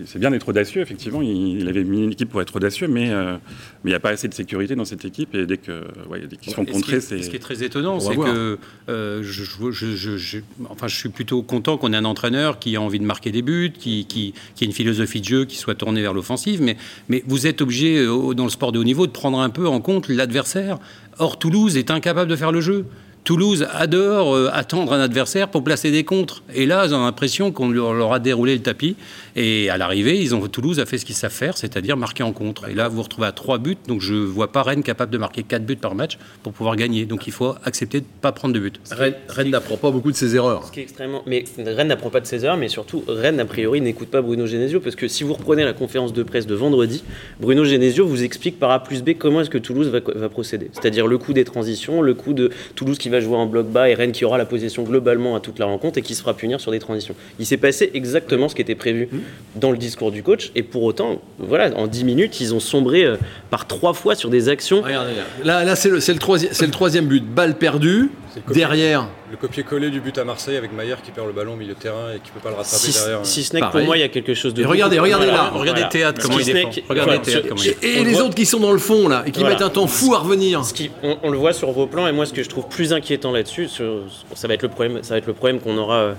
c'est 0.06 0.18
bien 0.18 0.30
d'être 0.30 0.48
audacieux, 0.48 0.80
effectivement. 0.80 1.22
Il, 1.22 1.68
avait 1.68 1.84
mis 1.84 2.04
une 2.04 2.12
équipe 2.12 2.28
pour 2.28 2.40
être 2.42 2.56
audacieux, 2.56 2.88
mais 2.88 3.10
euh, 3.10 3.36
il 3.84 3.88
n'y 3.88 3.94
a 3.94 4.00
pas 4.00 4.10
assez 4.10 4.28
de 4.28 4.34
sécurité 4.34 4.74
dans 4.74 4.84
cette 4.84 5.04
équipe. 5.04 5.34
Et 5.34 5.46
dès 5.46 5.56
que 5.56 5.84
ouais, 6.08 6.22
dès 6.28 6.36
qu'ils 6.36 6.52
sont 6.52 6.64
contrés, 6.64 7.00
c'est. 7.00 7.22
Ce 7.22 7.30
qui 7.30 7.36
est 7.36 7.40
très 7.40 7.62
étonnant, 7.62 8.00
c'est 8.00 8.16
que 8.16 8.58
euh, 8.88 9.22
je, 9.22 9.44
je, 9.70 10.38
enfin, 10.68 10.88
je 10.88 10.96
suis 10.96 11.08
plutôt 11.08 11.42
content 11.42 11.76
qu'on 11.76 11.92
ait 11.92 11.96
un 11.96 12.04
entraîneur 12.04 12.58
qui 12.58 12.76
a 12.76 12.80
envie 12.80 12.98
de 12.98 13.04
marquer 13.04 13.30
des 13.30 13.42
buts, 13.42 13.72
qui, 13.76 14.06
qui, 14.06 14.34
qui 14.54 14.64
ait 14.64 14.66
une 14.66 14.72
philosophie 14.72 15.20
de 15.20 15.26
jeu 15.26 15.44
qui 15.44 15.56
soit 15.56 15.74
tournée 15.74 16.02
vers 16.02 16.14
l'offensive. 16.14 16.62
Mais, 16.62 16.76
mais 17.08 17.22
vous 17.26 17.46
êtes 17.46 17.60
obligé, 17.60 17.98
euh, 17.98 18.34
dans 18.34 18.44
le 18.44 18.50
sport 18.50 18.72
de 18.72 18.78
haut 18.78 18.84
niveau, 18.84 19.06
de 19.06 19.12
prendre 19.12 19.40
un 19.40 19.50
peu 19.50 19.66
en 19.66 19.80
compte 19.80 20.08
l'adversaire. 20.08 20.78
Or, 21.18 21.38
Toulouse 21.38 21.76
est 21.76 21.90
incapable 21.90 22.30
de 22.30 22.36
faire 22.36 22.52
le 22.52 22.60
jeu. 22.60 22.86
Toulouse 23.24 23.66
adore 23.72 24.34
euh, 24.34 24.48
attendre 24.52 24.92
un 24.92 25.00
adversaire 25.00 25.48
pour 25.48 25.62
placer 25.62 25.90
des 25.90 26.04
contres. 26.04 26.42
Et 26.54 26.64
là, 26.64 26.86
ils 26.86 26.94
ont 26.94 27.04
l'impression 27.04 27.52
qu'on 27.52 27.68
leur, 27.68 28.12
a 28.12 28.18
déroulé 28.18 28.54
le 28.54 28.62
tapis. 28.62 28.96
Et 29.36 29.68
à 29.68 29.76
l'arrivée, 29.76 30.18
ils 30.20 30.34
ont, 30.34 30.40
Toulouse 30.48 30.80
a 30.80 30.86
fait 30.86 30.96
ce 30.96 31.04
qu'ils 31.04 31.14
savent 31.14 31.30
faire, 31.30 31.56
c'est-à-dire 31.56 31.96
marquer 31.96 32.22
en 32.22 32.32
contre. 32.32 32.68
Et 32.68 32.74
là, 32.74 32.88
vous 32.88 32.96
vous 32.96 33.02
retrouvez 33.02 33.26
à 33.26 33.32
trois 33.32 33.58
buts. 33.58 33.76
Donc 33.86 34.00
je 34.00 34.14
ne 34.14 34.24
vois 34.24 34.50
pas 34.50 34.62
Rennes 34.62 34.82
capable 34.82 35.12
de 35.12 35.18
marquer 35.18 35.42
quatre 35.42 35.64
buts 35.64 35.76
par 35.76 35.94
match 35.94 36.18
pour 36.42 36.52
pouvoir 36.52 36.76
gagner. 36.76 37.04
Donc 37.04 37.26
il 37.26 37.32
faut 37.32 37.54
accepter 37.64 38.00
de 38.00 38.04
ne 38.04 38.20
pas 38.20 38.32
prendre 38.32 38.54
de 38.54 38.58
buts. 38.58 38.72
Rennes, 38.90 39.50
n'apprend 39.50 39.76
pas 39.76 39.90
beaucoup 39.90 40.10
de 40.10 40.16
ses 40.16 40.34
erreurs. 40.34 40.66
Ce 40.66 40.72
qui 40.72 40.80
est 40.80 40.84
extrêmement... 40.84 41.22
Mais 41.26 41.44
Rennes 41.58 41.88
n'apprend 41.88 42.10
pas 42.10 42.20
de 42.20 42.26
ses 42.26 42.44
erreurs, 42.44 42.56
mais 42.56 42.68
surtout, 42.68 43.04
Rennes, 43.06 43.38
a 43.38 43.44
priori, 43.44 43.82
n'écoute 43.82 44.08
pas 44.08 44.22
Bruno 44.22 44.46
Genesio. 44.46 44.80
Parce 44.80 44.96
que 44.96 45.08
si 45.08 45.24
vous 45.24 45.34
reprenez 45.34 45.64
la 45.64 45.74
conférence 45.74 46.14
de 46.14 46.22
presse 46.22 46.46
de 46.46 46.54
vendredi, 46.54 47.04
Bruno 47.38 47.64
Genesio 47.64 48.06
vous 48.06 48.24
explique 48.24 48.58
par 48.58 48.70
A 48.70 48.82
plus 48.82 49.02
B 49.02 49.10
comment 49.18 49.42
est-ce 49.42 49.50
que 49.50 49.58
Toulouse 49.58 49.88
va, 49.88 50.00
va 50.14 50.28
procéder. 50.30 50.70
C'est-à-dire 50.72 51.06
le 51.06 51.18
coup 51.18 51.34
des 51.34 51.44
transitions, 51.44 52.00
le 52.00 52.14
coup 52.14 52.32
de 52.32 52.50
Toulouse 52.74 52.96
qui 52.98 53.09
va 53.10 53.20
jouer 53.20 53.36
en 53.36 53.46
bloc 53.46 53.66
bas 53.66 53.88
et 53.88 53.94
Rennes 53.94 54.12
qui 54.12 54.24
aura 54.24 54.38
la 54.38 54.46
possession 54.46 54.82
globalement 54.82 55.36
à 55.36 55.40
toute 55.40 55.58
la 55.58 55.66
rencontre 55.66 55.98
et 55.98 56.02
qui 56.02 56.14
se 56.14 56.20
fera 56.20 56.34
punir 56.34 56.60
sur 56.60 56.70
des 56.70 56.78
transitions. 56.78 57.14
Il 57.38 57.46
s'est 57.46 57.56
passé 57.56 57.90
exactement 57.94 58.48
ce 58.48 58.54
qui 58.54 58.62
était 58.62 58.74
prévu 58.74 59.08
dans 59.56 59.70
le 59.70 59.76
discours 59.78 60.10
du 60.12 60.22
coach 60.22 60.50
et 60.54 60.62
pour 60.62 60.82
autant, 60.82 61.20
voilà, 61.38 61.76
en 61.76 61.86
10 61.86 62.04
minutes, 62.04 62.40
ils 62.40 62.54
ont 62.54 62.60
sombré 62.60 63.04
euh, 63.04 63.16
par 63.50 63.66
trois 63.66 63.92
fois 63.92 64.14
sur 64.14 64.30
des 64.30 64.48
actions. 64.48 64.82
Regardez 64.82 65.12
là, 65.44 65.64
là, 65.64 65.76
c'est 65.76 65.88
le, 65.88 65.96
le, 65.96 66.18
troisième, 66.18 66.52
le 66.60 66.70
troisième 66.70 67.06
but, 67.06 67.24
balle 67.24 67.56
perdue, 67.56 68.10
derrière. 68.52 69.06
Le 69.30 69.36
copier-coller 69.36 69.90
du 69.90 70.00
but 70.00 70.16
à 70.18 70.24
Marseille 70.24 70.56
avec 70.56 70.72
Maillard 70.72 71.02
qui 71.02 71.10
perd 71.10 71.26
le 71.26 71.32
ballon 71.32 71.54
au 71.54 71.56
milieu 71.56 71.74
de 71.74 71.78
terrain 71.78 72.12
et 72.14 72.20
qui 72.20 72.30
peut 72.30 72.40
pas 72.40 72.50
le 72.50 72.56
rattraper 72.56 72.92
derrière. 72.92 73.20
Si 73.24 73.44
ce 73.44 73.54
n'est 73.54 73.60
que 73.60 73.70
pour 73.70 73.80
moi, 73.82 73.96
il 73.96 74.00
y 74.00 74.04
a 74.04 74.08
quelque 74.08 74.34
chose 74.34 74.54
de. 74.54 74.64
regardez, 74.64 74.98
regardez 74.98 75.26
là. 75.26 75.50
Regardez 75.52 75.88
Théâtre 75.88 76.20
comment 76.22 76.38
il 76.38 76.46
défend. 76.46 76.70
Regardez 76.88 77.18
Théâtre 77.20 77.48
comment 77.48 77.62
il 77.62 77.88
Et, 77.88 78.04
les 78.04 78.20
autres 78.20 78.34
qui 78.34 78.46
sont 78.46 78.60
dans 78.60 78.72
le 78.72 78.78
fond 78.78 79.08
là 79.08 79.22
et 79.26 79.30
qui 79.30 79.44
mettent 79.44 79.62
un 79.62 79.70
temps 79.70 79.86
fou 79.86 80.14
à 80.14 80.18
revenir. 80.18 80.64
Ce 80.64 80.74
qui, 80.74 80.90
on, 81.02 81.30
le 81.30 81.38
voit 81.38 81.52
sur 81.52 81.70
vos 81.72 81.86
plans 81.86 82.06
et 82.06 82.12
moi, 82.12 82.26
ce 82.26 82.32
que 82.32 82.42
je 82.42 82.48
trouve 82.48 82.66
plus 82.68 82.92
inquiétant 82.92 83.32
là-dessus, 83.32 83.68
ça 83.68 84.48
va 84.48 84.54
être 84.54 84.62
le 84.62 84.68
problème, 84.68 85.02
ça 85.02 85.14
va 85.14 85.18
être 85.18 85.26
le 85.26 85.32
problème 85.32 85.60
qu'on 85.60 85.76
aura, 85.78 86.14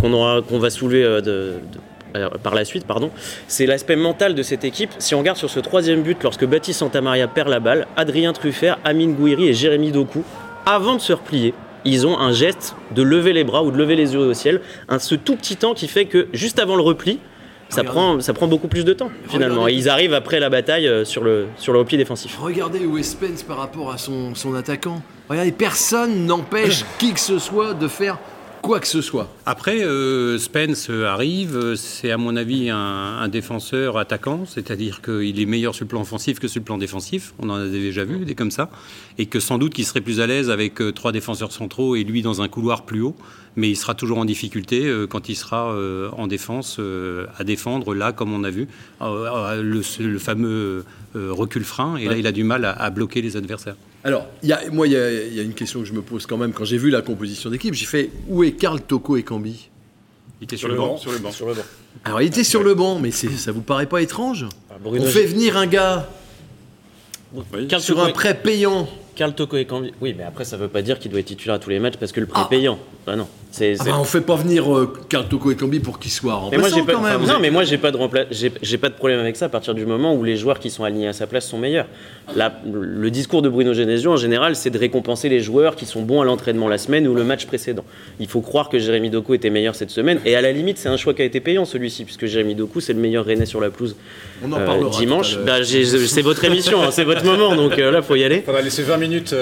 qu'on 0.00 0.12
aura, 0.12 0.42
qu'on 0.42 0.58
va 0.58 0.70
soulever 0.70 1.02
euh, 1.02 1.20
de, 1.20 1.54
par 2.42 2.54
la 2.54 2.64
suite, 2.64 2.86
pardon, 2.86 3.10
c'est 3.48 3.66
l'aspect 3.66 3.96
mental 3.96 4.34
de 4.34 4.42
cette 4.42 4.64
équipe. 4.64 4.90
Si 4.98 5.14
on 5.14 5.18
regarde 5.18 5.38
sur 5.38 5.50
ce 5.50 5.60
troisième 5.60 6.02
but, 6.02 6.22
lorsque 6.22 6.44
Baptiste 6.44 6.80
Santamaria 6.80 7.28
perd 7.28 7.48
la 7.48 7.60
balle, 7.60 7.86
Adrien 7.96 8.32
Truffert, 8.32 8.78
Amine 8.84 9.14
Gouiri 9.14 9.48
et 9.48 9.54
Jérémy 9.54 9.92
Doku, 9.92 10.24
avant 10.66 10.96
de 10.96 11.00
se 11.00 11.12
replier, 11.12 11.54
ils 11.84 12.06
ont 12.06 12.18
un 12.18 12.32
geste 12.32 12.74
de 12.90 13.02
lever 13.02 13.32
les 13.32 13.44
bras 13.44 13.62
ou 13.62 13.70
de 13.70 13.78
lever 13.78 13.94
les 13.94 14.12
yeux 14.12 14.18
au 14.18 14.34
ciel, 14.34 14.60
un, 14.88 14.98
ce 14.98 15.14
tout 15.14 15.36
petit 15.36 15.56
temps 15.56 15.72
qui 15.72 15.86
fait 15.86 16.06
que 16.06 16.26
juste 16.32 16.58
avant 16.58 16.74
le 16.74 16.82
repli, 16.82 17.20
ça 17.68 17.82
prend, 17.82 18.20
ça 18.20 18.32
prend 18.32 18.46
beaucoup 18.46 18.68
plus 18.68 18.84
de 18.84 18.92
temps 18.92 19.10
finalement. 19.28 19.66
Et 19.68 19.72
ils 19.72 19.88
arrivent 19.88 20.14
après 20.14 20.38
la 20.38 20.50
bataille 20.50 20.86
euh, 20.86 21.04
sur 21.04 21.24
le, 21.24 21.46
sur 21.56 21.72
le 21.72 21.80
repli 21.80 21.96
défensif. 21.96 22.36
Regardez 22.40 22.84
où 22.84 22.98
est 22.98 23.02
Spence 23.02 23.42
par 23.42 23.56
rapport 23.56 23.90
à 23.90 23.98
son, 23.98 24.34
son 24.34 24.54
attaquant. 24.54 25.02
Regardez, 25.28 25.52
personne 25.52 26.26
n'empêche 26.26 26.84
qui 26.98 27.12
que 27.12 27.20
ce 27.20 27.38
soit 27.38 27.74
de 27.74 27.88
faire 27.88 28.18
quoi 28.62 28.80
que 28.80 28.86
ce 28.86 29.00
soit. 29.00 29.28
Après, 29.44 29.84
euh, 29.84 30.38
Spence 30.38 30.90
arrive, 30.90 31.74
c'est 31.76 32.10
à 32.10 32.16
mon 32.16 32.36
avis 32.36 32.70
un, 32.70 33.28
défenseur 33.28 33.98
attaquant, 33.98 34.44
c'est-à-dire 34.46 35.02
qu'il 35.02 35.40
est 35.40 35.46
meilleur 35.46 35.74
sur 35.74 35.84
le 35.84 35.88
plan 35.88 36.02
offensif 36.02 36.38
que 36.38 36.48
sur 36.48 36.60
le 36.60 36.64
plan 36.64 36.78
défensif, 36.78 37.34
on 37.38 37.50
en 37.50 37.56
a 37.56 37.66
déjà 37.66 38.04
vu 38.04 38.24
des 38.24 38.34
comme 38.34 38.50
ça, 38.50 38.70
et 39.18 39.26
que 39.26 39.40
sans 39.40 39.58
doute 39.58 39.74
qu'il 39.74 39.84
serait 39.84 40.00
plus 40.00 40.20
à 40.20 40.26
l'aise 40.26 40.50
avec 40.50 40.80
euh, 40.80 40.92
trois 40.92 41.12
défenseurs 41.12 41.52
centraux 41.52 41.96
et 41.96 42.04
lui 42.04 42.22
dans 42.22 42.42
un 42.42 42.48
couloir 42.48 42.84
plus 42.84 43.00
haut, 43.00 43.16
mais 43.56 43.68
il 43.70 43.76
sera 43.76 43.94
toujours 43.94 44.18
en 44.18 44.24
difficulté 44.24 44.86
euh, 44.86 45.06
quand 45.06 45.28
il 45.28 45.36
sera 45.36 45.74
en 46.16 46.26
défense 46.26 46.80
à 47.38 47.44
défendre, 47.44 47.94
là 47.94 48.12
comme 48.12 48.32
on 48.32 48.44
a 48.44 48.50
vu, 48.50 48.68
le, 49.00 50.18
fameux 50.18 50.84
recul 51.14 51.64
frein, 51.64 51.96
et 51.96 52.06
là 52.06 52.16
il 52.16 52.26
a 52.26 52.32
du 52.32 52.44
mal 52.44 52.64
à 52.64 52.90
bloquer 52.90 53.22
les 53.22 53.36
adversaires. 53.36 53.76
Alors, 54.06 54.24
y 54.44 54.52
a, 54.52 54.60
moi, 54.70 54.86
il 54.86 54.92
y, 54.92 55.40
a 55.40 55.42
une 55.42 55.52
question 55.52 55.80
que 55.80 55.84
je 55.84 55.92
me 55.92 56.00
pose 56.00 56.26
quand 56.26 56.36
même. 56.36 56.52
Quand 56.52 56.64
j'ai 56.64 56.78
vu 56.78 56.90
la 56.90 57.02
composition 57.02 57.50
d'équipe, 57.50 57.74
j'ai 57.74 57.86
fait 57.86 58.10
où 58.28 58.44
est 58.44 58.52
Karl 58.52 58.80
Toko 58.80 59.16
et 59.16 59.24
Cambi? 59.24 59.68
Il 60.40 60.44
était 60.44 60.56
sur, 60.56 60.68
le, 60.68 60.76
banc, 60.76 60.96
sur 60.96 61.10
le 61.10 61.18
banc. 61.18 61.32
Sur 61.32 61.48
le 61.48 61.54
banc. 61.54 61.62
Alors, 62.04 62.22
il 62.22 62.28
était 62.28 62.44
sur 62.44 62.62
le 62.62 62.76
banc, 62.76 63.00
mais 63.00 63.10
ça 63.10 63.50
vous 63.50 63.62
paraît 63.62 63.86
pas 63.86 64.00
étrange? 64.00 64.46
Ah, 64.70 64.74
On 64.84 65.02
fait 65.02 65.26
venir 65.26 65.56
un 65.56 65.66
gars 65.66 66.08
sur 67.80 68.00
un 68.00 68.12
prêt 68.12 68.40
payant. 68.40 68.88
Karl 69.16 69.34
Toko 69.34 69.56
et 69.56 69.64
Cambi. 69.64 69.92
Oui, 70.00 70.14
mais 70.16 70.22
après, 70.22 70.44
ça 70.44 70.56
veut 70.56 70.68
pas 70.68 70.82
dire 70.82 71.00
qu'il 71.00 71.10
doit 71.10 71.18
être 71.18 71.26
titulaire 71.26 71.56
à 71.56 71.58
tous 71.58 71.70
les 71.70 71.80
matchs 71.80 71.96
parce 71.98 72.12
que 72.12 72.20
le 72.20 72.26
prêt 72.26 72.42
est 72.42 72.44
ah. 72.44 72.48
payant. 72.48 72.78
Bah 73.06 73.16
non. 73.16 73.28
Ah 73.58 73.84
bah, 73.84 73.96
on 74.00 74.04
fait 74.04 74.20
pas 74.20 74.36
venir 74.36 74.74
euh, 74.74 74.92
Karl 75.08 75.26
Toko 75.28 75.50
et 75.50 75.56
Cambi 75.56 75.80
pour 75.80 75.98
qu'ils 75.98 76.10
soient 76.10 76.34
remplaçants 76.34 76.84
quand 76.84 77.00
même. 77.00 77.22
non, 77.22 77.38
mais 77.40 77.50
moi 77.50 77.64
j'ai 77.64 77.78
pas 77.78 77.90
de 77.90 77.98
j'ai 78.30 78.78
pas 78.78 78.88
de 78.88 78.94
problème 78.94 79.18
avec 79.18 79.36
ça 79.36 79.46
à 79.46 79.48
partir 79.48 79.74
du 79.74 79.86
moment 79.86 80.14
où 80.14 80.24
les 80.24 80.36
joueurs 80.36 80.58
qui 80.58 80.70
sont 80.70 80.84
alignés 80.84 81.08
à 81.08 81.12
sa 81.12 81.26
place 81.26 81.48
sont 81.48 81.58
meilleurs. 81.58 81.86
le 82.34 83.10
discours 83.10 83.42
de 83.42 83.48
Bruno 83.48 83.72
Genesio 83.72 84.12
en 84.12 84.16
général, 84.16 84.56
c'est 84.56 84.70
de 84.70 84.78
récompenser 84.78 85.28
les 85.28 85.40
joueurs 85.40 85.76
qui 85.76 85.86
sont 85.86 86.02
bons 86.02 86.20
à 86.20 86.24
l'entraînement 86.24 86.68
la 86.68 86.78
semaine 86.78 87.06
ou 87.08 87.14
le 87.14 87.24
match 87.24 87.46
précédent. 87.46 87.84
Il 88.20 88.28
faut 88.28 88.40
croire 88.40 88.68
que 88.68 88.78
Jérémy 88.78 89.10
Doku 89.10 89.34
était 89.34 89.50
meilleur 89.50 89.74
cette 89.74 89.90
semaine 89.90 90.20
et 90.24 90.36
à 90.36 90.40
la 90.40 90.52
limite, 90.52 90.78
c'est 90.78 90.88
un 90.88 90.96
choix 90.96 91.14
qui 91.14 91.22
a 91.22 91.24
été 91.24 91.40
payant 91.40 91.64
celui-ci 91.64 92.04
puisque 92.04 92.26
Jérémy 92.26 92.54
Doku 92.54 92.80
c'est 92.80 92.92
le 92.92 93.00
meilleur 93.00 93.24
Rennais 93.24 93.46
sur 93.46 93.60
la 93.60 93.70
pelouse. 93.70 93.96
On 94.44 94.52
en 94.52 94.58
euh, 94.58 94.90
dimanche. 94.90 95.38
Bah, 95.38 95.64
c'est 95.64 96.22
votre 96.22 96.44
émission, 96.44 96.82
hein, 96.82 96.90
c'est 96.90 97.04
votre 97.04 97.24
moment, 97.24 97.56
donc 97.56 97.78
euh, 97.78 97.90
là 97.90 98.02
faut 98.02 98.16
y 98.16 98.24
aller. 98.24 98.44
On 98.46 98.52
va 98.52 98.60
laisser 98.60 98.82
20 98.82 98.96
minutes. 98.98 99.34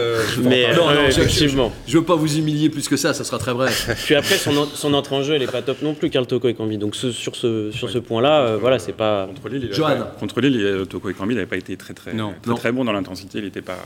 mais 0.43 0.73
non, 0.75 0.85
effectivement. 1.09 1.73
Je, 1.87 1.93
je, 1.93 1.99
veux 1.99 2.05
pas 2.05 2.15
vous 2.15 2.39
humilier 2.39 2.69
plus 2.69 2.89
que 2.89 2.97
ça, 2.97 3.13
ça 3.13 3.25
sera 3.25 3.39
très 3.39 3.54
bref. 3.55 3.91
Puis 4.05 4.15
après 4.15 4.37
son, 4.37 4.95
entrée 4.95 5.17
en 5.17 5.23
jeu, 5.23 5.35
elle 5.35 5.41
n'est 5.41 5.47
pas 5.47 5.63
top 5.63 5.83
non 5.83 5.95
plus, 5.95 6.11
Karl 6.11 6.27
Toko 6.27 6.49
et 6.49 6.55
Cambi. 6.55 6.79
Donc 6.79 6.95
sur 6.97 7.13
ce, 7.37 7.71
sur 7.71 7.91
ce 7.91 7.99
point-là, 7.99 8.41
euh, 8.41 8.59
voilà, 8.61 8.79
c'est 8.79 8.93
pas. 8.93 9.27
Contre 9.27 9.49
Lille, 9.49 9.71
contre 10.19 10.41
Lille 10.41 10.87
Toko 10.89 11.11
et 11.11 11.15
Cambi 11.15 11.35
n'avait 11.35 11.47
pas 11.47 11.57
été 11.57 11.77
très 11.77 11.95
très, 11.95 12.13
très, 12.57 12.73
bon 12.73 12.85
dans 12.85 12.93
l'intensité. 12.93 13.39
Il 13.39 13.45
n'était 13.45 13.63
pas 13.63 13.79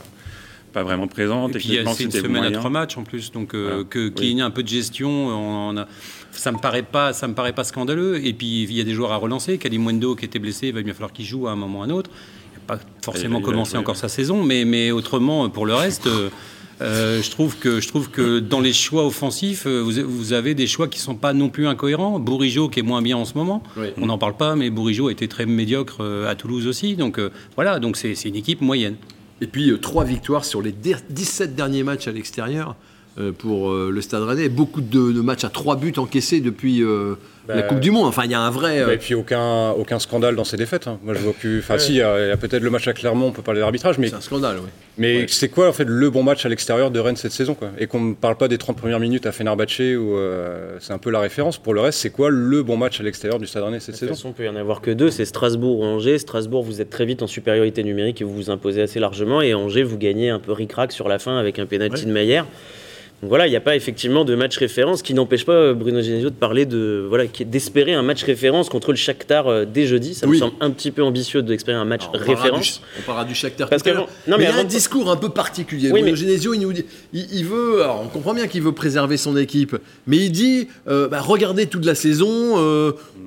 pas 0.73 0.83
vraiment 0.83 1.07
présent. 1.07 1.47
Et 1.49 1.53
puis 1.53 1.79
c'est 1.93 2.03
une 2.03 2.11
semaine 2.11 2.43
à 2.43 2.51
trois 2.51 2.69
matchs 2.69 2.97
en 2.97 3.03
plus, 3.03 3.31
donc 3.31 3.53
euh, 3.53 3.83
qu'il 3.83 4.25
y 4.25 4.39
ait 4.39 4.41
un 4.41 4.51
peu 4.51 4.63
de 4.63 4.67
gestion, 4.67 5.09
on, 5.09 5.85
ça 6.31 6.51
me 6.51 6.59
paraît 6.59 6.83
pas, 6.83 7.13
ça 7.13 7.27
me 7.27 7.33
paraît 7.33 7.53
pas 7.53 7.63
scandaleux. 7.63 8.23
Et 8.23 8.33
puis 8.33 8.63
il 8.63 8.73
y 8.73 8.81
a 8.81 8.83
des 8.83 8.93
joueurs 8.93 9.11
à 9.11 9.17
relancer. 9.17 9.57
Kalimwendo 9.57 10.15
qui 10.15 10.25
était 10.25 10.39
blessé, 10.39 10.67
il 10.67 10.73
va 10.73 10.81
bien 10.81 10.93
falloir 10.93 11.11
qu'il 11.11 11.25
joue 11.25 11.47
à 11.47 11.51
un 11.51 11.55
moment 11.55 11.79
ou 11.79 11.81
à 11.83 11.85
un 11.85 11.89
autre. 11.89 12.11
Il 12.53 12.59
n'a 12.59 12.77
pas 12.77 12.83
forcément 13.01 13.41
commencé 13.41 13.77
encore 13.77 13.97
sa 13.97 14.09
saison, 14.09 14.43
mais, 14.43 14.65
mais 14.65 14.91
autrement 14.91 15.49
pour 15.49 15.65
le 15.65 15.73
reste. 15.73 16.07
Euh, 16.81 17.21
je, 17.21 17.29
trouve 17.29 17.57
que, 17.57 17.81
je 17.81 17.87
trouve 17.87 18.09
que 18.09 18.39
dans 18.39 18.61
les 18.61 18.73
choix 18.73 19.05
offensifs, 19.05 19.65
euh, 19.67 19.81
vous, 19.81 20.33
avez 20.33 20.55
des 20.55 20.67
choix 20.67 20.87
qui 20.87 20.99
ne 20.99 21.03
sont 21.03 21.15
pas 21.15 21.33
non 21.33 21.49
plus 21.49 21.67
incohérents. 21.67 22.19
Bourigeau 22.19 22.69
qui 22.69 22.79
est 22.79 22.83
moins 22.83 23.01
bien 23.01 23.17
en 23.17 23.25
ce 23.25 23.33
moment, 23.35 23.63
on 23.97 24.05
n'en 24.05 24.17
parle 24.17 24.37
pas, 24.37 24.55
mais 24.55 24.69
Bourigeau 24.69 25.09
a 25.09 25.11
été 25.11 25.27
très 25.27 25.45
médiocre 25.45 25.97
euh, 26.01 26.29
à 26.29 26.35
Toulouse 26.35 26.67
aussi. 26.67 26.95
Donc 26.95 27.19
voilà, 27.55 27.79
donc 27.79 27.97
c'est 27.97 28.13
une 28.25 28.35
équipe 28.35 28.61
moyenne. 28.61 28.95
Et 29.41 29.47
puis 29.47 29.71
trois 29.81 30.03
victoires 30.03 30.45
sur 30.45 30.61
les 30.61 30.73
17 30.73 31.55
derniers 31.55 31.83
matchs 31.83 32.07
à 32.07 32.11
l'extérieur 32.11 32.75
pour 33.37 33.73
le 33.73 34.01
Stade 34.01 34.23
Rennais. 34.23 34.49
Beaucoup 34.49 34.81
de, 34.81 35.11
de, 35.11 35.21
matchs 35.21 35.43
à 35.43 35.49
trois 35.49 35.75
buts 35.75 35.93
encaissés 35.97 36.41
depuis 36.41 36.83
bah, 37.55 37.61
Coupe 37.63 37.79
du 37.79 37.91
Monde. 37.91 38.07
Enfin, 38.07 38.23
il 38.25 38.31
y 38.31 38.35
a 38.35 38.39
un 38.39 38.49
vrai. 38.49 38.85
Bah, 38.85 38.93
et 38.93 38.97
puis 38.97 39.13
aucun, 39.13 39.71
aucun 39.71 39.99
scandale 39.99 40.35
dans 40.35 40.43
ces 40.43 40.57
défaites. 40.57 40.87
Hein. 40.87 40.99
Moi, 41.03 41.13
je 41.13 41.19
vois 41.19 41.33
plus. 41.33 41.59
Enfin, 41.59 41.77
si, 41.77 41.93
il 41.93 41.97
y 41.97 42.01
a, 42.01 42.37
peut-être 42.37 42.63
le 42.63 42.69
match 42.69 42.87
à 42.87 42.93
Clermont, 42.93 43.27
on 43.27 43.31
peut 43.31 43.41
parler 43.41 43.59
d'arbitrage, 43.59 43.97
mais. 43.97 44.09
C'est 44.09 44.15
un 44.15 44.21
scandale, 44.21 44.57
oui. 44.57 44.69
Mais 44.97 45.27
c'est 45.29 45.47
quoi, 45.47 45.69
en 45.69 45.73
fait, 45.73 45.85
le 45.87 46.09
bon 46.09 46.23
match 46.23 46.45
à 46.45 46.49
l'extérieur 46.49 46.91
de 46.91 46.99
Rennes 46.99 47.15
cette 47.15 47.31
saison, 47.31 47.53
quoi? 47.53 47.69
Et 47.77 47.87
qu'on 47.87 48.01
ne 48.01 48.13
parle 48.13 48.35
pas 48.35 48.49
des 48.49 48.57
30 48.57 48.75
premières 48.75 48.99
minutes 48.99 49.25
à 49.25 49.31
Fenerbahçe, 49.31 49.79
ou 49.79 50.15
euh, 50.17 50.75
c'est 50.79 50.91
un 50.91 50.97
peu 50.97 51.09
la 51.09 51.21
référence. 51.21 51.57
Pour 51.57 51.73
le 51.73 51.79
reste, 51.79 51.99
c'est 51.99 52.09
quoi 52.09 52.29
le 52.29 52.63
bon 52.63 52.75
match 52.75 52.99
à 52.99 53.03
l'extérieur 53.03 53.39
du 53.39 53.47
Stade 53.47 53.63
Rennais 53.63 53.79
cette 53.79 53.95
saison 53.95 54.07
De 54.07 54.11
toute 54.11 54.17
façon, 54.17 54.29
il 54.29 54.33
peut 54.33 54.45
y 54.45 54.49
en 54.49 54.57
avoir 54.57 54.81
que 54.81 54.91
deux 54.91 55.09
c'est 55.09 55.25
Strasbourg 55.25 55.79
ou 55.79 55.83
Angers. 55.83 56.17
Strasbourg, 56.17 56.63
vous 56.63 56.81
êtes 56.81 56.89
très 56.89 57.05
vite 57.05 57.21
en 57.21 57.27
supériorité 57.27 57.83
numérique 57.83 58.19
et 58.21 58.25
vous 58.25 58.33
vous 58.33 58.49
imposez 58.49 58.81
assez 58.81 58.99
largement. 58.99 59.41
Et 59.41 59.53
Angers, 59.53 59.83
vous 59.83 59.97
gagnez 59.97 60.29
un 60.29 60.39
peu 60.39 60.51
ric-rac 60.51 60.91
sur 60.91 61.07
la 61.07 61.17
fin 61.17 61.37
avec 61.37 61.59
un 61.59 61.65
pénalty 61.65 62.05
de 62.05 62.11
Maillère. 62.11 62.45
Voilà, 63.21 63.47
il 63.47 63.49
n'y 63.49 63.55
a 63.57 63.61
pas 63.61 63.75
effectivement 63.75 64.23
de 64.23 64.33
match 64.33 64.57
référence 64.57 65.01
qui 65.01 65.13
n'empêche 65.13 65.45
pas 65.45 65.51
euh, 65.51 65.73
Bruno 65.73 66.01
Genesio 66.01 66.29
de 66.29 66.35
parler 66.35 66.65
de 66.65 67.05
voilà, 67.07 67.25
d'espérer 67.45 67.93
un 67.93 68.01
match 68.01 68.23
référence 68.23 68.69
contre 68.69 68.91
le 68.91 68.97
Shakhtar 68.97 69.47
euh, 69.47 69.65
dès 69.65 69.87
jeudi. 69.87 70.13
Ça 70.13 70.25
me 70.25 70.35
semble 70.35 70.53
un 70.61 70.71
petit 70.71 70.91
peu 70.91 71.03
ambitieux 71.03 71.41
d'espérer 71.41 71.77
un 71.77 71.85
match 71.85 72.03
référence. 72.13 72.81
on 72.97 73.01
parlera 73.01 73.25
du 73.25 73.35
Shakhtar 73.35 73.69
Parce 73.69 73.83
tout 73.83 73.89
à 73.89 74.07
mais, 74.27 74.35
il 74.37 74.43
y 74.43 74.45
a 74.45 74.55
un 74.55 74.63
discours 74.63 75.11
un 75.11 75.17
peu 75.17 75.29
particulier. 75.29 75.89
Bruno 75.89 76.15
Genesio, 76.15 76.53
il 76.53 76.61
nous 76.61 76.71
dit, 76.71 76.85
il, 77.11 77.45
veut, 77.45 77.83
alors 77.83 78.01
on 78.01 78.07
comprend 78.07 78.33
bien 78.33 78.47
qu'il 78.47 78.61
veut 78.61 78.71
préserver 78.71 79.17
son 79.17 79.35
équipe, 79.35 79.75
mais 80.07 80.17
il 80.17 80.31
dit, 80.31 80.69
euh, 80.87 81.09
bah, 81.09 81.19
regardez 81.19 81.65
toute 81.65 81.85
la 81.85 81.95
saison, 81.95 82.29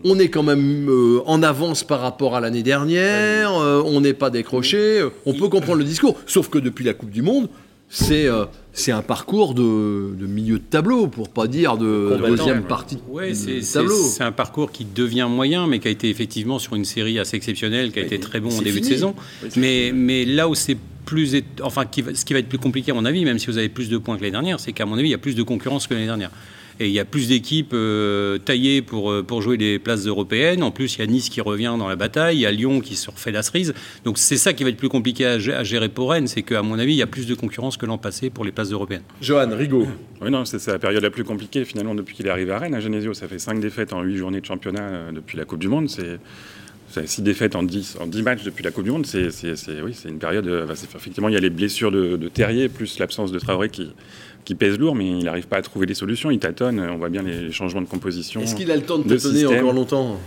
on 0.05 0.19
est 0.19 0.29
quand 0.29 0.43
même 0.43 0.91
en 1.27 1.43
avance 1.43 1.85
par 1.85 2.01
rapport 2.01 2.35
à 2.35 2.41
l'année 2.41 2.63
dernière, 2.63 3.53
on 3.53 4.01
n'est 4.01 4.15
pas 4.15 4.31
décroché, 4.31 5.07
on 5.27 5.35
peut 5.35 5.49
comprendre 5.49 5.79
le 5.79 5.85
discours, 5.85 6.17
sauf 6.27 6.49
que 6.49 6.59
depuis 6.59 6.85
la 6.85 6.95
Coupe 6.95 7.11
du 7.11 7.23
Monde, 7.23 7.49
c'est 7.89 8.29
c'est 8.73 8.93
un 8.93 9.03
parcours 9.03 9.55
de, 9.55 10.15
milieu 10.27 10.59
de 10.59 10.65
tableau, 10.65 11.07
pour 11.07 11.29
pas 11.29 11.47
dire 11.47 11.77
de 11.77 12.19
deuxième 12.27 12.63
partie 12.63 12.97
de 12.97 13.73
tableau. 13.73 14.03
C'est 14.03 14.25
un 14.25 14.33
parcours 14.33 14.73
qui 14.73 14.85
devient 14.85 15.29
moyen, 15.31 15.67
mais 15.67 15.79
qui 15.79 15.89
a 15.89 15.91
été 15.91 16.09
effectivement 16.09 16.59
sur 16.59 16.75
une 16.75 16.85
série 16.85 17.19
assez 17.19 17.37
exceptionnelle, 17.37 17.93
qui 17.93 17.99
a 17.99 18.03
été 18.03 18.19
très 18.19 18.41
bon 18.41 18.57
en 18.57 18.63
début 18.63 18.81
de 18.81 18.87
saison. 18.87 19.15
mais, 19.57 19.93
mais 19.95 20.25
là 20.25 20.49
où 20.49 20.55
c'est 20.55 20.77
plus, 21.05 21.37
enfin, 21.63 21.85
ce 21.93 22.25
qui 22.25 22.33
va 22.33 22.39
être 22.39 22.49
plus 22.49 22.59
compliqué 22.59 22.93
à 22.93 22.95
mon 22.95 23.05
avis, 23.05 23.25
même 23.25 23.39
si 23.39 23.47
vous 23.47 23.59
avez 23.59 23.69
plus 23.69 23.89
de 23.89 23.99
points 23.99 24.17
que 24.17 24.23
l'année 24.23 24.33
dernière, 24.33 24.61
c'est 24.61 24.73
qu'à 24.73 24.87
mon 24.87 24.95
avis, 24.95 25.09
il 25.09 25.11
y 25.11 25.15
a 25.15 25.19
plus 25.19 25.35
de 25.35 25.43
concurrence 25.43 25.87
que 25.87 25.95
l'année 25.95 26.07
dernière. 26.07 26.31
Et 26.81 26.87
il 26.87 26.93
y 26.93 27.01
a 27.01 27.05
plus 27.05 27.29
d'équipes 27.29 27.73
euh, 27.75 28.39
taillées 28.39 28.83
pour, 28.83 29.11
euh, 29.11 29.23
pour 29.23 29.43
jouer 29.43 29.57
les 29.57 29.79
places 29.79 30.07
européennes. 30.07 30.63
En 30.63 30.71
plus, 30.71 30.97
il 30.97 31.01
y 31.01 31.03
a 31.03 31.07
Nice 31.07 31.29
qui 31.29 31.41
revient 31.41 31.75
dans 31.79 31.89
la 31.89 31.97
bataille, 31.97 32.37
il 32.37 32.41
y 32.41 32.47
a 32.47 32.51
Lyon 32.51 32.81
qui 32.81 32.97
se 32.97 33.11
refait 33.11 33.31
la 33.31 33.43
cerise. 33.43 33.75
Donc 34.05 34.19
c'est 34.19 34.37
ça 34.37 34.53
qui 34.53 34.65
va 34.65 34.71
être 34.71 34.77
plus 34.77 34.89
compliqué 34.89 35.27
à, 35.27 35.39
gérer 35.39 35.89
pour 35.89 36.11
Rennes, 36.11 36.27
c'est 36.27 36.43
qu'à 36.43 36.63
mon 36.63 36.79
avis, 36.79 36.93
il 36.95 36.99
y 36.99 37.03
a 37.03 37.07
plus 37.07 37.27
de 37.27 37.35
concurrence 37.35 37.77
que 37.77 37.87
l'an 37.87 37.99
passé 37.99 38.31
pour 38.31 38.45
les 38.45 38.53
places 38.53 38.71
européennes. 38.71 39.03
Johan, 39.21 39.49
Rigaud. 39.53 39.87
Oui, 40.21 40.31
non, 40.31 40.45
c'est 40.45 40.65
la 40.67 40.79
période 40.79 41.03
la 41.03 41.11
plus 41.11 41.25
compliquée 41.25 41.65
finalement 41.65 41.95
depuis 41.95 42.15
qu'il 42.15 42.27
est 42.27 42.31
arrivé 42.31 42.53
à 42.53 42.59
Rennes. 42.59 42.75
À 42.75 42.81
Genesio, 42.81 43.15
ça 43.15 43.29
fait 43.29 43.39
5 43.39 43.61
défaites 43.61 43.93
en 43.93 44.03
8 44.03 44.17
journées 44.17 44.41
de 44.41 44.47
championnat 44.47 44.83
euh, 44.83 45.13
depuis 45.13 45.37
la 45.37 45.45
Coupe 45.45 45.61
du 45.61 45.69
Monde. 45.69 45.89
C'est 45.89 46.19
6 47.07 47.23
défaites 47.23 47.57
en 47.57 47.63
10, 47.63 47.99
en 48.01 48.07
10 48.07 48.23
matchs 48.23 48.43
depuis 48.45 48.63
la 48.63 48.71
Coupe 48.71 48.85
du 48.85 48.91
Monde, 48.91 49.07
c'est 49.07 49.29
oui, 49.83 49.97
une 50.07 50.19
période. 50.19 50.47
effectivement, 50.95 51.29
il 51.29 51.35
y 51.35 51.39
a 51.39 51.41
les 51.41 51.51
blessures 51.51 51.91
de, 51.91 52.17
de 52.17 52.29
Terrier, 52.29 52.69
plus 52.69 52.99
l'absence 52.99 53.33
de 53.33 53.39
Traoré 53.39 53.71
qui, 53.71 53.93
qui 54.45 54.55
pèse 54.55 54.79
lourd, 54.79 54.95
mais 54.95 55.09
il 55.09 55.25
n'arrive 55.25 55.47
pas 55.47 55.59
à 55.59 55.63
trouver 55.63 55.87
des 55.87 55.95
solutions. 55.95 56.31
Il 56.31 56.39
tâtonne. 56.39 56.81
On 56.81 56.97
voit 56.97 57.09
bien 57.09 57.23
les 57.23 57.53
changements 57.53 57.83
de 57.83 57.87
composition. 57.87 58.41
Est-ce 58.41 58.55
qu'il 58.55 58.71
a 58.71 58.77
le 58.77 58.83
temps 58.83 58.99
de 58.99 59.09
tâtonner 59.09 59.47
encore 59.47 59.73
longtemps? 59.73 60.19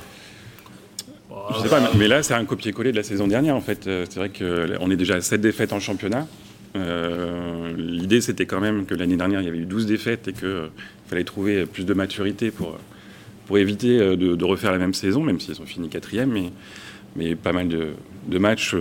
Je 1.54 1.60
sais 1.62 1.70
pas, 1.70 1.92
mais 1.98 2.08
là, 2.08 2.24
c'est 2.24 2.34
un 2.34 2.46
copier-coller 2.46 2.92
de 2.92 2.98
la 2.98 3.04
saison 3.04 3.28
dernière, 3.28 3.56
en 3.56 3.62
fait. 3.62 3.88
Euh, 3.88 4.06
c'est 4.10 4.20
vrai 4.20 4.30
qu'on 4.30 4.90
est 4.90 4.96
déjà 4.96 5.16
à 5.16 5.22
7 5.22 5.42
défaites 5.42 5.74
en 5.74 5.80
championnat. 5.80 6.28
Euh, 6.76 7.72
l'idée, 7.78 8.20
c'était 8.22 8.46
quand 8.46 8.60
même 8.60 8.86
que 8.86 8.96
l'année 8.96 9.16
dernière, 9.16 9.42
il 9.42 9.46
y 9.46 9.50
avait 9.50 9.60
eu 9.60 9.66
12 9.66 9.86
défaites 9.86 10.28
et 10.28 10.34
qu'il 10.34 10.48
euh, 10.48 10.68
fallait 11.08 11.24
trouver 11.24 11.66
plus 11.66 11.86
de 11.86 11.94
maturité 11.94 12.52
pour, 12.52 12.78
pour 13.46 13.58
éviter 13.58 14.18
de, 14.18 14.44
refaire 14.44 14.72
la 14.72 14.80
même 14.80 14.94
saison, 14.94 15.22
même 15.22 15.40
s'ils 15.40 15.62
ont 15.62 15.66
fini 15.66 15.88
quatrième. 15.88 16.32
Mais, 16.32 16.52
mais 17.16 17.36
pas 17.36 17.54
mal 17.54 17.68
de, 17.68 18.38
matchs, 18.40 18.76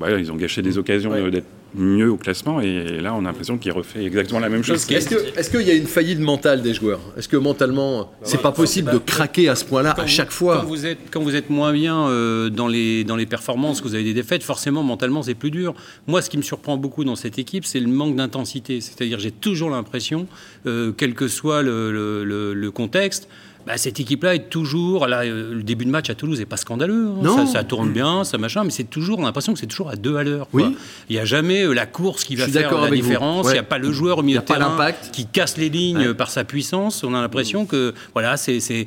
ils 0.00 0.32
ont 0.32 0.36
gâché 0.36 0.62
des 0.62 0.78
occasions 0.78 1.28
d'être 1.28 1.46
mieux 1.74 2.10
au 2.10 2.16
classement 2.16 2.60
et 2.60 3.00
là 3.00 3.14
on 3.14 3.20
a 3.20 3.22
l'impression 3.22 3.58
qu'il 3.58 3.72
refait 3.72 4.04
exactement 4.04 4.40
la 4.40 4.48
même 4.48 4.64
chose. 4.64 4.86
Est-ce 4.90 5.50
qu'il 5.50 5.62
y 5.62 5.70
a 5.70 5.74
une 5.74 5.86
faillite 5.86 6.18
mentale 6.18 6.62
des 6.62 6.74
joueurs? 6.74 7.00
Est-ce 7.16 7.28
que 7.28 7.36
mentalement 7.36 8.12
c'est 8.22 8.40
pas 8.40 8.52
possible 8.52 8.90
de 8.92 8.98
craquer 8.98 9.48
à 9.48 9.54
ce 9.54 9.64
point-là 9.64 9.94
à 9.98 10.06
chaque 10.06 10.30
fois? 10.30 10.58
quand 10.60 10.66
vous, 10.66 10.86
êtes, 10.86 10.98
quand 11.10 11.20
vous 11.20 11.34
êtes 11.34 11.50
moins 11.50 11.72
bien 11.72 12.08
euh, 12.08 12.48
dans, 12.48 12.68
les, 12.68 13.04
dans 13.04 13.16
les 13.16 13.26
performances, 13.26 13.80
que 13.80 13.88
vous 13.88 13.94
avez 13.94 14.04
des 14.04 14.14
défaites, 14.14 14.42
forcément 14.42 14.82
mentalement 14.82 15.22
c'est 15.22 15.34
plus 15.34 15.50
dur. 15.50 15.74
Moi 16.06 16.22
ce 16.22 16.30
qui 16.30 16.36
me 16.38 16.42
surprend 16.42 16.76
beaucoup 16.76 17.04
dans 17.04 17.16
cette 17.16 17.38
équipe 17.38 17.64
c'est 17.64 17.80
le 17.80 17.88
manque 17.88 18.16
d'intensité. 18.16 18.80
C'est-à-dire 18.80 19.18
j'ai 19.18 19.32
toujours 19.32 19.70
l'impression, 19.70 20.26
euh, 20.66 20.92
quel 20.96 21.14
que 21.14 21.28
soit 21.28 21.62
le, 21.62 22.24
le 22.24 22.70
contexte, 22.70 23.28
bah, 23.68 23.76
cette 23.76 24.00
équipe-là 24.00 24.34
est 24.34 24.48
toujours. 24.48 25.06
Là, 25.06 25.24
euh, 25.24 25.52
le 25.52 25.62
début 25.62 25.84
de 25.84 25.90
match 25.90 26.08
à 26.08 26.14
Toulouse 26.14 26.38
n'est 26.38 26.46
pas 26.46 26.56
scandaleux. 26.56 27.10
Hein. 27.22 27.44
Ça, 27.44 27.64
tourne 27.64 27.92
bien, 27.92 28.24
ça 28.24 28.38
machin, 28.38 28.64
mais 28.64 28.70
c'est 28.70 28.88
toujours. 28.88 29.20
l'impression 29.20 29.52
que 29.52 29.58
c'est 29.58 29.66
toujours 29.66 29.90
à 29.90 29.96
deux 29.96 30.16
à 30.16 30.24
l'heure. 30.24 30.48
Oui. 30.54 30.74
Il 31.10 31.16
n'y 31.16 31.20
a 31.20 31.26
jamais 31.26 31.64
euh, 31.64 31.74
la 31.74 31.84
course 31.84 32.24
qui 32.24 32.34
va 32.34 32.48
faire 32.48 32.80
la 32.80 32.90
différence. 32.90 33.46
Il 33.50 33.52
n'y 33.52 33.58
a 33.58 33.62
pas 33.62 33.76
le 33.76 33.92
joueur 33.92 34.18
au 34.18 34.22
milieu 34.22 34.40
de 34.40 34.44
terrain 34.44 34.74
qui 35.12 35.26
casse 35.26 35.58
les 35.58 35.68
lignes 35.68 36.14
par 36.14 36.30
sa 36.30 36.44
puissance. 36.44 37.04
On 37.04 37.12
a 37.12 37.20
l'impression 37.20 37.66
que 37.66 37.92
voilà, 38.14 38.38
c'est 38.38 38.86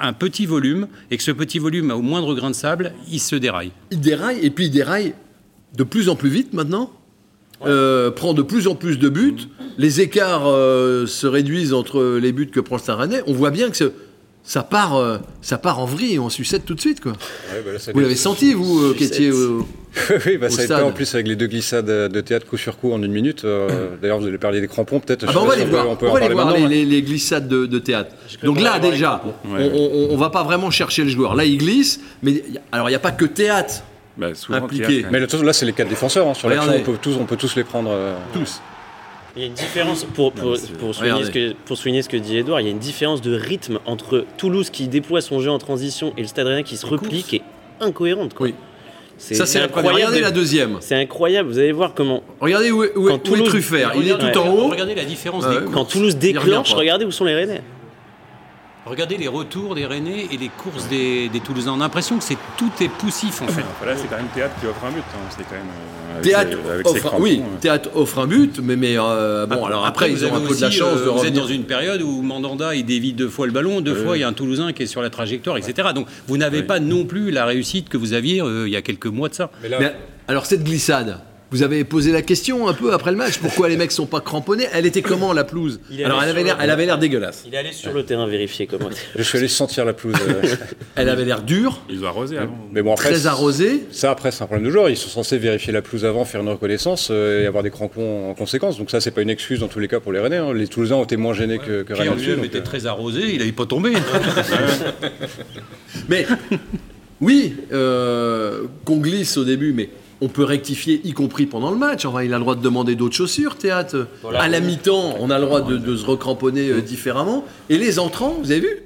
un 0.00 0.12
petit 0.12 0.44
volume 0.44 0.86
et 1.10 1.16
que 1.16 1.22
ce 1.22 1.30
petit 1.30 1.58
volume, 1.58 1.90
au 1.90 2.02
moindre 2.02 2.34
grain 2.34 2.50
de 2.50 2.54
sable, 2.54 2.92
il 3.10 3.20
se 3.20 3.36
déraille. 3.36 3.72
Il 3.90 4.00
déraille 4.00 4.40
et 4.42 4.50
puis 4.50 4.66
il 4.66 4.70
déraille 4.70 5.14
de 5.74 5.82
plus 5.82 6.10
en 6.10 6.16
plus 6.16 6.28
vite 6.28 6.52
maintenant? 6.52 6.90
Euh, 7.62 8.10
prend 8.10 8.34
de 8.34 8.42
plus 8.42 8.66
en 8.68 8.74
plus 8.74 8.98
de 8.98 9.08
buts. 9.08 9.48
Les 9.78 10.00
écarts 10.00 10.46
euh, 10.46 11.06
se 11.06 11.26
réduisent 11.26 11.72
entre 11.72 12.18
les 12.20 12.32
buts 12.32 12.50
que 12.50 12.60
prend 12.60 12.76
le 12.76 12.80
Stade 12.80 13.22
On 13.26 13.32
voit 13.32 13.50
bien 13.50 13.70
que 13.70 13.92
ça 14.42 14.62
part, 14.62 14.96
euh, 14.96 15.18
ça 15.40 15.56
part 15.56 15.78
en 15.78 15.86
vrille 15.86 16.14
et 16.14 16.18
on 16.18 16.28
sucette 16.28 16.66
tout 16.66 16.74
de 16.74 16.80
suite. 16.80 17.00
Quoi. 17.00 17.12
Bah 17.12 17.72
vous 17.94 18.00
l'avez 18.00 18.14
senti, 18.14 18.52
vous, 18.52 18.92
qui 18.94 19.04
étiez 19.04 19.30
au, 19.32 19.66
Oui, 20.26 20.36
bah, 20.36 20.50
ça 20.50 20.62
a 20.62 20.64
été 20.64 20.74
en 20.74 20.92
plus 20.92 21.14
avec 21.14 21.26
les 21.26 21.36
deux 21.36 21.46
glissades 21.46 21.86
de 21.86 22.20
théâtre 22.20 22.46
coup 22.46 22.58
sur 22.58 22.76
coup 22.76 22.92
en 22.92 23.02
une 23.02 23.12
minute. 23.12 23.46
D'ailleurs, 24.02 24.20
vous 24.20 24.26
allez 24.26 24.38
parler 24.38 24.60
des 24.60 24.68
crampons, 24.68 25.00
peut-être. 25.00 25.24
Ah 25.26 25.32
bah, 25.32 25.40
on 25.42 25.46
va 25.46 25.56
les 25.56 25.64
voir, 25.64 25.88
on 25.88 25.96
peut, 25.96 26.08
on 26.08 26.14
va 26.14 26.28
les, 26.28 26.34
voir 26.34 26.56
les, 26.56 27.02
glissades 27.02 27.48
de, 27.48 27.78
théâtre. 27.78 28.10
Donc 28.42 28.60
là, 28.60 28.78
déjà, 28.78 29.22
on 29.44 30.12
ne 30.12 30.16
va 30.16 30.30
pas 30.30 30.42
vraiment 30.42 30.70
chercher 30.70 31.04
le 31.04 31.08
joueur. 31.08 31.34
Là, 31.34 31.44
il 31.44 31.58
glisse, 31.58 32.00
mais 32.22 32.42
alors 32.70 32.88
il 32.88 32.92
n'y 32.92 32.96
a 32.96 33.00
pas 33.00 33.12
que 33.12 33.24
théâtre 33.24 33.82
bah, 34.16 34.28
impliqué. 34.50 35.04
Mais 35.10 35.20
là, 35.20 35.52
c'est 35.52 35.66
les 35.66 35.72
quatre 35.72 35.88
défenseurs. 35.88 36.28
Hein. 36.28 36.34
Sur 36.34 36.48
l'action, 36.48 36.72
on 36.76 36.80
peut, 36.80 36.98
tous, 37.00 37.16
on 37.18 37.24
peut 37.24 37.36
tous 37.36 37.56
les 37.56 37.64
prendre. 37.64 37.90
Euh, 37.90 38.16
tous. 38.32 38.60
Il 39.36 39.42
y 39.42 39.44
a 39.44 39.48
une 39.48 39.54
différence, 39.54 40.04
pour, 40.04 40.32
pour, 40.32 40.56
pour, 40.78 40.94
souligner 40.94 41.24
ce 41.24 41.30
que, 41.30 41.54
pour, 41.64 41.76
souligner 41.76 42.02
ce 42.02 42.08
que, 42.08 42.16
dit 42.16 42.36
Edouard, 42.36 42.60
il 42.60 42.64
y 42.64 42.68
a 42.68 42.70
une 42.70 42.78
différence 42.78 43.20
de 43.20 43.34
rythme 43.34 43.80
entre 43.84 44.24
Toulouse 44.36 44.70
qui 44.70 44.86
déploie 44.86 45.20
son 45.20 45.40
jeu 45.40 45.50
en 45.50 45.58
transition 45.58 46.12
et 46.16 46.20
le 46.20 46.28
Stade 46.28 46.46
Rennais 46.46 46.62
qui 46.62 46.76
se 46.76 46.86
replie, 46.86 47.24
qui 47.24 47.36
est 47.36 47.42
incohérente. 47.80 48.34
Quoi. 48.34 48.46
Oui. 48.46 48.54
Ça, 49.16 49.46
c'est 49.46 49.60
incroyable. 49.60 49.94
Regardez 49.94 50.20
la 50.20 50.30
deuxième. 50.30 50.76
C'est 50.80 50.96
incroyable. 50.96 51.48
Vous 51.48 51.58
allez 51.58 51.72
voir 51.72 51.94
comment. 51.94 52.22
Regardez 52.40 52.70
où 52.70 52.84
est, 52.84 52.96
où 52.96 53.08
est, 53.08 53.18
Truffert. 53.44 53.92
Il 53.96 54.08
est 54.08 54.18
tout 54.18 54.38
en 54.38 54.48
haut. 54.50 54.68
Regardez 54.68 54.94
la 54.94 55.04
différence 55.04 55.48
des 55.48 55.56
Quand 55.72 55.84
Toulouse 55.84 56.16
déclenche, 56.16 56.72
regardez 56.74 57.04
où 57.04 57.10
sont 57.10 57.24
les 57.24 57.34
Rennais. 57.34 57.62
Regardez 58.86 59.16
les 59.16 59.28
retours 59.28 59.74
des 59.74 59.86
Rennais 59.86 60.28
et 60.30 60.36
les 60.36 60.48
courses 60.48 60.88
des, 60.88 61.30
Toulousains. 61.42 61.72
On 61.72 61.80
a 61.80 61.84
l'impression 61.84 62.18
que 62.18 62.24
c'est 62.24 62.36
tout 62.58 62.70
est 62.80 62.88
poussif 62.88 63.40
en 63.40 63.46
fait. 63.46 63.62
là, 63.84 63.96
c'est 63.96 64.08
quand 64.08 64.16
même 64.16 64.26
Théâtre 64.34 64.54
qui 64.60 64.66
offre 64.66 64.84
un 64.84 64.90
but. 64.90 65.00
Hein. 65.00 65.18
C'est 65.30 65.44
quand 65.44 65.54
même. 65.54 65.64
Euh, 66.16 66.22
théâtre, 66.22 66.58
offre, 66.84 67.14
oui, 67.18 67.42
Théâtre 67.60 67.90
offre 67.94 68.18
un 68.20 68.26
but, 68.26 68.60
mais, 68.62 68.76
mais 68.76 68.96
euh, 68.98 69.46
bon, 69.46 69.64
alors 69.64 69.86
après, 69.86 70.12
ils 70.12 70.24
ont 70.24 70.34
un 70.34 70.40
peu 70.40 70.54
de 70.54 70.60
la 70.60 70.70
chance 70.70 71.00
de 71.00 71.08
euh, 71.08 71.10
Vous 71.10 71.24
êtes 71.24 71.32
dans 71.32 71.46
une 71.46 71.64
période 71.64 72.02
où 72.02 72.22
Mandanda 72.22 72.74
il 72.74 72.84
dévie 72.84 73.14
deux 73.14 73.28
fois 73.28 73.46
le 73.46 73.52
ballon, 73.52 73.80
deux 73.80 73.94
fois 73.94 74.16
il 74.16 74.20
y 74.20 74.22
a 74.22 74.28
un 74.28 74.32
Toulousain 74.32 74.72
qui 74.72 74.82
est 74.82 74.86
sur 74.86 75.02
la 75.02 75.10
trajectoire, 75.10 75.56
etc. 75.56 75.88
Donc 75.94 76.06
vous 76.26 76.36
n'avez 76.36 76.62
pas 76.62 76.78
non 76.78 77.04
plus 77.04 77.30
la 77.30 77.46
réussite 77.46 77.88
que 77.88 77.96
vous 77.96 78.12
aviez 78.12 78.42
il 78.44 78.70
y 78.70 78.76
a 78.76 78.82
quelques 78.82 79.06
mois 79.06 79.28
de 79.28 79.34
ça. 79.34 79.50
mais 79.62 79.94
alors 80.28 80.46
cette 80.46 80.62
glissade, 80.62 81.20
vous 81.54 81.62
avez 81.62 81.84
posé 81.84 82.10
la 82.10 82.22
question 82.22 82.66
un 82.66 82.72
peu 82.72 82.92
après 82.92 83.12
le 83.12 83.16
match. 83.16 83.38
Pourquoi 83.38 83.68
les 83.68 83.76
mecs 83.76 83.92
sont 83.92 84.06
pas 84.06 84.20
cramponnés? 84.20 84.66
Elle 84.72 84.86
était 84.86 85.02
comment 85.02 85.32
la 85.32 85.44
pelouse? 85.44 85.78
Alors 86.04 86.20
elle 86.20 86.30
avait 86.30 86.42
l'air, 86.42 86.58
elle 86.60 86.70
avait 86.70 86.84
l'air 86.84 86.98
dégueulasse. 86.98 87.44
Il 87.46 87.54
est 87.54 87.58
allé 87.58 87.70
sur 87.70 87.92
le 87.92 88.04
terrain 88.04 88.26
vérifier 88.26 88.66
comment. 88.66 88.90
Je 89.14 89.22
suis 89.22 89.38
allé 89.38 89.46
sentir 89.46 89.84
la 89.84 89.92
pelouse. 89.92 90.16
Euh. 90.26 90.42
elle 90.96 91.08
avait 91.08 91.24
l'air 91.24 91.42
dure. 91.42 91.80
Ils 91.88 92.02
ont 92.02 92.08
arrosé 92.08 92.38
avant. 92.38 92.58
Mais 92.72 92.82
bon, 92.82 92.96
très 92.96 93.28
arrosé. 93.28 93.84
Ça 93.92 94.10
après 94.10 94.32
c'est 94.32 94.42
un 94.42 94.46
problème 94.46 94.66
de 94.66 94.72
joueur. 94.72 94.88
Ils 94.88 94.96
sont 94.96 95.08
censés 95.08 95.38
vérifier 95.38 95.72
la 95.72 95.80
pelouse 95.80 96.04
avant, 96.04 96.24
faire 96.24 96.40
une 96.40 96.48
reconnaissance 96.48 97.06
euh, 97.12 97.44
et 97.44 97.46
avoir 97.46 97.62
des 97.62 97.70
crampons 97.70 98.30
en 98.30 98.34
conséquence. 98.34 98.76
Donc 98.76 98.90
ça 98.90 99.00
c'est 99.00 99.12
pas 99.12 99.22
une 99.22 99.30
excuse 99.30 99.60
dans 99.60 99.68
tous 99.68 99.78
les 99.78 99.86
cas 99.86 100.00
pour 100.00 100.12
les 100.12 100.18
Rennais. 100.18 100.38
Hein. 100.38 100.52
Les 100.54 100.66
Toulousains 100.66 100.96
ont 100.96 101.04
été 101.04 101.16
moins 101.16 101.34
gênés 101.34 101.58
que, 101.58 101.84
que 101.84 101.92
Rennes. 101.92 102.16
Pierre 102.16 102.42
était 102.42 102.58
euh. 102.58 102.62
très 102.62 102.86
arrosé. 102.86 103.32
Il 103.32 103.38
n'avait 103.38 103.52
pas 103.52 103.66
tombé. 103.66 103.92
mais 106.08 106.26
oui, 107.20 107.54
qu'on 107.70 108.96
glisse 108.96 109.36
au 109.36 109.44
début, 109.44 109.72
mais 109.72 109.88
on 110.20 110.28
peut 110.28 110.44
rectifier, 110.44 111.00
y 111.04 111.12
compris 111.12 111.46
pendant 111.46 111.70
le 111.70 111.76
match. 111.76 112.04
Enfin, 112.04 112.22
il 112.22 112.32
a 112.32 112.36
le 112.36 112.42
droit 112.42 112.54
de 112.54 112.62
demander 112.62 112.94
d'autres 112.94 113.14
chaussures, 113.14 113.56
théâtre. 113.56 114.06
À 114.34 114.48
la 114.48 114.60
mi-temps, 114.60 115.16
on 115.20 115.30
a 115.30 115.38
le 115.38 115.46
droit 115.46 115.60
de, 115.60 115.96
se 115.96 116.06
recramponner 116.06 116.68
euh, 116.70 116.80
différemment. 116.80 117.44
Et 117.68 117.78
les 117.78 117.98
entrants, 117.98 118.36
vous 118.42 118.50
avez 118.50 118.60
vu 118.60 118.78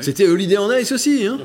C'était 0.00 0.26
Holiday 0.26 0.56
en 0.56 0.70
Ice 0.72 0.92
aussi. 0.92 1.26
Hein 1.26 1.38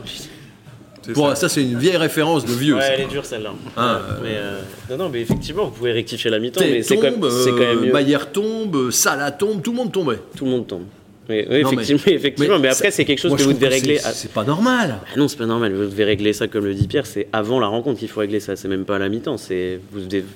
ça, 1.35 1.49
c'est 1.49 1.63
une 1.63 1.77
vieille 1.77 1.97
référence 1.97 2.45
de 2.45 2.53
vieux. 2.53 2.75
Ouais, 2.75 2.83
elle 2.93 3.01
est 3.01 3.07
dure 3.07 3.25
celle-là. 3.25 3.53
Ah, 3.77 4.01
mais 4.21 4.35
euh, 4.35 4.61
non, 4.89 4.97
non, 4.97 5.09
mais 5.09 5.21
effectivement, 5.21 5.65
vous 5.65 5.71
pouvez 5.71 5.91
rectifier 5.91 6.29
la 6.29 6.39
mi-temps. 6.39 6.61
Mais 6.61 6.83
c'est 6.83 6.97
quand, 6.97 7.03
même 7.03 7.23
euh, 7.23 7.81
mieux. 7.81 7.91
Maillère 7.91 8.31
tombe, 8.31 8.91
Salah 8.91 9.31
tombe, 9.31 9.61
tout 9.61 9.71
le 9.71 9.77
monde 9.77 9.91
tombait. 9.91 10.19
Tout 10.35 10.45
le 10.45 10.51
monde 10.51 10.67
tombe. 10.67 10.83
Oui, 11.29 11.45
effectivement, 11.49 12.01
mais, 12.05 12.13
effectivement. 12.13 12.59
Mais, 12.59 12.69
après, 12.69 12.91
c'est 12.91 13.05
quelque 13.05 13.19
chose 13.19 13.35
que 13.35 13.43
vous 13.43 13.53
devez 13.53 13.67
régler. 13.67 13.99
C'est 13.99 14.31
pas 14.31 14.43
normal. 14.43 14.99
Ah 15.05 15.17
non, 15.17 15.27
c'est 15.27 15.37
pas 15.37 15.45
normal. 15.45 15.73
Vous 15.73 15.85
devez 15.85 16.03
régler 16.03 16.33
ça, 16.33 16.47
comme 16.47 16.65
le 16.65 16.73
dit 16.73 16.87
Pierre. 16.87 17.05
C'est 17.05 17.27
avant 17.31 17.59
la 17.59 17.67
rencontre 17.67 17.99
qu'il 17.99 18.09
faut 18.09 18.19
régler 18.19 18.39
ça. 18.39 18.55
C'est 18.55 18.67
même 18.67 18.85
pas 18.85 18.95
à 18.95 18.99
la 18.99 19.09
mi-temps. 19.09 19.37
C'est 19.37 19.79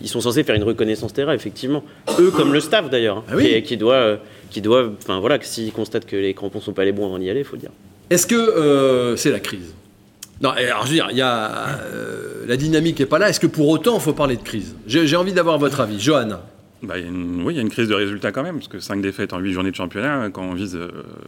ils 0.01 0.07
sont 0.07 0.21
censés 0.21 0.43
faire 0.43 0.55
une 0.55 0.63
reconnaissance 0.63 1.13
terrain, 1.13 1.33
effectivement. 1.33 1.83
Eux, 2.19 2.31
comme 2.31 2.53
le 2.53 2.59
staff 2.59 2.89
d'ailleurs, 2.89 3.17
hein, 3.29 3.37
ah 3.37 3.61
qui, 3.61 3.77
doit, 3.77 4.19
qui 4.49 4.61
doit, 4.61 4.91
enfin 5.01 5.19
voilà, 5.19 5.39
s'ils 5.41 5.71
constatent 5.71 6.05
que 6.05 6.15
les 6.15 6.33
crampons 6.33 6.61
sont 6.61 6.73
pas 6.73 6.85
les 6.85 6.91
bons 6.91 7.05
avant 7.05 7.19
d'y 7.19 7.29
aller, 7.29 7.39
il 7.39 7.45
faut 7.45 7.55
le 7.55 7.61
dire. 7.61 7.71
Est-ce 8.09 8.27
que 8.27 8.35
euh, 8.35 9.15
c'est 9.15 9.31
la 9.31 9.39
crise? 9.39 9.73
Non, 10.41 10.49
alors 10.49 10.85
je 10.85 10.89
veux 10.89 10.95
dire, 10.95 11.07
il 11.11 11.17
y 11.17 11.21
a, 11.21 11.79
euh, 11.85 12.45
la 12.47 12.57
dynamique 12.57 12.99
n'est 12.99 13.05
pas 13.05 13.17
là. 13.17 13.29
Est-ce 13.29 13.39
que 13.39 13.47
pour 13.47 13.69
autant, 13.69 13.95
il 13.95 14.01
faut 14.01 14.13
parler 14.13 14.35
de 14.35 14.43
crise? 14.43 14.75
J'ai 14.85 15.15
envie 15.15 15.33
d'avoir 15.33 15.57
votre 15.57 15.79
avis. 15.79 15.99
Johanna 15.99 16.43
bah, 16.83 16.95
Oui, 16.97 17.53
il 17.53 17.55
y 17.55 17.59
a 17.59 17.61
une 17.61 17.69
crise 17.69 17.87
de 17.87 17.95
résultats 17.95 18.31
quand 18.31 18.43
même, 18.43 18.55
parce 18.55 18.67
que 18.67 18.79
5 18.79 19.01
défaites 19.01 19.33
en 19.33 19.39
8 19.39 19.53
journées 19.53 19.71
de 19.71 19.75
championnat, 19.75 20.29
quand 20.31 20.43
on, 20.43 20.53
vise, 20.53 20.77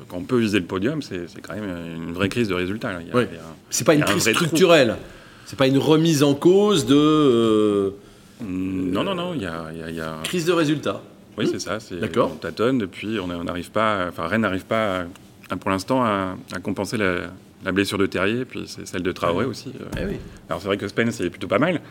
quand 0.08 0.18
on 0.18 0.24
peut 0.24 0.38
viser 0.38 0.60
le 0.60 0.66
podium, 0.66 1.02
c'est 1.02 1.28
quand 1.42 1.56
même 1.56 1.70
une 1.96 2.14
vraie 2.14 2.30
crise 2.30 2.50
de 2.50 2.54
résultats. 2.54 2.92
C'est 3.70 3.86
pas 3.86 3.96
une 3.96 4.04
crise 4.04 4.30
structurelle, 4.30 4.98
c'est 5.46 5.58
pas 5.58 5.68
une 5.68 5.78
remise 5.78 6.24
en 6.24 6.34
cause 6.34 6.86
de... 6.86 7.94
non, 8.42 9.04
non, 9.04 9.16
non, 9.16 9.34
il 9.34 9.42
y 9.42 9.46
a, 9.46 9.72
y 9.92 10.02
a... 10.02 10.20
Crise 10.24 10.46
de 10.46 10.54
résultats. 10.54 11.02
Oui, 11.38 11.48
c'est 11.52 11.60
ça. 11.60 11.78
D'accord. 12.00 12.32
On 12.34 12.38
tâtonne 12.38 12.78
depuis, 12.78 13.20
on 13.20 13.28
n'arrive 13.28 13.72
pas, 13.72 14.08
enfin 14.10 14.28
Rennes 14.28 14.42
n'arrive 14.42 14.66
pas 14.66 15.06
pour 15.60 15.70
l'instant 15.70 16.04
à, 16.04 16.36
compenser 16.64 16.98
la, 16.98 17.72
blessure 17.72 17.98
de 17.98 18.06
Terrier, 18.06 18.46
puis 18.46 18.64
c'est 18.68 18.88
celle 18.88 19.04
de 19.04 19.12
Traoré 19.12 19.46
aussi. 19.46 19.72
Eh 19.98 20.20
Alors 20.50 20.62
c'est 20.62 20.68
vrai 20.68 20.78
que 20.78 20.88
Spence 20.88 21.20
est 21.20 21.30
plutôt 21.30 21.48
pas 21.48 21.60
mal, 21.60 21.82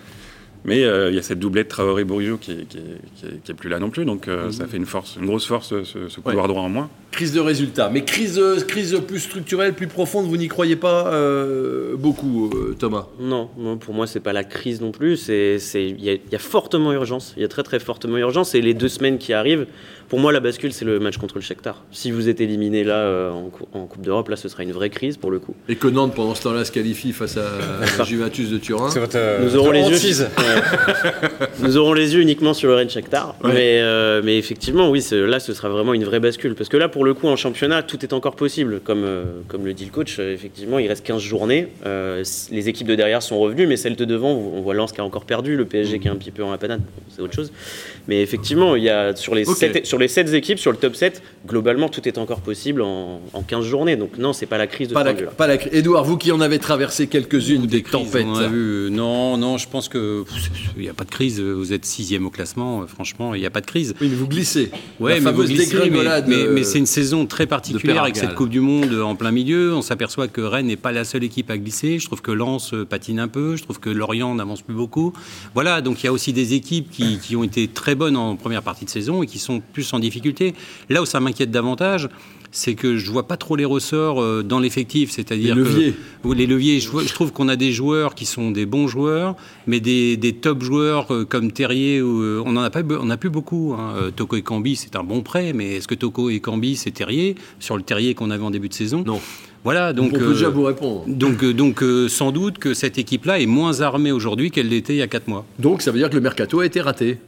mais 0.65 0.83
euh, 0.83 1.11
il 1.11 1.17
y 1.17 1.19
a 1.19 1.23
cette 1.23 1.39
doublette 1.39 1.69
Traoré-Bourgeot 1.69 2.39
qui, 2.39 2.67
qui, 2.67 2.79
qui, 3.17 3.51
est 3.51 3.55
plus 3.55 3.69
là 3.69 3.79
non 3.79 3.91
plus, 3.91 4.05
donc 4.05 4.29
euh, 4.29 4.51
ça 4.51 4.65
mhm. 4.65 4.71
fait 4.71 4.77
une 4.79 4.87
force, 4.87 5.17
une 5.21 5.27
grosse 5.27 5.47
force, 5.47 5.75
ce, 5.85 6.21
couloir 6.21 6.49
droit 6.49 6.63
en 6.63 6.71
moins. 6.71 6.89
Crise 7.11 7.33
de 7.33 7.41
résultat, 7.41 7.91
mais 7.91 8.05
crise, 8.05 8.41
crise 8.67 9.01
plus 9.07 9.21
structurelle, 9.21 9.75
plus 9.75 9.87
profonde, 9.87 10.27
vous 10.27 10.37
n'y 10.37 10.49
croyez 10.49 10.77
pas 10.77 11.07
euh, 11.09 11.97
beaucoup, 11.97 12.51
Thomas? 12.79 13.07
Non, 13.21 13.49
pour 13.79 13.95
moi 13.95 14.07
c'est 14.07 14.21
pas 14.21 14.33
la 14.33 14.43
crise 14.43 14.81
non 14.81 14.91
plus. 14.91 15.29
Il 15.29 16.01
y, 16.01 16.21
y, 16.31 16.35
a 16.35 16.39
fortement 16.39 16.93
urgence, 16.93 17.35
il 17.37 17.43
y 17.43 17.45
a 17.45 17.49
très 17.49 17.63
très 17.63 17.79
fortement 17.79 18.17
urgence, 18.17 18.55
et 18.55 18.63
les 18.63 18.75
deux 18.75 18.89
semaines 18.89 19.19
qui 19.19 19.33
arrivent 19.33 19.67
pour 20.09 20.19
moi, 20.19 20.33
la 20.33 20.41
bascule, 20.41 20.73
c'est 20.73 20.85
le 20.85 21.01
match 21.01 21.17
contre 21.17 21.37
le 21.37 21.41
Shakhtar. 21.41 21.83
Si 21.91 22.11
vous 22.11 22.29
êtes 22.29 22.41
éliminé 22.41 22.85
là 22.85 22.97
euh, 22.97 23.31
en, 23.31 23.87
Coupe 23.87 24.03
d'Europe, 24.03 24.29
là, 24.29 24.37
ce 24.37 24.49
sera 24.49 24.63
une 24.63 24.73
vraie 24.73 24.91
crise 24.91 25.17
pour 25.17 25.31
le 25.31 25.39
coup. 25.39 25.55
Et 25.69 25.77
que 25.77 25.89
Nantes, 25.89 26.15
pendant 26.15 26.35
ce 26.35 26.43
temps-là, 26.43 26.65
se 26.65 26.73
qualifie 26.73 27.13
face 27.13 27.37
à 27.37 28.05
Juventus 28.05 28.51
de 28.51 28.59
Turin. 28.59 28.89
nous 29.41 29.57
aurons 29.57 29.71
les 29.71 29.83
yeux. 29.83 30.27
nous 31.61 31.77
aurons 31.77 31.93
les 31.93 32.15
yeux 32.15 32.21
uniquement 32.21 32.55
sur 32.55 32.69
le 32.69 32.75
Rennes 32.75 32.91
Shakhtar. 32.91 33.37
Mais, 33.45 33.81
euh, 33.81 34.21
mais 34.25 34.39
effectivement, 34.39 34.91
oui, 34.91 35.05
là, 35.13 35.41
ce 35.41 35.53
sera 35.55 35.69
vraiment 35.69 35.95
une 35.95 36.05
vraie 36.05 36.21
bascule. 36.21 36.55
Parce 36.55 36.69
que 36.69 36.77
là, 36.77 36.89
pour 36.89 37.05
le 37.05 37.15
coup, 37.15 37.29
en 37.29 37.37
championnat, 37.37 37.83
tout 37.83 38.05
est 38.05 38.13
encore 38.13 38.37
possible. 38.37 38.81
Comme, 38.81 39.05
euh, 39.05 39.25
comme 39.49 39.65
le 39.65 39.73
dit 39.73 39.85
le 39.85 39.91
coach, 39.91 40.19
effectivement, 40.19 40.79
il 40.79 40.89
reste 40.89 41.05
15 41.05 41.21
journées. 41.21 41.69
les 41.85 42.69
équipes 42.69 42.87
de 42.87 42.95
derrière 42.95 43.23
sont 43.23 43.39
revenues, 43.39 43.67
mais 43.67 43.77
celles 43.77 43.97
de 43.97 44.05
devant, 44.05 44.31
on 44.31 44.61
voit 44.61 44.75
Lens 44.75 44.93
qui 44.93 45.01
a 45.01 45.05
encore 45.05 45.25
perdu, 45.25 45.57
le 45.57 45.65
PSG 45.65 45.99
qui 45.99 46.09
est 46.09 46.11
un 46.11 46.17
petit 46.17 46.31
peu 46.31 46.43
en 46.43 46.51
la 46.51 46.59
panade, 46.59 46.81
c'est 47.09 47.23
autre 47.23 47.35
chose. 47.35 47.53
Mais 48.09 48.23
effectivement, 48.23 48.77
il 48.77 48.83
y 48.83 48.91
a 48.91 49.15
sur 49.17 49.35
les, 49.35 49.45
sur 49.95 50.01
les 50.01 50.09
7 50.09 50.35
équipes, 50.35 50.59
sur 50.59 50.73
le 50.73 50.77
top 50.77 50.97
7, 50.97 51.23
globalement, 51.47 51.89
tout 51.89 52.09
est 52.09 52.19
encore 52.19 52.41
possible 52.41 52.83
en, 52.83 53.21
15 53.47 53.65
journées. 53.65 53.95
Donc 53.95 54.19
non, 54.19 54.33
c'est 54.33 54.47
pas 54.47 54.59
la 54.59 54.67
crise 54.67 54.89
de 54.89 54.95
pas, 54.95 55.05
la, 55.05 55.15
pas 55.15 55.47
la 55.47 55.55
Edouard, 55.73 56.03
vous 56.03 56.17
qui 56.17 56.33
en 56.33 56.41
avez 56.41 56.59
traversé 56.59 57.07
quelques-unes 57.07 57.67
des, 57.67 57.85
tempêtes. 57.85 58.27
non, 58.27 59.37
non, 59.37 59.57
je 59.57 59.69
pense 59.69 59.89
que 59.89 60.25
il 60.77 60.83
n'y 60.83 60.89
a 60.89 60.95
pas 60.95 61.05
de 61.05 61.11
crise. 61.11 61.41
Vous 61.41 61.73
êtes 61.73 61.85
sixième 61.85 62.27
au 62.27 62.31
classement. 62.31 62.85
Franchement, 62.89 63.37
il 63.37 63.41
n'y 63.41 63.47
a 63.47 63.51
pas 63.51 63.61
de 63.61 63.67
crise. 63.67 63.95
Oui, 64.01 64.09
mais 64.11 64.17
vous 64.17 64.27
glissez. 64.27 64.73
Ouais, 64.99 65.21
mais 65.21 65.31
vous 65.31 65.45
glissez, 65.45 65.79
mais, 66.27 66.65
c'est 66.65 66.79
une 66.79 66.87
saison 66.87 67.27
très 67.27 67.47
particulière 67.47 68.03
avec 68.03 68.17
cette 68.17 68.35
Coupe 68.35 68.51
du 68.51 68.61
Monde 68.61 68.95
en 68.95 69.15
plein 69.15 69.31
milieu. 69.31 69.75
On 69.75 69.83
s'aperçoit 69.83 70.27
que 70.27 70.41
Rennes 70.41 70.67
n'est 70.67 70.77
pas 70.77 70.91
la 70.91 71.05
seule 71.05 71.23
équipe 71.23 71.53
à 71.53 71.57
glisser. 71.59 72.01
Je 72.01 72.07
trouve 72.07 72.21
que 72.21 72.33
Lens 72.33 72.75
euh, 72.75 72.85
patine 72.85 73.21
un 73.21 73.29
peu. 73.29 73.55
Je 73.55 73.63
trouve 73.63 73.79
que 73.79 73.91
Lorient 73.91 74.35
n'avance 74.35 74.63
plus 74.63 74.75
beaucoup. 74.75 75.13
Voilà, 75.55 75.83
donc 75.83 76.03
il 76.03 76.07
y 76.07 76.09
a 76.09 76.13
aussi 76.13 76.33
des 76.33 76.55
équipes 76.55 76.91
qui, 76.91 77.19
qui 77.19 77.37
ont 77.37 77.45
été 77.45 77.69
très 77.69 77.95
bonnes 77.95 78.17
en 78.17 78.35
première 78.35 78.63
partie 78.63 78.85
de 78.85 78.91
saison 78.91 79.23
et 79.23 79.27
qui 79.27 79.39
sont 79.39 79.61
plus 79.61 79.84
en 79.93 79.99
difficulté. 79.99 80.55
Là 80.89 81.03
où 81.03 81.07
ça 81.07 81.21
m'inquiète 81.21 81.51
davantage, 81.51 82.09
c'est 82.55 82.75
que 82.75 82.97
je 82.97 83.11
vois 83.11 83.27
pas 83.27 83.37
trop 83.37 83.57
les 83.57 83.65
ressorts 83.65 84.23
euh, 84.23 84.43
dans 84.43 84.61
l'effectif, 84.61 85.11
c'est-à-dire 85.11 85.57
les 85.57 85.63
leviers. 85.63 85.95
les 86.25 86.47
leviers. 86.47 86.81
Je, 86.81 87.13
trouve 87.13 87.33
qu'on 87.33 87.49
a 87.49 87.57
des 87.57 87.73
joueurs 87.73 88.15
qui 88.15 88.27
sont 88.27 88.53
des 88.53 88.65
bons 88.65 88.87
joueurs, 88.87 89.35
mais 89.67 89.81
des, 89.81 90.39
top 90.41 90.63
joueurs 90.63 91.13
euh, 91.13 91.25
comme 91.25 91.51
Terrier, 91.51 91.99
euh, 91.99 92.43
on 92.47 92.57
en 92.57 92.63
a 92.63 92.71
pas, 92.71 92.83
on 93.01 93.11
a 93.11 93.17
plus 93.17 93.31
beaucoup. 93.31 93.75
Hein. 93.77 94.11
Toko 94.15 94.37
et 94.37 94.43
Cambi, 94.43 94.77
c'est 94.77 94.95
un 94.95 95.03
bon 95.03 95.23
prêt, 95.23 95.53
mais 95.53 95.77
est-ce 95.77 95.89
que 95.89 95.97
Toko 95.97 96.31
et 96.31 96.39
Cambi 96.39 96.77
c'est 96.77 96.93
Terrier? 96.93 97.35
Sur 97.59 97.77
le 97.77 97.83
Terrier 97.83 98.15
qu'on 98.15 98.31
avait 98.31 98.45
en 98.45 98.51
début 98.51 98.69
de 98.69 98.75
saison? 98.75 99.03
Non. 99.05 99.21
Voilà, 99.65 99.93
donc, 99.93 100.13
on 100.15 100.19
peut 100.19 100.35
déjà 100.35 100.51
vous 100.51 100.63
répondre. 100.63 101.05
Donc, 101.09 101.43
donc 101.45 101.83
sans 102.09 102.31
doute 102.33 102.59
que 102.59 102.75
cette 102.75 102.99
équipe-là 102.99 103.41
est 103.41 103.47
moins 103.47 103.81
armée 103.81 104.13
aujourd'hui 104.13 104.51
qu'elle 104.51 104.69
l'était 104.69 104.95
il 104.95 104.99
y 104.99 105.03
a 105.03 105.09
4 105.09 105.27
mois. 105.27 105.47
Donc 105.59 105.83
ça 105.83 105.91
veut 105.91 105.99
dire 105.99 106.11
que 106.11 106.15
le 106.15 106.21
mercato 106.21 106.61
a 106.61 106.67
été 106.67 106.83
raté 106.83 107.19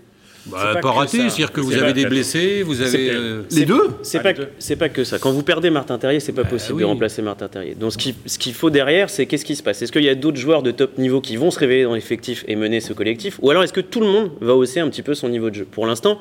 bah, 0.47 0.77
pas, 0.81 0.91
raté, 0.91 1.19
c'est-à-dire 1.19 1.53
que 1.53 1.61
vous 1.61 1.75
avez 1.75 1.93
des 1.93 2.07
blessés, 2.07 2.63
vous 2.63 2.81
avez 2.81 3.11
euh, 3.11 3.43
les 3.51 3.65
deux. 3.65 3.89
C'est 4.03 4.23
pas, 4.23 4.33
c'est 4.59 4.77
pas 4.77 4.89
que 4.89 5.05
ça. 5.05 5.19
Quand 5.19 5.33
vous 5.33 5.43
perdez 5.43 5.71
Martin 5.71 5.99
Terrier, 5.99 6.21
c'est 6.21 6.33
pas 6.33 6.45
bah 6.45 6.51
possible 6.51 6.81
de 6.81 6.85
remplacer 6.85 7.23
Martin 7.23 7.49
Terrier. 7.49 7.75
Donc 7.75 7.93
ce 7.93 7.99
qu'il 7.99 8.15
ce 8.27 8.39
qu'il 8.39 8.55
faut 8.55 8.71
derrière, 8.71 9.11
c'est 9.11 9.27
qu'est-ce 9.27 9.45
qui 9.45 9.57
se 9.57 9.63
passe? 9.63 9.83
Est-ce 9.83 9.93
qu'il 9.93 10.05
y 10.05 10.09
a 10.09 10.15
d'autres 10.15 10.39
joueurs 10.39 10.63
de 10.63 10.71
top 10.71 10.99
niveau 10.99 11.21
qui 11.21 11.37
vont 11.37 11.51
se 11.51 11.59
révéler 11.59 11.85
dans 11.85 11.95
l'effectif 11.95 12.45
et 12.49 12.57
mener 12.57 12.81
ce 12.81 12.93
collectif, 12.93 13.39
ou 13.43 13.51
alors 13.51 13.65
est-ce 13.65 13.73
que 13.73 13.81
tout 13.81 14.01
le 14.01 14.07
monde 14.07 14.31
va 14.41 14.55
hausser 14.55 14.81
un 14.81 14.89
petit 14.89 15.03
peu 15.03 15.15
son 15.15 15.29
niveau 15.29 15.51
de 15.51 15.57
jeu? 15.57 15.67
Pour 15.71 15.87
l'instant, 15.87 16.21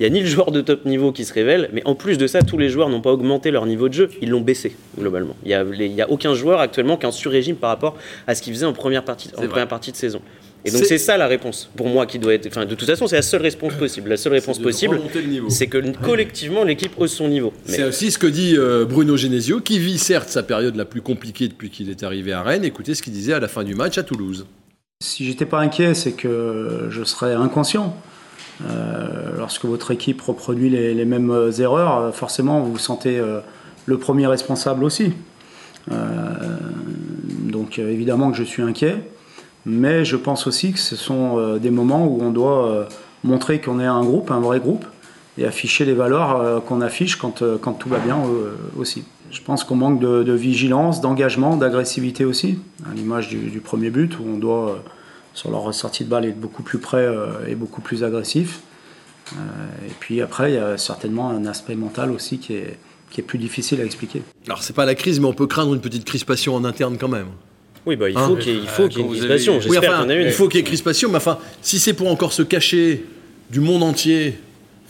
il 0.00 0.04
n'y 0.04 0.06
a 0.06 0.10
ni 0.10 0.20
le 0.20 0.26
joueur 0.26 0.50
de 0.50 0.62
top 0.62 0.86
niveau 0.86 1.12
qui 1.12 1.26
se 1.26 1.34
révèle, 1.34 1.68
mais 1.74 1.82
en 1.84 1.94
plus 1.94 2.16
de 2.16 2.26
ça, 2.26 2.40
tous 2.40 2.56
les 2.56 2.70
joueurs 2.70 2.88
n'ont 2.88 3.02
pas 3.02 3.12
augmenté 3.12 3.50
leur 3.50 3.66
niveau 3.66 3.88
de 3.88 3.92
jeu, 3.92 4.10
ils 4.22 4.30
l'ont 4.30 4.40
baissé 4.40 4.74
globalement. 4.98 5.36
Il 5.44 5.48
n'y 5.48 6.00
a, 6.00 6.04
a, 6.04 6.08
aucun 6.08 6.32
joueur 6.32 6.60
actuellement 6.60 6.96
qui 6.96 7.04
est 7.04 7.08
en 7.08 7.12
sur-régime 7.12 7.56
par 7.56 7.68
rapport 7.68 7.96
à 8.26 8.34
ce 8.34 8.40
qu'il 8.40 8.54
faisait 8.54 8.64
en 8.64 8.72
première 8.72 9.04
partie, 9.04 9.30
en 9.36 9.46
première 9.46 9.68
partie 9.68 9.92
de 9.92 9.96
saison. 9.96 10.22
Et 10.64 10.70
donc 10.70 10.84
c'est 10.84 10.98
ça 10.98 11.16
la 11.16 11.26
réponse 11.26 11.70
pour 11.74 11.88
moi 11.88 12.06
qui 12.06 12.18
doit 12.18 12.34
être. 12.34 12.46
Enfin, 12.46 12.66
de 12.66 12.74
toute 12.74 12.88
façon, 12.88 13.06
c'est 13.06 13.16
la 13.16 13.22
seule 13.22 13.42
réponse 13.42 13.74
possible. 13.74 14.10
La 14.10 14.16
seule 14.16 14.34
réponse 14.34 14.58
possible, 14.58 15.00
c'est 15.48 15.68
que 15.68 15.78
collectivement 16.02 16.64
l'équipe 16.64 16.92
hausse 16.98 17.14
son 17.14 17.28
niveau. 17.28 17.52
C'est 17.64 17.84
aussi 17.84 18.10
ce 18.10 18.18
que 18.18 18.26
dit 18.26 18.56
euh, 18.56 18.84
Bruno 18.84 19.16
Genesio, 19.16 19.60
qui 19.60 19.78
vit 19.78 19.98
certes 19.98 20.28
sa 20.28 20.42
période 20.42 20.76
la 20.76 20.84
plus 20.84 21.00
compliquée 21.00 21.48
depuis 21.48 21.70
qu'il 21.70 21.88
est 21.88 22.02
arrivé 22.02 22.32
à 22.32 22.42
Rennes. 22.42 22.64
Écoutez 22.64 22.94
ce 22.94 23.02
qu'il 23.02 23.12
disait 23.12 23.32
à 23.32 23.40
la 23.40 23.48
fin 23.48 23.64
du 23.64 23.74
match 23.74 23.96
à 23.96 24.02
Toulouse. 24.02 24.46
Si 25.02 25.24
j'étais 25.24 25.46
pas 25.46 25.60
inquiet, 25.60 25.94
c'est 25.94 26.12
que 26.12 26.88
je 26.90 27.04
serais 27.04 27.32
inconscient. 27.32 27.96
Euh, 28.68 29.38
lorsque 29.38 29.64
votre 29.64 29.90
équipe 29.90 30.20
reproduit 30.20 30.68
les, 30.68 31.04
mêmes 31.06 31.30
euh, 31.30 31.50
erreurs, 31.52 32.14
forcément 32.14 32.60
vous 32.60 32.72
vous 32.72 32.78
sentez 32.78 33.18
le 33.86 33.98
premier 33.98 34.26
responsable 34.26 34.84
aussi. 34.84 35.12
donc 35.88 37.78
évidemment 37.78 38.30
que 38.30 38.36
je 38.36 38.44
suis 38.44 38.62
inquiet. 38.62 38.96
Mais 39.66 40.04
je 40.04 40.16
pense 40.16 40.46
aussi 40.46 40.72
que 40.72 40.78
ce 40.78 40.96
sont 40.96 41.38
euh, 41.38 41.58
des 41.58 41.70
moments 41.70 42.06
où 42.06 42.22
on 42.22 42.30
doit 42.30 42.68
euh, 42.68 42.84
montrer 43.24 43.60
qu'on 43.60 43.80
est 43.80 43.86
un 43.86 44.02
groupe, 44.02 44.30
un 44.30 44.40
vrai 44.40 44.60
groupe, 44.60 44.86
et 45.38 45.44
afficher 45.44 45.84
les 45.84 45.92
valeurs 45.92 46.36
euh, 46.36 46.60
qu'on 46.60 46.80
affiche 46.80 47.16
quand, 47.16 47.42
quand, 47.60 47.74
tout 47.74 47.88
va 47.88 47.98
bien 47.98 48.18
aussi. 48.78 49.04
Je 49.30 49.40
pense 49.42 49.62
qu'on 49.62 49.76
manque 49.76 50.00
de, 50.00 50.32
vigilance, 50.32 51.00
d'engagement, 51.00 51.56
d'agressivité 51.56 52.24
aussi, 52.24 52.58
à 52.90 52.94
l'image 52.94 53.28
du, 53.28 53.60
premier 53.60 53.90
but 53.90 54.18
où 54.18 54.24
on 54.26 54.38
doit, 54.38 54.82
sur 55.34 55.50
leur 55.50 55.60
ressortie 55.60 56.04
de 56.04 56.08
balle, 56.08 56.24
être 56.24 56.40
beaucoup 56.40 56.64
plus 56.64 56.78
près 56.78 57.08
et 57.46 57.54
beaucoup 57.54 57.80
plus 57.80 58.02
agressif. 58.02 58.60
et 59.32 59.92
puis 60.00 60.20
après, 60.20 60.50
il 60.50 60.54
y 60.56 60.58
a 60.58 60.76
certainement 60.76 61.30
un 61.30 61.46
aspect 61.46 61.76
mental 61.76 62.10
aussi 62.10 62.38
qui 62.38 62.54
est, 62.54 62.76
qui 63.10 63.20
est 63.20 63.24
plus 63.24 63.38
difficile 63.38 63.80
à 63.80 63.84
expliquer. 63.84 64.22
Alors 64.46 64.64
c'est 64.64 64.72
pas 64.72 64.84
la 64.84 64.96
crise, 64.96 65.20
mais 65.20 65.26
on 65.26 65.32
peut 65.32 65.46
craindre 65.46 65.72
une 65.74 65.80
petite 65.80 66.04
crispation 66.04 66.56
en 66.56 66.64
interne 66.64 66.96
quand 66.98 67.08
même. 67.08 67.28
Oui, 67.86 67.96
bah, 67.96 68.10
il 68.10 68.18
faut 68.18 68.36
qu'il 68.36 68.52
y 68.52 68.56
ait, 68.56 68.60
une 68.60 69.08
crispation. 69.08 69.60
J'espère 69.60 70.02
une. 70.02 70.10
Il 70.10 70.32
faut 70.32 70.48
qu'il 70.48 70.58
y 70.58 70.60
ait 70.60 70.64
crispation, 70.64 71.08
mais 71.08 71.16
enfin, 71.16 71.38
si 71.62 71.78
c'est 71.78 71.94
pour 71.94 72.08
encore 72.08 72.32
se 72.32 72.42
cacher 72.42 73.04
du 73.50 73.60
monde 73.60 73.82
entier 73.82 74.38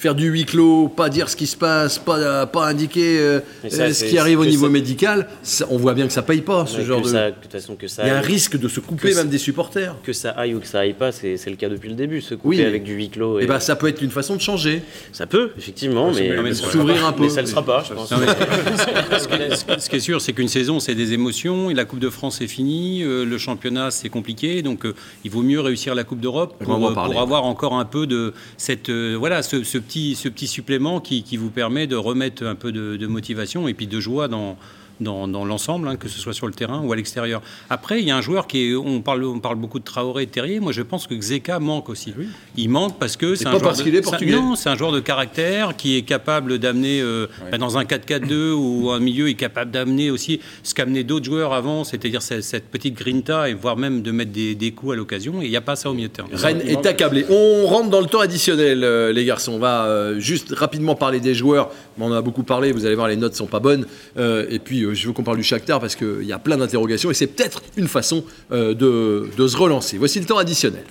faire 0.00 0.14
du 0.14 0.28
huis 0.28 0.46
clos, 0.46 0.88
pas 0.88 1.10
dire 1.10 1.28
ce 1.28 1.36
qui 1.36 1.46
se 1.46 1.56
passe, 1.56 1.98
pas, 1.98 2.46
pas 2.46 2.66
indiquer 2.66 3.18
euh, 3.18 3.40
euh, 3.64 3.92
ce 3.92 4.04
qui 4.06 4.16
arrive 4.16 4.40
au 4.40 4.46
niveau 4.46 4.70
médical, 4.70 5.28
on 5.68 5.76
voit 5.76 5.92
bien 5.92 6.06
que 6.06 6.12
ça 6.12 6.22
paye 6.22 6.40
pas 6.40 6.64
ce 6.64 6.80
genre 6.80 7.02
de. 7.02 7.10
de 7.10 7.34
toute 7.42 7.52
façon, 7.52 7.74
que 7.74 7.86
ça 7.86 8.04
Il 8.04 8.08
y 8.08 8.10
a 8.10 8.16
un 8.16 8.22
risque 8.22 8.56
de 8.56 8.66
se 8.66 8.80
couper 8.80 9.14
même 9.14 9.28
des 9.28 9.36
supporters. 9.36 9.94
Que 10.02 10.14
ça 10.14 10.30
aille 10.30 10.54
ou 10.54 10.60
que 10.60 10.66
ça 10.66 10.80
aille 10.80 10.94
pas, 10.94 11.12
c'est 11.12 11.36
le 11.46 11.56
cas 11.56 11.68
depuis 11.68 11.90
le 11.90 11.96
début, 11.96 12.22
se 12.22 12.34
couper 12.34 12.64
avec 12.64 12.82
du 12.82 12.94
huis 12.94 13.10
clos. 13.10 13.40
Et, 13.40 13.44
eh 13.44 13.46
ben, 13.46 13.60
ça 13.60 13.76
peut 13.76 13.88
être 13.88 14.00
une 14.00 14.10
façon 14.10 14.36
de 14.36 14.40
changer. 14.40 14.82
Ça 15.12 15.26
peut, 15.26 15.50
effectivement, 15.58 16.10
mais, 16.12 16.54
s'ouvrir 16.54 17.04
un 17.04 17.12
peu. 17.12 17.24
Mais 17.24 17.28
ça 17.28 17.42
ne 17.42 17.46
le 17.46 17.50
sera 17.50 17.62
pas, 17.62 17.84
je 17.86 17.92
pense. 17.92 18.08
ce, 19.78 19.90
qui 19.90 19.96
est 19.96 20.00
sûr, 20.00 20.22
c'est 20.22 20.32
qu'une 20.32 20.48
saison, 20.48 20.80
c'est 20.80 20.94
des 20.94 21.12
émotions. 21.12 21.70
Et 21.70 21.74
la 21.74 21.84
Coupe 21.84 22.00
de 22.00 22.10
France 22.10 22.40
est 22.40 22.48
finie, 22.48 23.02
euh, 23.02 23.26
le 23.26 23.36
championnat 23.36 23.90
c'est 23.90 24.08
compliqué, 24.08 24.62
donc 24.62 24.84
il 25.24 25.30
vaut 25.30 25.42
mieux 25.42 25.60
réussir 25.60 25.94
la 25.94 26.04
Coupe 26.04 26.20
d'Europe 26.20 26.56
pour, 26.64 27.18
avoir 27.20 27.44
encore 27.44 27.74
un 27.74 27.84
peu 27.84 28.06
de 28.06 28.32
cette 28.56 28.90
voilà 28.90 29.42
ce, 29.42 29.62
ce 29.62 29.76
ce 29.90 30.28
petit 30.28 30.46
supplément 30.46 31.00
qui, 31.00 31.36
vous 31.36 31.50
permet 31.50 31.86
de 31.86 31.96
remettre 31.96 32.44
un 32.44 32.54
peu 32.54 32.72
de, 32.72 33.06
motivation 33.06 33.68
et 33.68 33.74
puis 33.74 33.86
de 33.86 34.00
joie 34.00 34.28
dans, 34.28 34.56
dans, 35.00 35.26
l'ensemble, 35.44 35.88
hein, 35.88 35.96
que 35.96 36.08
ce 36.08 36.18
soit 36.18 36.32
sur 36.34 36.46
le 36.46 36.52
terrain 36.52 36.80
ou 36.82 36.92
à 36.92 36.96
l'extérieur. 36.96 37.42
Après, 37.68 38.00
il 38.00 38.06
y 38.06 38.10
a 38.10 38.16
un 38.16 38.20
joueur 38.20 38.46
qui 38.46 38.70
est, 38.70 38.74
on 38.74 39.00
parle, 39.00 39.24
on 39.24 39.40
parle 39.40 39.56
beaucoup 39.56 39.78
de 39.78 39.84
Traoré 39.84 40.24
et 40.24 40.26
Terrier. 40.26 40.60
Moi, 40.60 40.72
je 40.72 40.82
pense 40.82 41.06
que 41.06 41.18
Zeka 41.20 41.58
manque 41.58 41.88
aussi. 41.88 42.14
Il 42.56 42.68
manque 42.68 42.98
parce 42.98 43.16
que 43.16 43.34
c'est 43.34 43.46
un 43.46 43.52
joueur 43.52 43.62
parce 43.62 43.82
qu'il 43.82 43.94
est 43.94 44.02
portugais. 44.02 44.32
Non, 44.32 44.54
c'est 44.56 44.68
un 44.68 44.76
joueur 44.76 44.92
de 44.92 45.00
caractère 45.00 45.76
qui 45.76 45.96
est 45.96 46.02
capable 46.02 46.58
d'amener 46.58 47.00
euh, 47.00 47.26
bah, 47.50 47.58
dans 47.58 47.78
un 47.78 47.84
4-4-2 47.84 48.52
ou 48.52 48.90
un 48.90 49.00
milieu, 49.00 49.28
il 49.28 49.32
est 49.32 49.34
capable 49.34 49.70
d'amener 49.70 50.10
aussi 50.10 50.40
ce 50.62 50.74
qu'amenaient 50.74 51.04
d'autres 51.04 51.24
joueurs 51.24 51.52
avant, 51.52 51.84
c'est-à-dire 51.84 52.22
cette, 52.22 52.70
petite 52.70 52.94
grinta 52.94 53.48
et 53.48 53.54
voire 53.54 53.76
même 53.76 54.02
de 54.02 54.10
mettre 54.10 54.32
des, 54.32 54.72
coups 54.72 54.92
à 54.92 54.96
l'occasion. 54.96 55.42
Et 55.42 55.46
il 55.46 55.50
n'y 55.50 55.56
a 55.56 55.60
pas 55.60 55.76
ça 55.76 55.90
au 55.90 55.94
milieu 55.94 56.08
de 56.08 56.12
terrain. 56.12 56.28
Rennes 56.32 56.62
est 56.64 56.86
accablé. 56.86 57.24
On 57.28 57.66
rentre 57.66 57.90
dans 57.90 58.00
le 58.00 58.06
temps 58.06 58.20
additionnel, 58.20 58.84
euh, 58.84 59.12
les 59.12 59.24
garçons. 59.24 59.52
On 59.52 59.58
va 59.58 59.86
euh, 59.86 60.20
juste 60.20 60.54
rapidement 60.54 60.94
parler 60.94 61.20
des 61.20 61.34
joueurs. 61.34 61.70
On 61.98 62.06
en 62.06 62.12
a 62.12 62.22
beaucoup 62.22 62.42
parlé. 62.42 62.72
Vous 62.72 62.86
allez 62.86 62.94
voir, 62.94 63.08
les 63.08 63.16
notes 63.16 63.34
sont 63.34 63.46
pas 63.46 63.60
bonnes. 63.60 63.86
et 64.16 64.58
puis 64.58 64.84
je, 64.94 65.06
veux 65.06 65.12
qu'on 65.12 65.22
parle 65.22 65.36
du 65.36 65.42
Shakhtar 65.42 65.80
parce 65.80 65.96
qu'il 65.96 66.24
y 66.24 66.32
a 66.32 66.38
plein 66.38 66.56
d'interrogations 66.56 67.10
et 67.10 67.14
c'est 67.14 67.26
peut-être 67.26 67.62
une 67.76 67.88
façon 67.88 68.24
euh, 68.52 68.74
de, 68.74 69.28
de 69.36 69.48
se 69.48 69.56
relancer. 69.56 69.98
Voici 69.98 70.20
le 70.20 70.26
temps 70.26 70.38
additionnel. 70.38 70.84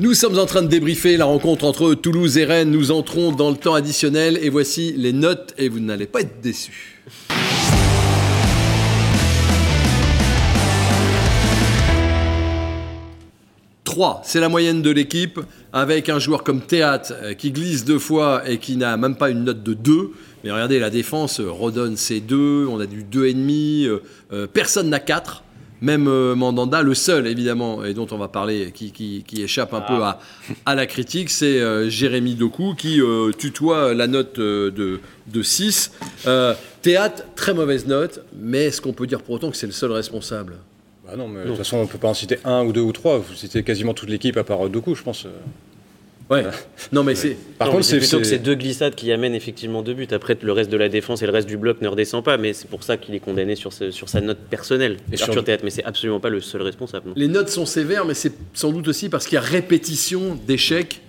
Nous 0.00 0.14
sommes 0.14 0.38
en 0.38 0.46
train 0.46 0.62
de 0.62 0.68
débriefer 0.68 1.18
la 1.18 1.26
rencontre 1.26 1.66
entre 1.66 1.92
Toulouse 1.92 2.38
et 2.38 2.46
Rennes. 2.46 2.70
Nous 2.70 2.90
entrons 2.90 3.32
dans 3.32 3.50
le 3.50 3.56
temps 3.56 3.74
additionnel 3.74 4.38
et 4.40 4.48
voici 4.48 4.94
les 4.96 5.12
notes 5.12 5.52
et 5.58 5.68
vous 5.68 5.78
n'allez 5.78 6.06
pas 6.06 6.22
être 6.22 6.40
déçus. 6.40 7.02
3, 14.00 14.22
c'est 14.24 14.40
la 14.40 14.48
moyenne 14.48 14.80
de 14.80 14.90
l'équipe, 14.90 15.40
avec 15.74 16.08
un 16.08 16.18
joueur 16.18 16.42
comme 16.42 16.62
Théâtre 16.62 17.12
euh, 17.22 17.34
qui 17.34 17.50
glisse 17.50 17.84
deux 17.84 17.98
fois 17.98 18.48
et 18.48 18.56
qui 18.56 18.78
n'a 18.78 18.96
même 18.96 19.14
pas 19.14 19.28
une 19.28 19.44
note 19.44 19.62
de 19.62 19.74
2. 19.74 20.12
Mais 20.42 20.50
regardez, 20.50 20.78
la 20.78 20.88
défense 20.88 21.38
euh, 21.38 21.50
redonne 21.50 21.98
ses 21.98 22.20
2, 22.20 22.66
on 22.66 22.80
a 22.80 22.86
du 22.86 23.04
2,5, 23.04 24.00
euh, 24.32 24.46
personne 24.46 24.88
n'a 24.88 25.00
4. 25.00 25.44
Même 25.82 26.04
Mandanda, 26.34 26.80
le 26.80 26.94
seul 26.94 27.26
évidemment, 27.26 27.84
et 27.84 27.92
dont 27.92 28.06
on 28.10 28.16
va 28.16 28.28
parler, 28.28 28.72
qui, 28.74 29.24
échappe 29.36 29.74
un 29.74 29.82
peu 29.82 30.02
à, 30.02 30.18
à, 30.64 30.74
la 30.74 30.86
critique, 30.86 31.28
c'est 31.28 31.90
Jérémy 31.90 32.34
Doku 32.34 32.74
qui 32.74 33.00
tutoie 33.38 33.94
la 33.94 34.06
note 34.06 34.38
de, 34.38 35.00
de 35.26 35.42
6. 35.42 35.92
Théâtre, 36.82 37.24
très 37.34 37.54
mauvaise 37.54 37.86
note, 37.86 38.20
mais 38.38 38.64
est-ce 38.66 38.82
qu'on 38.82 38.92
peut 38.92 39.06
dire 39.06 39.22
pour 39.22 39.36
autant 39.36 39.50
que 39.50 39.56
c'est 39.56 39.66
le 39.66 39.72
seul 39.72 39.92
responsable? 39.92 40.56
Ah 41.12 41.16
non, 41.16 41.28
mais 41.28 41.42
de 41.42 41.48
toute 41.48 41.56
façon, 41.56 41.78
on 41.78 41.82
ne 41.82 41.88
peut 41.88 41.98
pas 41.98 42.08
en 42.08 42.14
citer 42.14 42.38
un 42.44 42.64
ou 42.64 42.72
deux 42.72 42.80
ou 42.80 42.92
trois. 42.92 43.18
Vous 43.18 43.34
citez 43.34 43.62
quasiment 43.62 43.94
toute 43.94 44.08
l'équipe 44.08 44.36
à 44.36 44.44
part 44.44 44.68
deux 44.68 44.80
coups, 44.80 44.98
je 44.98 45.02
pense. 45.02 45.26
Ouais. 46.30 46.44
non, 46.92 47.02
mais 47.02 47.16
c'est. 47.16 47.36
Par 47.58 47.70
contre, 47.70 47.84
c'est 47.84 47.98
plutôt 47.98 48.18
que 48.18 48.24
c'est 48.24 48.38
deux 48.38 48.54
glissades 48.54 48.94
qui 48.94 49.10
amènent 49.10 49.34
effectivement 49.34 49.82
deux 49.82 49.94
buts. 49.94 50.06
Après, 50.12 50.36
le 50.40 50.52
reste 50.52 50.70
de 50.70 50.76
la 50.76 50.88
défense 50.88 51.22
et 51.22 51.26
le 51.26 51.32
reste 51.32 51.48
du 51.48 51.56
bloc 51.56 51.80
ne 51.80 51.88
redescend 51.88 52.22
pas, 52.22 52.36
mais 52.36 52.52
c'est 52.52 52.68
pour 52.68 52.84
ça 52.84 52.96
qu'il 52.96 53.14
est 53.16 53.20
condamné 53.20 53.56
sur, 53.56 53.72
sur 53.72 54.08
sa 54.08 54.20
note 54.20 54.38
personnelle. 54.38 54.98
Et 55.10 55.16
sur 55.16 55.44
Théâtre, 55.44 55.64
mais 55.64 55.70
c'est 55.70 55.84
absolument 55.84 56.20
pas 56.20 56.28
le 56.28 56.40
seul 56.40 56.62
responsable. 56.62 57.10
Les 57.16 57.26
notes 57.26 57.48
sont 57.48 57.66
sévères, 57.66 58.04
mais 58.04 58.14
c'est 58.14 58.32
sans 58.54 58.70
doute 58.70 58.86
aussi 58.86 59.08
parce 59.08 59.26
qu'il 59.26 59.34
y 59.34 59.38
a 59.38 59.42
répétition 59.42 60.38
d'échecs 60.46 61.00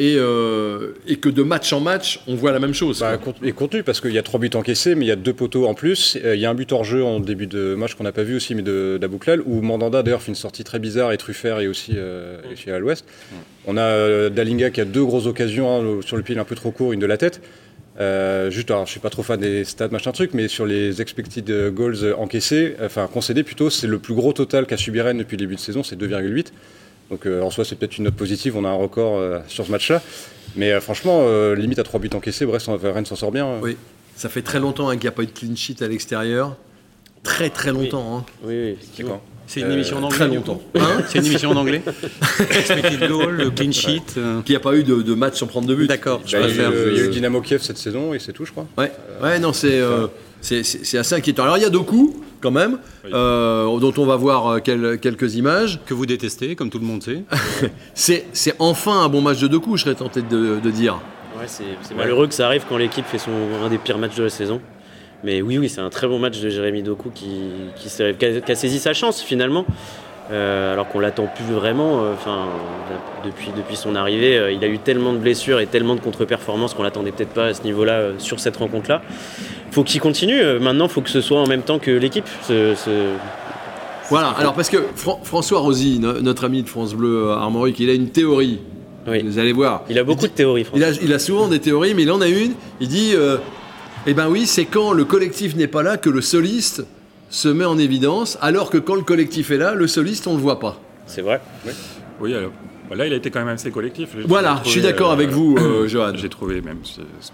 et, 0.00 0.16
euh, 0.18 0.94
et, 1.06 1.16
que 1.16 1.28
de 1.28 1.44
match 1.44 1.72
en 1.72 1.78
match, 1.78 2.20
on 2.26 2.34
voit 2.34 2.50
la 2.50 2.58
même 2.58 2.74
chose. 2.74 2.98
Bah, 3.00 3.16
et 3.44 3.52
contenu, 3.52 3.84
parce 3.84 4.00
qu'il 4.00 4.12
y 4.12 4.18
a 4.18 4.24
trois 4.24 4.40
buts 4.40 4.50
encaissés, 4.54 4.96
mais 4.96 5.04
il 5.04 5.08
y 5.08 5.12
a 5.12 5.16
deux 5.16 5.32
poteaux 5.32 5.68
en 5.68 5.74
plus. 5.74 6.18
Euh, 6.24 6.34
il 6.34 6.40
y 6.40 6.46
a 6.46 6.50
un 6.50 6.54
but 6.54 6.72
hors 6.72 6.82
jeu 6.82 7.04
en 7.04 7.20
début 7.20 7.46
de 7.46 7.76
match 7.76 7.94
qu'on 7.94 8.02
n'a 8.02 8.10
pas 8.10 8.24
vu 8.24 8.34
aussi, 8.34 8.56
mais 8.56 8.62
de 8.62 8.98
d'Abouklal, 9.00 9.40
où 9.46 9.60
Mandanda 9.62 10.02
d'ailleurs 10.02 10.22
fait 10.22 10.32
une 10.32 10.36
sortie 10.36 10.64
très 10.64 10.80
bizarre 10.80 11.12
et 11.12 11.16
Truffert 11.16 11.60
et 11.60 11.68
aussi 11.68 11.92
euh, 11.94 12.38
chez 12.56 12.72
à 12.72 12.80
l'ouest. 12.80 13.04
On 13.66 13.76
a 13.76 14.30
Dalinga 14.30 14.70
qui 14.70 14.80
a 14.80 14.84
deux 14.84 15.04
grosses 15.04 15.26
occasions, 15.26 15.70
hein, 15.70 16.00
sur 16.04 16.16
le 16.16 16.24
pied 16.24 16.36
un 16.36 16.44
peu 16.44 16.56
trop 16.56 16.72
court, 16.72 16.92
une 16.92 17.00
de 17.00 17.06
la 17.06 17.16
tête. 17.16 17.40
juste, 18.50 18.70
alors 18.72 18.86
je 18.86 18.90
suis 18.90 19.00
pas 19.00 19.10
trop 19.10 19.22
fan 19.22 19.38
des 19.38 19.64
stats 19.64 19.88
machin 19.88 20.10
truc, 20.10 20.34
mais 20.34 20.48
sur 20.48 20.66
les 20.66 21.00
expected 21.00 21.72
goals 21.72 22.14
encaissés, 22.18 22.74
enfin 22.82 23.06
concédés 23.06 23.44
plutôt, 23.44 23.70
c'est 23.70 23.86
le 23.86 24.00
plus 24.00 24.14
gros 24.14 24.32
total 24.32 24.66
qu'a 24.66 24.76
subi 24.76 25.00
Rennes 25.00 25.18
depuis 25.18 25.36
le 25.36 25.42
début 25.42 25.54
de 25.54 25.60
saison, 25.60 25.84
c'est 25.84 25.96
2,8. 25.96 26.48
Donc 27.10 27.26
euh, 27.26 27.42
en 27.42 27.50
soi, 27.50 27.64
c'est 27.64 27.76
peut-être 27.76 27.98
une 27.98 28.04
note 28.04 28.14
positive. 28.14 28.56
On 28.56 28.64
a 28.64 28.68
un 28.68 28.74
record 28.74 29.18
euh, 29.18 29.40
sur 29.48 29.66
ce 29.66 29.70
match-là. 29.70 30.02
Mais 30.56 30.72
euh, 30.72 30.80
franchement, 30.80 31.26
limite 31.54 31.78
à 31.78 31.82
3 31.82 32.00
buts 32.00 32.10
encaissés, 32.14 32.46
bref, 32.46 32.68
Rennes 32.68 33.06
s'en 33.06 33.16
sort 33.16 33.32
bien. 33.32 33.58
Oui, 33.62 33.76
ça 34.16 34.28
fait 34.28 34.42
très 34.42 34.60
longtemps 34.60 34.88
hein, 34.88 34.94
qu'il 34.94 35.02
n'y 35.02 35.08
a 35.08 35.12
pas 35.12 35.22
eu 35.22 35.26
de 35.26 35.32
clean 35.32 35.56
sheet 35.56 35.82
à 35.82 35.88
l'extérieur. 35.88 36.56
Très 37.22 37.50
très 37.50 37.72
longtemps. 37.72 38.18
Hein. 38.18 38.24
Oui, 38.44 38.76
oui, 38.98 39.04
c'est 39.46 39.60
une 39.60 39.72
émission 39.72 39.98
en 39.98 40.04
anglais. 40.04 40.18
Très 40.18 40.28
longtemps. 40.28 40.62
Hein 40.76 41.02
c'est 41.08 41.18
une 41.18 41.26
émission 41.26 41.50
en 41.50 41.56
anglais. 41.56 41.82
Expected 42.50 43.08
goal, 43.08 43.36
le 43.36 43.50
clean 43.50 43.72
sheet. 43.72 44.14
Qui 44.44 44.52
n'y 44.52 44.56
a 44.56 44.60
pas 44.60 44.74
eu 44.74 44.84
de, 44.84 45.14
match 45.14 45.38
sans 45.38 45.46
prendre 45.46 45.66
de 45.66 45.74
but. 45.74 45.86
D'accord. 45.86 46.20
Bah, 46.32 46.38
il, 46.48 46.56
y 46.56 46.60
a 46.60 47.04
eu 47.04 47.08
Dynamo 47.08 47.40
Kiev 47.40 47.62
cette 47.62 47.78
saison 47.78 48.14
et 48.14 48.18
c'est 48.18 48.32
tout, 48.32 48.44
je 48.44 48.52
crois. 48.52 48.66
Ouais, 48.76 48.92
ouais 49.22 49.38
non, 49.38 49.52
c'est 49.52 49.80
c'est 50.44 50.98
assez 50.98 51.14
inquiétant. 51.14 51.44
Alors 51.44 51.56
il 51.56 51.62
y 51.62 51.66
a 51.66 51.70
deux 51.70 51.80
coups 51.80 52.14
quand 52.40 52.50
même, 52.50 52.78
euh, 53.06 53.78
dont 53.78 53.94
on 53.96 54.04
va 54.04 54.16
voir 54.16 54.46
euh, 54.46 54.58
quelques 54.60 55.34
images. 55.36 55.80
Que 55.86 55.94
vous 55.94 56.06
détestez, 56.06 56.56
comme 56.56 56.70
tout 56.70 56.78
le 56.78 56.84
monde 56.84 57.02
sait. 57.02 57.22
c'est 57.94 58.54
enfin 58.58 59.02
un 59.04 59.08
bon 59.08 59.22
match 59.22 59.40
de 59.40 59.48
deux 59.48 59.58
coups, 59.58 59.78
je 59.80 59.84
serais 59.84 59.94
tenté 59.94 60.22
de, 60.22 60.70
dire. 60.70 61.00
Ouais, 61.38 61.46
c'est 61.46 61.94
malheureux 61.94 62.28
que 62.28 62.34
ça 62.34 62.46
arrive 62.46 62.64
quand 62.68 62.76
l'équipe 62.76 63.06
fait 63.06 63.18
son, 63.18 63.32
un 63.64 63.68
des 63.68 63.78
pires 63.78 63.98
matchs 63.98 64.16
de 64.16 64.24
la 64.24 64.30
saison. 64.30 64.60
Mais 65.24 65.42
oui, 65.42 65.58
oui, 65.58 65.68
c'est 65.68 65.80
un 65.80 65.90
très 65.90 66.06
bon 66.06 66.18
match 66.18 66.40
de 66.40 66.48
Jérémy 66.48 66.82
Doku 66.82 67.10
qui, 67.14 67.40
qui, 67.76 67.88
a, 68.02 68.54
saisi 68.54 68.78
sa 68.78 68.92
chance 68.92 69.22
finalement. 69.22 69.64
Euh, 70.30 70.72
alors 70.72 70.88
qu'on 70.88 71.00
l'attend 71.00 71.26
plus 71.26 71.54
vraiment. 71.54 72.02
Enfin, 72.12 72.46
depuis, 73.24 73.50
depuis 73.54 73.76
son 73.76 73.94
arrivée, 73.94 74.54
il 74.54 74.64
a 74.64 74.68
eu 74.68 74.78
tellement 74.78 75.12
de 75.12 75.18
blessures 75.18 75.60
et 75.60 75.66
tellement 75.66 75.96
de 75.96 76.00
contre-performances 76.00 76.72
qu'on 76.72 76.82
l'attendait 76.82 77.12
peut-être 77.12 77.34
pas 77.34 77.46
à 77.46 77.54
ce 77.54 77.62
niveau-là 77.62 78.12
sur 78.18 78.40
cette 78.40 78.56
rencontre-là 78.56 79.02
faut 79.74 79.84
qu'il 79.84 80.00
continue. 80.00 80.40
Euh, 80.40 80.60
maintenant, 80.60 80.86
il 80.86 80.90
faut 80.90 81.02
que 81.02 81.10
ce 81.10 81.20
soit 81.20 81.38
en 81.38 81.46
même 81.46 81.62
temps 81.62 81.78
que 81.78 81.90
l'équipe. 81.90 82.24
Voilà, 84.10 84.28
alors 84.28 84.52
parce 84.54 84.68
que 84.68 84.76
François 84.94 85.60
Rosy, 85.60 85.98
notre 85.98 86.44
ami 86.44 86.62
de 86.62 86.68
France 86.68 86.94
Bleu 86.94 87.28
euh, 87.28 87.36
Armorique, 87.36 87.80
il 87.80 87.90
a 87.90 87.94
une 87.94 88.10
théorie. 88.10 88.60
Vous 89.06 89.38
allez 89.38 89.52
voir. 89.52 89.82
Il 89.90 89.98
a 89.98 90.04
beaucoup 90.04 90.26
de 90.26 90.32
théories, 90.32 90.66
il 90.74 90.82
a, 90.82 90.90
il 91.02 91.12
a, 91.12 91.18
souvent 91.18 91.48
des 91.48 91.58
théories, 91.58 91.94
mais 91.94 92.02
il 92.02 92.10
en 92.10 92.22
a 92.22 92.28
une. 92.28 92.52
Il 92.80 92.88
dit 92.88 93.12
euh, 93.14 93.36
Eh 94.06 94.12
ben 94.12 94.28
oui, 94.28 94.46
c'est 94.46 94.66
quand 94.66 94.92
le 94.92 95.06
collectif 95.06 95.56
n'est 95.56 95.66
pas 95.66 95.82
là 95.82 95.96
que 95.96 96.10
le 96.10 96.20
soliste 96.20 96.84
se 97.30 97.48
met 97.48 97.64
en 97.64 97.78
évidence, 97.78 98.36
alors 98.42 98.68
que 98.68 98.76
quand 98.76 98.96
le 98.96 99.02
collectif 99.02 99.50
est 99.50 99.56
là, 99.56 99.74
le 99.74 99.86
soliste, 99.86 100.26
on 100.26 100.32
ne 100.32 100.36
le 100.36 100.42
voit 100.42 100.60
pas. 100.60 100.78
C'est 101.06 101.22
vrai. 101.22 101.40
Oui, 101.64 101.72
oui 102.20 102.34
alors, 102.34 102.52
bah, 102.88 102.96
là, 102.96 103.06
il 103.06 103.12
a 103.12 103.16
été 103.16 103.30
quand 103.30 103.40
même 103.40 103.48
assez 103.54 103.70
collectif. 103.70 104.10
Voilà, 104.26 104.60
je 104.64 104.70
suis 104.70 104.82
d'accord 104.82 105.10
avec 105.12 105.30
vous, 105.30 105.56
euh, 105.58 105.88
Johan. 105.88 106.12
J'ai 106.14 106.28
trouvé 106.28 106.60
même. 106.60 106.78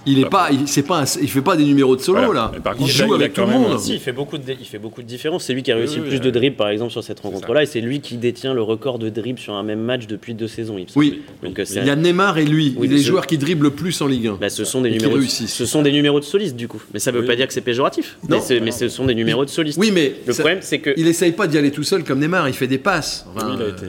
il 0.07 0.21
est 0.21 0.29
pas, 0.29 0.49
il, 0.53 0.69
c'est 0.69 0.83
pas, 0.83 1.05
il 1.21 1.29
fait 1.29 1.43
pas 1.43 1.57
des 1.57 1.65
numéros 1.65 1.97
de 1.97 2.01
solo 2.01 2.33
là. 2.33 2.53
il 2.79 2.87
joue 2.87 3.15
avec 3.15 3.33
tout 3.33 3.41
le 3.43 3.47
monde. 3.49 3.81
il 3.87 3.99
fait 3.99 4.13
beaucoup 4.13 4.39
de, 4.39 4.45
il 4.53 4.67
fait 4.67 4.79
beaucoup 4.79 5.03
de 5.03 5.07
différences. 5.07 5.45
C'est 5.45 5.55
lui 5.55 5.63
qui 5.63 5.73
a 5.73 5.77
réussi 5.77 5.99
le 5.99 6.05
plus 6.05 6.21
de 6.21 6.31
dribbles, 6.31 6.57
par 6.57 6.69
exemple, 6.69 6.93
sur 6.93 7.03
cette 7.03 7.21
rencontre-là, 7.21 7.65
et 7.65 7.67
c'est 7.67 7.81
lui 7.81 8.01
qui 8.01 8.17
détient 8.17 8.55
le 8.55 8.63
record 8.63 8.99
de 8.99 9.09
dribbles 9.09 9.39
sur 9.39 9.55
un 9.55 9.63
même 9.63 9.81
match 9.81 10.07
depuis 10.07 10.35
deux 10.35 10.49
saisons. 10.49 10.79
Il 10.79 10.87
oui. 10.97 11.23
Donc, 11.43 11.59
euh, 11.59 11.65
il 11.69 11.85
y 11.85 11.91
a 11.91 11.97
Neymar 11.97 12.39
et 12.39 12.45
lui, 12.45 12.77
les 12.81 12.99
joueurs 12.99 13.27
qui 13.27 13.39
dribblent 13.39 13.65
le 13.65 13.71
plus 13.71 14.01
en 14.01 14.07
Ligue 14.07 14.29
1. 14.29 14.39
Bah, 14.41 14.51
ce 14.51 14.65
sont 14.65 14.81
des 14.81 14.91
numéros. 14.91 15.21
Ce 15.21 15.67
sont 15.67 15.83
des 15.83 15.93
numéros 15.93 16.21
de 16.21 16.25
solistes 16.25 16.57
du 16.57 16.69
coup. 16.69 16.83
Mais 16.93 17.01
ça 17.01 17.11
veut 17.11 17.25
pas 17.25 17.37
dire 17.37 17.47
que 17.47 17.53
c'est 17.53 17.61
péjoratif. 17.61 18.19
Mais 18.29 18.71
ce 18.71 18.89
sont 18.89 19.07
des 19.07 19.15
numéros 19.15 19.45
de 19.45 19.51
solistes. 19.51 19.79
Oui, 19.79 19.91
mais 19.93 20.15
le 20.27 20.33
problème, 20.33 20.59
c'est 20.61 20.79
que 20.79 20.95
il 20.97 21.09
essaye 21.09 21.33
pas 21.33 21.47
d'y 21.47 21.59
aller 21.59 21.71
tout 21.71 21.83
seul 21.83 22.05
comme 22.05 22.21
Neymar. 22.21 22.49
Il 22.49 22.55
fait 22.55 22.67
des 22.67 22.79
passes. 22.79 23.27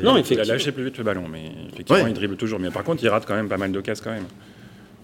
Non, 0.04 0.17
il 0.17 0.39
a 0.39 0.43
lâché 0.43 0.71
plus 0.71 0.86
vite 0.86 0.97
le 0.97 1.04
ballon, 1.04 1.24
mais 1.32 1.52
effectivement, 1.71 2.08
il 2.08 2.13
dribble 2.13 2.36
toujours. 2.36 2.60
Mais 2.60 2.71
par 2.71 2.84
contre, 2.84 3.04
il 3.04 3.10
rate 3.10 3.26
quand 3.28 3.36
même 3.36 3.50
pas 3.50 3.58
mal 3.58 3.71
de 3.71 3.82
cases 3.82 4.02
quand 4.02 4.12
même. 4.12 4.26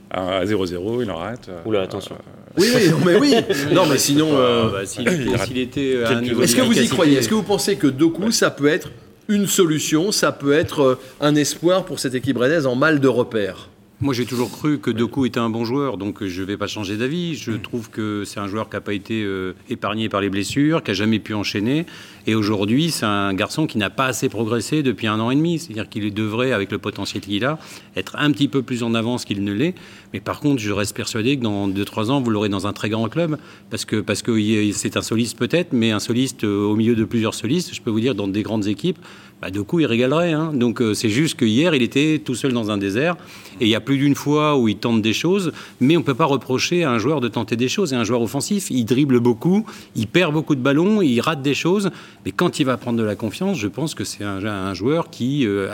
À 0.10 0.46
0-0, 0.46 1.04
il 1.04 1.12
en 1.12 1.18
rate. 1.18 1.50
Euh, 1.50 1.62
Oula, 1.66 1.82
attention. 1.82 2.16
oui, 2.58 2.68
oui, 2.74 2.90
non, 2.90 2.98
mais 3.06 3.16
oui. 3.18 3.36
non, 3.74 3.86
mais 3.86 3.98
sinon. 3.98 4.30
Euh, 4.32 4.70
bah, 4.72 4.86
s'il 4.86 5.58
était, 5.58 6.04
à 6.04 6.12
un 6.12 6.22
niveau 6.22 6.42
Est-ce 6.42 6.56
que 6.56 6.62
vous 6.62 6.80
y 6.80 6.88
croyez? 6.88 7.18
Est-ce 7.18 7.28
que 7.28 7.36
vous 7.36 7.44
pensez 7.44 7.76
que 7.76 7.88
Doku, 7.88 8.32
ça 8.32 8.50
peut 8.50 8.68
être 8.68 8.90
une 9.28 9.48
solution, 9.48 10.14
ça 10.14 10.32
peut 10.32 10.54
être 10.54 10.82
euh, 10.82 11.00
un 11.20 11.36
espoir 11.36 11.84
pour 11.84 12.00
cette 12.00 12.16
équipe 12.16 12.38
rennaise 12.38 12.66
en 12.66 12.76
mal 12.76 13.02
de 13.02 13.08
repère 13.10 13.70
moi, 14.00 14.14
j'ai 14.14 14.26
toujours 14.26 14.52
cru 14.52 14.78
que 14.78 14.92
Doku 14.92 15.26
était 15.26 15.40
un 15.40 15.50
bon 15.50 15.66
joueur, 15.66 15.98
donc 15.98 16.24
je 16.24 16.42
ne 16.42 16.46
vais 16.46 16.56
pas 16.56 16.68
changer 16.68 16.98
d'avis. 16.98 17.36
Je 17.36 17.54
trouve 17.54 17.90
que 17.90 18.26
c'est 18.26 18.40
un 18.40 18.48
joueur 18.48 18.70
qui 18.70 18.76
n'a 18.76 18.82
pas 18.82 18.94
été 18.94 19.28
épargné 19.70 20.08
par 20.08 20.22
les 20.22 20.30
blessures, 20.30 20.84
qui 20.84 20.92
n'a 20.92 20.96
jamais 20.96 21.18
pu 21.18 21.34
enchaîner. 21.34 21.88
Et 22.28 22.36
aujourd'hui, 22.36 22.92
c'est 22.92 23.06
un 23.06 23.34
garçon 23.34 23.66
qui 23.66 23.80
n'a 23.80 23.90
pas 23.90 24.06
assez 24.06 24.30
progressé 24.30 24.84
depuis 24.84 25.08
un 25.08 25.20
an 25.20 25.32
et 25.32 25.36
demi. 25.36 25.58
C'est-à-dire 25.58 25.90
qu'il 25.90 26.14
devrait, 26.14 26.52
avec 26.52 26.72
le 26.72 26.78
potentiel 26.78 27.24
qu'il 27.24 27.44
a, 27.44 27.58
être 27.96 28.16
un 28.18 28.32
petit 28.32 28.48
peu 28.48 28.62
plus 28.62 28.84
en 28.84 28.94
avance 28.94 29.26
qu'il 29.26 29.44
ne 29.44 29.52
l'est. 29.52 29.74
Mais 30.14 30.20
par 30.20 30.42
contre, 30.42 30.62
je 30.62 30.72
reste 30.72 30.96
persuadé 30.96 31.38
que 31.38 31.42
dans 31.42 31.68
2-3 31.68 32.12
ans, 32.12 32.22
vous 32.22 32.30
l'aurez 32.30 32.50
dans 32.50 32.68
un 32.68 32.74
très 32.74 32.90
grand 32.90 33.10
club. 33.10 33.38
Parce 33.70 33.86
que 33.86 34.02
parce 34.02 34.22
que 34.22 34.72
c'est 34.74 34.98
un 34.98 35.02
soliste 35.02 35.40
peut-être, 35.40 35.74
mais 35.74 35.92
un 35.92 36.00
soliste 36.00 36.44
euh, 36.44 36.66
au 36.66 36.76
milieu 36.76 36.96
de 36.96 37.04
plusieurs 37.04 37.34
solistes, 37.34 37.74
je 37.74 37.82
peux 37.82 37.90
vous 37.90 38.00
dire, 38.00 38.14
dans 38.14 38.28
des 38.28 38.44
grandes 38.44 38.68
équipes, 38.68 39.00
bah, 39.42 39.52
de 39.52 39.62
coup, 39.62 39.80
il 39.80 39.86
régalerait. 39.86 40.34
Hein. 40.34 40.52
Donc 40.54 40.82
euh, 40.82 40.94
c'est 40.94 41.10
juste 41.10 41.36
que 41.36 41.46
hier, 41.46 41.76
il 41.76 41.84
était 41.84 42.20
tout 42.24 42.36
seul 42.36 42.54
dans 42.54 42.72
un 42.72 42.78
désert. 42.78 43.16
Et 43.60 43.66
il 43.66 43.70
y 43.70 43.76
a 43.76 43.82
plus 43.82 43.98
d'une 43.98 44.16
fois 44.16 44.58
où 44.58 44.68
il 44.68 44.78
tente 44.78 45.02
des 45.02 45.14
choses, 45.14 45.52
mais 45.80 45.96
on 45.96 46.02
ne 46.02 46.06
peut 46.06 46.14
pas 46.14 46.26
reprocher 46.26 46.84
à 46.84 46.92
un 46.92 47.00
joueur 47.00 47.22
de 47.22 47.28
tenter 47.28 47.56
des 47.56 47.68
choses. 47.68 47.94
Et 47.94 47.96
un 47.96 48.04
joueur 48.04 48.22
offensif, 48.22 48.70
il 48.70 48.86
dribble 48.86 49.20
beaucoup, 49.20 49.66
il 49.96 50.08
perd 50.08 50.34
beaucoup 50.34 50.56
de 50.56 50.62
ballons, 50.62 51.02
il 51.02 51.20
rate 51.22 51.42
des 51.42 51.54
choses. 51.54 51.92
Mais 52.26 52.32
quand 52.32 52.60
il 52.60 52.66
va 52.66 52.78
prendre 52.78 52.98
de 52.98 53.04
la 53.04 53.16
confiance, 53.16 53.58
je 53.58 53.68
pense 53.68 53.96
que 53.96 54.04
c'est 54.04 54.24
un, 54.24 54.74
joueur 54.74 55.10
qui, 55.10 55.46
euh, 55.46 55.70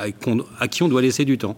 à, 0.59 0.67
qui 0.67 0.83
on 0.83 0.87
doit 0.87 1.01
laisser 1.01 1.25
du 1.25 1.37
temps. 1.37 1.57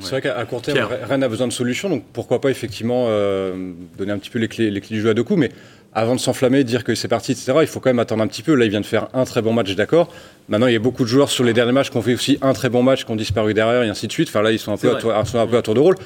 C'est 0.00 0.10
vrai 0.10 0.22
qu'à 0.22 0.44
court 0.44 0.62
terme, 0.62 0.88
Rennes 1.02 1.22
a 1.22 1.28
besoin 1.28 1.48
de 1.48 1.52
solutions, 1.52 1.88
donc 1.88 2.04
pourquoi 2.12 2.40
pas 2.40 2.50
effectivement 2.50 3.06
euh, 3.08 3.72
donner 3.96 4.12
un 4.12 4.18
petit 4.18 4.30
peu 4.30 4.38
les 4.38 4.48
clés, 4.48 4.70
les 4.70 4.80
clés 4.80 4.96
du 4.96 5.02
jeu 5.02 5.10
à 5.10 5.14
deux 5.14 5.24
coups, 5.24 5.40
mais 5.40 5.50
avant 5.94 6.14
de 6.14 6.20
s'enflammer, 6.20 6.64
dire 6.64 6.84
que 6.84 6.94
c'est 6.94 7.08
parti, 7.08 7.32
etc., 7.32 7.54
il 7.62 7.66
faut 7.66 7.80
quand 7.80 7.88
même 7.88 7.98
attendre 7.98 8.22
un 8.22 8.26
petit 8.26 8.42
peu. 8.42 8.54
Là, 8.54 8.66
il 8.66 8.70
vient 8.70 8.80
de 8.80 8.86
faire 8.86 9.08
un 9.14 9.24
très 9.24 9.42
bon 9.42 9.52
match, 9.52 9.74
d'accord. 9.74 10.12
Maintenant, 10.48 10.66
il 10.66 10.72
y 10.74 10.76
a 10.76 10.80
beaucoup 10.80 11.02
de 11.02 11.08
joueurs 11.08 11.30
sur 11.30 11.44
les 11.44 11.54
derniers 11.54 11.72
matchs 11.72 11.90
qui 11.90 11.96
ont 11.96 12.02
fait 12.02 12.14
aussi 12.14 12.38
un 12.42 12.52
très 12.52 12.68
bon 12.68 12.82
match, 12.82 13.04
qui 13.04 13.10
ont 13.10 13.16
disparu 13.16 13.54
derrière, 13.54 13.82
et 13.82 13.88
ainsi 13.88 14.06
de 14.06 14.12
suite. 14.12 14.28
Enfin, 14.28 14.42
là, 14.42 14.52
ils 14.52 14.58
sont 14.58 14.72
un, 14.72 14.76
peu 14.76 14.94
à, 14.94 14.96
tour, 14.96 15.12
un 15.14 15.46
peu 15.46 15.56
à 15.56 15.62
tour 15.62 15.74
de 15.74 15.80
rôle. 15.80 15.96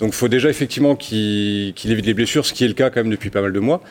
Donc, 0.00 0.10
il 0.10 0.14
faut 0.14 0.28
déjà 0.28 0.48
effectivement 0.48 0.96
qu'il 0.96 1.74
évite 1.84 2.06
les 2.06 2.14
blessures, 2.14 2.46
ce 2.46 2.52
qui 2.52 2.64
est 2.64 2.68
le 2.68 2.74
cas 2.74 2.90
quand 2.90 3.00
même 3.00 3.10
depuis 3.10 3.30
pas 3.30 3.42
mal 3.42 3.52
de 3.52 3.60
mois. 3.60 3.82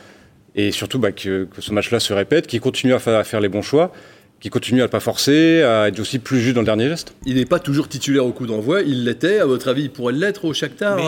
Et 0.56 0.72
surtout 0.72 0.98
bah, 0.98 1.12
que, 1.12 1.46
ce 1.58 1.72
match-là 1.72 2.00
se 2.00 2.12
répète, 2.12 2.46
qu'il 2.46 2.60
continue 2.60 2.92
à, 2.92 2.98
faire 2.98 3.40
les 3.40 3.48
bons 3.48 3.62
choix 3.62 3.92
qui 4.40 4.50
continue 4.50 4.80
à 4.80 4.84
ne 4.84 4.90
pas 4.90 5.00
forcer, 5.00 5.62
à 5.62 5.88
être 5.88 5.98
aussi 5.98 6.18
plus 6.18 6.40
juste 6.40 6.54
dans 6.54 6.60
le 6.60 6.66
dernier 6.66 6.88
geste. 6.88 7.14
Il 7.24 7.36
n'est 7.36 7.46
pas 7.46 7.58
toujours 7.58 7.88
titulaire 7.88 8.26
au 8.26 8.32
coup 8.32 8.46
d'envoi, 8.46 8.82
il 8.82 9.04
l'était, 9.04 9.38
à 9.38 9.46
votre 9.46 9.68
avis, 9.68 9.84
il 9.84 9.90
pourrait 9.90 10.12
l'être 10.12 10.44
au 10.44 10.52
Shakhtar 10.52 10.98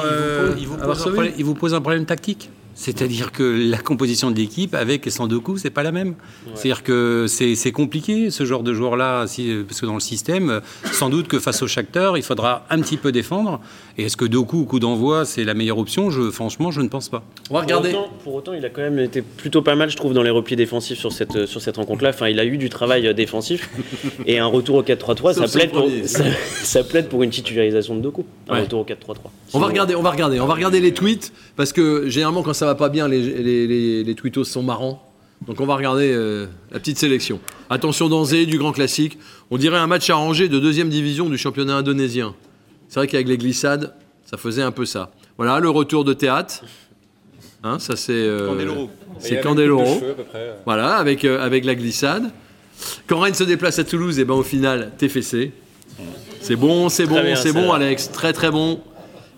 il, 0.59 0.67
vous 0.67 1.55
pose, 1.55 1.75
un 1.75 1.81
problème, 1.81 2.07
tactique 2.07 2.51
C'est-à-dire 2.75 3.33
que 3.33 3.43
la 3.43 3.79
composition 3.79 4.31
de 4.31 4.37
l'équipe 4.37 4.75
avec 4.75 5.07
et 5.07 5.11
sans 5.11 5.27
Doku, 5.27 5.59
c'est 5.59 5.71
pas 5.71 5.83
la 5.83 5.93
même. 5.93 6.15
C'est-à-dire 6.55 6.83
que 6.83 7.27
c'est 7.29 7.73
compliqué 7.73 8.31
ce 8.31 8.45
genre 8.45 8.63
de 8.63 8.73
joueur-là, 8.73 9.27
si, 9.27 9.55
parce 9.67 9.81
que 9.81 9.87
dans 9.87 9.95
le 9.95 10.01
système, 10.01 10.61
sans 10.93 11.11
doute 11.11 11.29
que 11.29 11.39
face 11.39 11.63
au 11.63 11.67
Shakhtar, 11.67 12.17
il 12.17 12.23
faudra 12.23 12.67
un 12.71 12.81
petit 12.81 12.97
peu 12.97 13.13
défendre. 13.13 13.61
Et 14.01 14.05
est-ce 14.05 14.17
que 14.17 14.25
Doku 14.25 14.59
ou 14.59 14.65
coup 14.65 14.79
d'envoi, 14.79 15.25
c'est 15.25 15.43
la 15.43 15.55
meilleure 15.55 15.79
option? 15.79 16.09
Je, 16.11 16.31
Franchement, 16.31 16.71
je 16.71 16.81
ne 16.81 16.89
pense 16.89 17.09
pas. 17.09 17.25
On 17.51 17.55
va 17.55 17.63
regarder. 17.63 17.93
Pour 18.23 18.33
autant, 18.37 18.53
il 18.53 18.65
a 18.65 18.69
quand 18.69 18.81
même 18.81 19.01
été 19.01 19.23
plutôt 19.23 19.61
pas 19.61 19.75
mal, 19.75 19.91
je 19.91 19.97
trouve, 19.97 20.15
dans 20.15 20.23
les 20.23 20.31
replis 20.31 20.55
défensifs 20.55 21.01
sur 21.01 21.11
cette, 21.11 21.47
sur 21.47 21.61
cette 21.61 21.79
rencontre-là. 21.79 22.11
Enfin, 22.11 22.29
il 22.29 22.39
a 22.39 22.45
eu 22.45 22.59
du 22.59 22.69
travail 22.69 23.13
défensif 23.13 23.69
et 24.27 24.39
un 24.39 24.47
retour 24.47 24.77
au 24.77 24.83
4-3-3, 24.85 25.35
ça 25.35 25.59
plaide, 25.59 25.73
pour, 25.73 25.91
ça, 26.63 26.85
plaide 26.85 27.09
pour 27.09 27.25
une 27.25 27.31
titularisation 27.31 27.97
de 27.97 28.01
Doku. 28.01 28.25
Un 28.49 28.61
retour 28.61 28.81
au 28.81 28.85
4-3-3. 28.85 29.17
On 29.55 29.59
va 29.59 29.67
regarder, 29.67 29.97
on 29.97 30.03
va 30.03 30.13
regarder, 30.13 30.39
on 30.39 30.47
va 30.47 30.55
regarder 30.55 30.79
les 30.79 30.95
tweets 30.95 31.33
parce 31.57 31.73
que 31.73 32.09
généralement 32.09 32.45
quand 32.45 32.55
ça 32.55 32.67
va 32.67 32.77
pas 32.77 32.91
bien, 32.91 33.09
les, 33.09 33.21
les, 33.21 34.05
les, 34.05 34.15
tweetos 34.15 34.45
sont 34.45 34.63
marrants. 34.63 35.03
Donc 35.47 35.61
on 35.61 35.67
va 35.67 35.75
regarder 35.75 36.13
euh, 36.13 36.47
la 36.71 36.79
petite 36.79 36.99
sélection. 36.99 37.41
Attention 37.69 38.09
Danzé, 38.09 38.47
du 38.47 38.59
grand 38.59 38.73
classique. 38.73 39.19
On 39.51 39.57
dirait 39.57 39.79
un 39.79 39.87
match 39.89 40.09
arrangé 40.09 40.49
de 40.49 40.61
deuxième 40.61 40.89
division 40.89 41.29
du 41.29 41.39
championnat 41.39 41.77
indonésien. 41.77 42.35
C'est 42.89 43.01
vrai 43.01 43.07
qu'avec 43.07 43.29
les 43.29 43.39
glissades, 43.39 43.95
ça 44.25 44.37
faisait 44.37 44.63
un 44.63 44.73
peu 44.73 44.85
ça. 44.85 45.11
Voilà, 45.37 45.61
le 45.61 45.71
retour 45.71 46.05
de 46.05 46.13
théâtre. 46.13 46.65
Hein, 47.63 47.79
ça 47.79 47.97
c'est 47.97 48.13
euh, 48.13 48.87
c'est 49.19 49.41
Candeloro. 49.41 50.01
Voilà, 50.65 50.97
avec, 50.97 51.25
euh, 51.25 51.45
avec 51.45 51.65
la 51.65 51.75
glissade. 51.75 52.31
Quand 53.07 53.19
Rennes 53.19 53.35
se 53.35 53.45
déplace 53.45 53.79
à 53.79 53.85
Toulouse, 53.85 54.19
et 54.19 54.23
eh 54.23 54.25
ben 54.25 54.35
au 54.35 54.43
final, 54.43 54.93
TFC. 54.97 55.53
C'est 56.41 56.57
bon, 56.57 56.89
c'est 56.89 57.07
bon, 57.07 57.23
c'est 57.35 57.53
bon, 57.53 57.73
Alex. 57.73 58.11
Très 58.13 58.33
très 58.33 58.51
bon. 58.51 58.81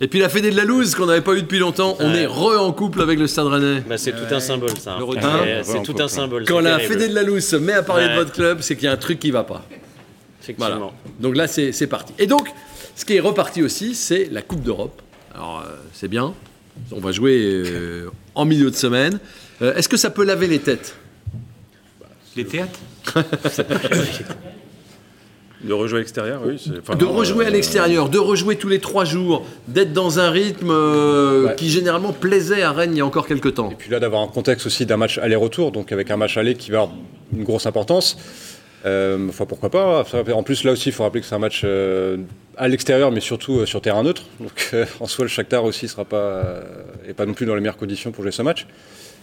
Et 0.02 0.08
puis 0.08 0.18
la 0.18 0.30
Fédé 0.30 0.50
de 0.50 0.56
la 0.56 0.64
Louse 0.64 0.94
qu'on 0.94 1.06
n'avait 1.06 1.20
pas 1.20 1.34
eu 1.34 1.42
depuis 1.42 1.58
longtemps, 1.58 1.96
on 2.00 2.14
est 2.14 2.26
re 2.26 2.58
en 2.58 2.72
couple 2.72 3.02
avec 3.02 3.18
le 3.18 3.26
Stade 3.26 3.46
Rennais. 3.46 3.82
Bah, 3.86 3.98
c'est 3.98 4.12
tout 4.12 4.34
un 4.34 4.40
symbole 4.40 4.70
ça. 4.78 4.96
Hein 4.98 5.60
c'est 5.62 5.82
tout 5.82 5.96
un 5.98 6.08
symbole. 6.08 6.44
Quand 6.46 6.60
la 6.60 6.78
Fédé 6.78 7.08
de 7.08 7.14
la 7.14 7.22
Louse 7.22 7.44
se 7.44 7.56
met 7.56 7.74
à 7.74 7.82
parler 7.82 8.08
de 8.08 8.14
votre 8.14 8.32
club, 8.32 8.58
c'est 8.60 8.76
qu'il 8.76 8.84
y 8.84 8.88
a 8.88 8.92
un 8.92 8.96
truc 8.96 9.18
qui 9.18 9.30
va 9.30 9.44
pas. 9.44 9.62
Effectivement. 10.42 10.92
Donc 11.18 11.36
là 11.36 11.46
c'est 11.46 11.86
parti. 11.86 12.14
Et 12.18 12.26
donc 12.26 12.48
ce 12.94 13.04
qui 13.04 13.16
est 13.16 13.20
reparti 13.20 13.62
aussi, 13.62 13.94
c'est 13.94 14.28
la 14.30 14.42
Coupe 14.42 14.62
d'Europe. 14.62 15.00
Alors 15.34 15.64
euh, 15.66 15.76
c'est 15.92 16.08
bien. 16.08 16.34
On 16.92 17.00
va 17.00 17.12
jouer 17.12 17.38
euh, 17.42 18.10
en 18.34 18.44
milieu 18.44 18.70
de 18.70 18.76
semaine. 18.76 19.18
Euh, 19.62 19.74
est-ce 19.74 19.88
que 19.88 19.96
ça 19.96 20.10
peut 20.10 20.24
laver 20.24 20.46
les 20.46 20.60
têtes? 20.60 20.96
Les 22.36 22.44
théâtres 22.44 22.80
De 25.62 25.74
rejouer 25.74 25.98
à 25.98 26.00
l'extérieur, 26.00 26.40
oui. 26.46 26.56
de 26.98 27.04
rejouer 27.04 27.44
à 27.44 27.50
l'extérieur, 27.50 28.08
de 28.08 28.18
rejouer 28.18 28.56
tous 28.56 28.68
les 28.68 28.78
trois 28.78 29.04
jours, 29.04 29.44
d'être 29.68 29.92
dans 29.92 30.18
un 30.18 30.30
rythme 30.30 30.70
euh, 30.70 31.50
qui 31.50 31.68
généralement 31.68 32.14
plaisait 32.14 32.62
à 32.62 32.72
Rennes 32.72 32.92
il 32.94 32.98
y 32.98 33.00
a 33.02 33.06
encore 33.06 33.26
quelques 33.26 33.54
temps. 33.54 33.70
Et 33.70 33.74
puis 33.74 33.90
là, 33.90 34.00
d'avoir 34.00 34.22
un 34.22 34.28
contexte 34.28 34.64
aussi 34.64 34.86
d'un 34.86 34.96
match 34.96 35.18
aller-retour, 35.18 35.70
donc 35.70 35.92
avec 35.92 36.10
un 36.10 36.16
match 36.16 36.38
aller 36.38 36.54
qui 36.54 36.70
va 36.70 36.78
avoir 36.82 36.96
une 37.36 37.44
grosse 37.44 37.66
importance. 37.66 38.16
Euh, 38.86 39.28
enfin, 39.28 39.46
pourquoi 39.46 39.70
pas 39.70 40.04
En 40.32 40.42
plus, 40.42 40.64
là 40.64 40.72
aussi, 40.72 40.88
il 40.88 40.92
faut 40.92 41.02
rappeler 41.02 41.20
que 41.20 41.26
c'est 41.26 41.34
un 41.34 41.40
match 41.40 41.62
euh, 41.64 42.16
à 42.56 42.68
l'extérieur, 42.68 43.10
mais 43.12 43.20
surtout 43.20 43.66
sur 43.66 43.80
terrain 43.80 44.02
neutre. 44.02 44.24
Donc, 44.40 44.74
en 45.00 45.06
soi, 45.06 45.24
le 45.24 45.28
Shakhtar 45.28 45.64
aussi 45.64 45.88
sera 45.88 46.04
pas, 46.04 46.62
et 47.06 47.12
pas 47.12 47.26
non 47.26 47.34
plus 47.34 47.46
dans 47.46 47.54
les 47.54 47.60
meilleures 47.60 47.76
conditions 47.76 48.10
pour 48.12 48.22
jouer 48.22 48.32
ce 48.32 48.42
match. 48.42 48.66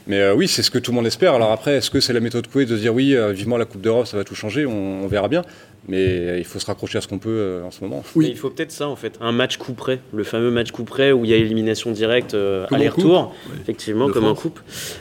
Mais 0.08 0.32
oui, 0.32 0.48
c'est 0.48 0.63
ce 0.63 0.72
que 0.72 0.80
tout 0.80 0.91
le 0.91 0.96
monde 0.96 1.08
espère. 1.08 1.34
Alors 1.34 1.52
après, 1.52 1.76
est-ce 1.76 1.89
que 1.89 2.00
c'est 2.00 2.13
la 2.13 2.20
méthode 2.20 2.48
Coué 2.48 2.65
de 2.65 2.76
se 2.76 2.82
dire 2.82 2.93
oui, 2.93 3.15
vivement 3.34 3.58
la 3.58 3.65
Coupe 3.65 3.82
d'Europe, 3.82 4.08
ça 4.08 4.17
va 4.17 4.24
tout 4.24 4.36
changer 4.36 4.65
on 4.65 5.08
verra 5.08 5.28
bien. 5.28 5.43
Mais 5.88 6.38
il 6.38 6.43
faut 6.43 6.60
se 6.60 6.65
raccrocher 6.65 6.98
à 6.98 7.02
ce 7.02 7.08
qu'on 7.08 7.20
peut 7.20 7.30
euh, 7.30 7.63
en 7.63 7.72
ce 7.72 7.82
moment. 7.82 8.04
Oui, 8.15 8.28
il 8.30 8.38
faut 8.38 8.50
peut-être 8.50 8.72
ça 8.72 8.89
en 8.89 8.98
fait, 8.98 9.17
un 9.22 9.32
match 9.32 9.58
coup 9.58 9.72
près, 9.72 10.00
le 10.13 10.24
fameux 10.24 10.52
match 10.52 10.72
coup 10.72 10.84
près 10.84 11.13
où 11.13 11.24
il 11.24 11.32
y 11.32 11.34
a 11.34 11.38
élimination 11.38 11.91
directe 11.91 12.34
euh, 12.34 12.65
aller-retour, 12.72 13.34
effectivement, 13.62 14.10
comme 14.10 14.26
en 14.26 14.36
coupe. 14.36 14.60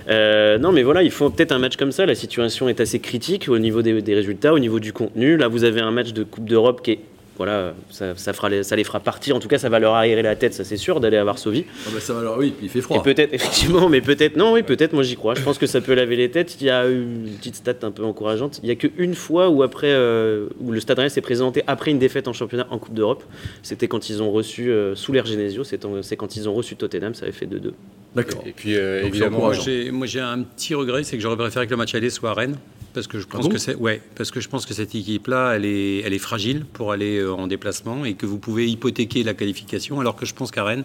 Euh, 0.09 0.59
non, 0.59 0.71
mais 0.71 0.85
voilà, 0.85 1.03
il 1.03 1.11
faut 1.11 1.29
peut-être 1.29 1.53
un 1.53 1.59
match 1.59 1.77
comme 1.77 1.91
ça. 1.91 2.07
La 2.07 2.15
situation 2.15 2.69
est 2.69 2.81
assez 2.81 3.01
critique 3.01 3.49
au 3.49 3.59
niveau 3.59 3.83
des, 3.83 4.01
des 4.01 4.15
résultats, 4.15 4.55
au 4.55 4.61
niveau 4.61 4.79
du 4.79 4.93
contenu. 4.93 5.37
Là, 5.37 5.49
vous 5.49 5.65
avez 5.65 5.81
un 5.81 5.91
match 5.91 6.13
de 6.13 6.23
Coupe 6.23 6.45
d'Europe 6.49 6.83
qui 6.83 6.93
est 6.93 7.01
voilà, 7.37 7.75
ça, 7.91 8.15
fera 8.33 8.49
les, 8.49 8.63
ça 8.63 8.77
les 8.77 8.85
fera 8.85 9.01
partir. 9.01 9.37
En 9.37 9.41
tout 9.41 9.49
cas, 9.49 9.59
ça 9.59 9.69
va 9.69 9.79
leur 9.79 9.95
aérer 9.95 10.23
la 10.23 10.37
tête, 10.37 10.55
ça 10.55 10.65
c'est 10.65 10.77
sûr, 10.77 11.01
d'aller 11.01 11.17
à 11.17 11.25
Varsovie. 11.25 11.65
Ah 11.87 11.91
bah 11.93 12.01
ça 12.01 12.15
va 12.15 12.23
leur... 12.23 12.39
Oui, 12.39 12.53
puis 12.57 12.67
il 12.67 12.69
fait 12.69 12.81
froid. 12.81 13.03
peut-être, 13.03 13.33
effectivement, 13.33 13.89
mais 13.89 14.01
peut-être, 14.01 14.37
non, 14.37 14.53
oui, 14.53 14.63
peut-être, 14.63 14.93
moi 14.93 15.03
j'y 15.03 15.17
crois. 15.17 15.35
Je 15.35 15.43
pense 15.43 15.59
que 15.59 15.67
ça 15.67 15.81
peut 15.81 15.95
laver 15.95 16.17
les 16.17 16.31
têtes. 16.31 16.57
Il 16.61 16.67
y 16.67 16.71
a 16.71 16.87
une 16.87 17.31
petite 17.39 17.57
stat 17.57 17.75
un 17.83 17.91
peu 17.91 18.05
encourageante. 18.05 18.61
Il 18.63 18.67
n'y 18.67 18.73
a 18.73 18.77
qu'une 18.77 19.15
fois 19.15 19.49
où, 19.49 19.63
après, 19.63 19.91
euh, 19.91 20.49
où 20.61 20.73
le 20.73 20.81
Stade 20.81 20.99
Rennais 20.99 21.11
s'est 21.11 21.21
présenté 21.21 21.63
après 21.67 21.91
une 21.91 21.99
défaite 21.99 22.29
en 22.29 22.33
championnat 22.33 22.67
en 22.71 22.79
Coupe 22.79 22.95
d'Europe. 22.95 23.25
C'était 23.63 23.89
quand 23.89 24.09
ils 24.09 24.23
ont 24.23 24.31
reçu, 24.31 24.71
euh, 24.71 24.95
sous 24.95 25.13
l'air 25.13 25.27
Genesio, 25.27 25.65
c'est 25.65 25.79
quand 26.17 26.37
ils 26.37 26.49
ont 26.49 26.55
reçu 26.55 26.77
Tottenham, 26.77 27.15
ça 27.15 27.25
avait 27.25 27.33
fait 27.33 27.47
2-2. 27.47 27.73
D'accord. 28.15 28.43
Et 28.47 28.53
puis, 28.53 28.77
euh, 28.77 29.05
évidemment, 29.05 29.51
moi 29.93 30.07
j'ai 30.07 30.21
un 30.21 30.43
petit 30.43 30.75
regret, 30.75 31.05
c'est 31.05 31.17
que 31.17 31.23
j'aurais 31.23 31.37
préféré 31.37 31.67
que 31.67 31.71
le 31.71 31.77
match 31.77 31.95
aller 31.95 32.11
soit 32.11 32.31
à 32.31 32.35
Rennes 32.35 32.57
parce 32.97 33.09
que 33.09 33.21
je 33.21 33.27
pense 33.27 33.47
que 33.49 33.59
c'est 33.59 33.75
ouais, 33.75 34.01
parce 34.15 34.31
que 34.31 34.41
je 34.41 34.49
pense 34.49 34.65
que 34.65 34.73
cette 34.73 34.95
équipe-là, 34.95 35.53
elle 35.55 35.67
est, 35.67 35.99
elle 35.99 36.15
est 36.15 36.19
fragile 36.19 36.65
pour 36.65 36.93
aller 36.93 37.19
euh, 37.19 37.31
en 37.31 37.47
déplacement 37.47 38.07
et 38.07 38.15
que 38.15 38.25
vous 38.25 38.39
pouvez 38.39 38.67
hypothéquer 38.71 39.23
la 39.23 39.35
qualification, 39.35 40.01
alors 40.01 40.17
que 40.17 40.25
je 40.25 40.33
pense 40.33 40.51
qu'à 40.51 40.65
Rennes, 40.65 40.85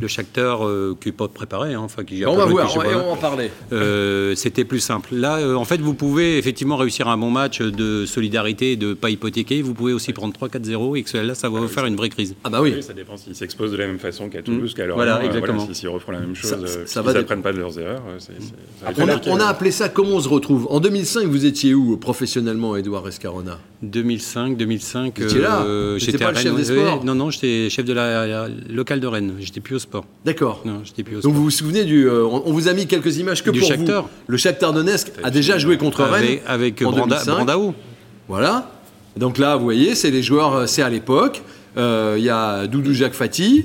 le 0.00 0.08
Shakhtar 0.08 0.66
euh, 0.66 0.96
qui 1.00 1.08
n'est 1.08 1.12
pas 1.12 1.28
préparé, 1.28 1.74
hein, 1.74 1.82
enfin 1.82 2.04
qui 2.04 2.24
On 2.26 2.36
va 2.36 2.46
voir, 2.46 2.74
on, 2.74 2.80
va 2.80 2.98
en 2.98 3.16
parler. 3.16 3.50
Euh, 3.72 4.34
c'était 4.34 4.64
plus 4.64 4.80
simple. 4.80 5.14
Là, 5.14 5.38
euh, 5.38 5.54
en 5.54 5.64
fait, 5.64 5.80
vous 5.80 5.94
pouvez 5.94 6.38
effectivement 6.38 6.76
réussir 6.76 7.08
un 7.08 7.16
bon 7.16 7.30
match 7.30 7.60
de 7.60 8.06
solidarité, 8.06 8.76
de 8.76 8.94
pas 8.94 9.10
hypothéquer. 9.10 9.62
Vous 9.62 9.74
pouvez 9.74 9.92
aussi 9.92 10.12
prendre 10.12 10.34
3-4-0 10.34 10.98
et 10.98 11.02
que 11.02 11.18
là, 11.18 11.34
ça 11.34 11.48
va 11.48 11.60
vous 11.60 11.68
faire 11.68 11.86
une 11.86 11.96
vraie 11.96 12.08
crise. 12.08 12.34
Ah 12.44 12.50
bah 12.50 12.60
oui. 12.62 12.82
ça 12.82 12.92
dépend 12.92 13.16
s'ils 13.16 13.34
s'exposent 13.34 13.72
de 13.72 13.76
la 13.76 13.86
même 13.86 13.98
façon 13.98 14.28
qu'à 14.28 14.42
Toulouse, 14.42 14.72
mmh. 14.72 14.76
qu'à 14.76 14.92
Voilà, 14.92 15.18
euh, 15.18 15.26
exactement. 15.26 15.68
s'ils 15.72 15.88
refont 15.88 16.12
la 16.12 16.20
même 16.20 16.34
chose, 16.34 16.50
ça, 16.86 17.02
ne 17.02 17.12
s'apprennent 17.12 17.42
pas 17.42 17.52
de 17.52 17.58
leurs 17.58 17.78
erreurs. 17.78 18.02
on, 18.96 19.08
a, 19.08 19.20
on, 19.26 19.40
a, 19.40 19.46
appelé 19.46 19.70
ça 19.70 19.88
comment 19.88 20.16
on 20.16 20.20
se 20.20 20.28
retrouve? 20.28 20.66
En 20.70 20.80
2005, 20.80 21.26
vous 21.26 21.44
étiez 21.44 21.74
où 21.74 21.96
professionnellement, 21.96 22.76
Edouard 22.76 23.06
Escarona? 23.06 23.58
2005, 23.82 24.56
2005. 24.56 25.14
j'étais 25.18 25.44
à 25.44 26.28
Rennes. 26.28 26.36
Chef 26.36 26.56
des 26.56 27.04
non, 27.04 27.14
non, 27.14 27.30
j'étais 27.30 27.70
chef 27.70 27.84
de 27.84 27.92
la, 27.92 28.48
locale 28.68 29.00
de 29.00 29.06
Rennes. 29.06 29.34
J'étais 29.40 29.60
plus 29.60 29.76
au 29.76 29.78
sport. 29.90 30.04
D'accord. 30.24 30.62
Donc 30.64 31.34
vous 31.34 31.44
vous 31.44 31.50
souvenez 31.50 31.84
du. 31.84 32.08
Euh, 32.08 32.24
on 32.24 32.52
vous 32.52 32.68
a 32.68 32.72
mis 32.72 32.86
quelques 32.86 33.18
images 33.18 33.42
que 33.42 33.50
du 33.50 33.58
pour 33.58 33.68
Shakhtar. 33.68 34.02
vous. 34.04 34.08
Le 34.28 34.36
Shakhtar 34.36 34.72
Donetsk 34.72 35.08
a 35.22 35.30
déjà 35.30 35.58
joué 35.58 35.76
contre 35.76 36.04
Rennes 36.04 36.38
avec 36.46 36.80
en 36.82 36.92
Brandao. 36.92 37.74
Voilà. 38.28 38.70
Donc 39.16 39.38
là, 39.38 39.56
vous 39.56 39.64
voyez, 39.64 39.96
c'est 39.96 40.12
les 40.12 40.22
joueurs, 40.22 40.54
euh, 40.54 40.66
c'est 40.66 40.82
à 40.82 40.88
l'époque. 40.88 41.42
Euh, 41.76 42.14
il 42.16 42.24
y 42.24 42.30
a 42.30 42.68
Doudou 42.68 42.94
Jacques 42.94 43.14
Fati 43.14 43.64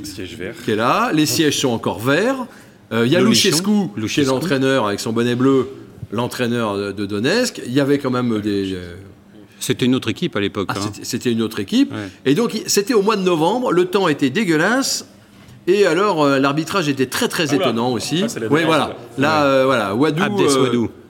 qui 0.64 0.72
est 0.72 0.76
là. 0.76 1.12
Les 1.14 1.28
sièges 1.28 1.60
sont 1.60 1.70
encore 1.70 2.00
verts. 2.00 2.48
Il 2.92 3.12
y 3.12 3.16
a 3.16 3.22
Louchescu, 3.22 3.90
qui 4.08 4.22
est 4.22 4.26
l'entraîneur 4.26 4.88
avec 4.88 5.00
son 5.00 5.12
bonnet 5.12 5.36
bleu, 5.36 5.70
l'entraîneur 6.12 6.94
de 6.94 7.06
Donetsk. 7.06 7.62
Il 7.66 7.74
y 7.74 7.80
avait 7.80 8.00
quand 8.00 8.12
même 8.12 8.42
des. 8.42 8.76
C'était 9.60 9.86
une 9.86 9.96
autre 9.96 10.10
équipe 10.10 10.36
à 10.36 10.40
l'époque. 10.40 10.68
Ah, 10.72 10.76
hein. 10.78 10.92
C'était 11.02 11.32
une 11.32 11.42
autre 11.42 11.60
équipe. 11.60 11.94
Et 12.26 12.36
donc, 12.36 12.62
c'était 12.68 12.94
au 12.94 13.02
mois 13.02 13.16
de 13.16 13.24
novembre. 13.24 13.72
Le 13.72 13.86
temps 13.86 14.08
était 14.08 14.30
dégueulasse. 14.30 15.06
Et 15.68 15.86
alors, 15.86 16.24
euh, 16.24 16.40
l'arbitrage 16.40 16.90
était 16.90 17.08
très 17.08 17.28
très 17.28 17.52
ah, 17.52 17.56
étonnant 17.56 17.92
aussi. 17.92 18.24
oui, 18.52 18.64
voilà. 18.66 18.96
Là, 19.18 19.46
euh, 19.46 19.66
voilà, 19.66 19.96
Wadou. 19.96 20.22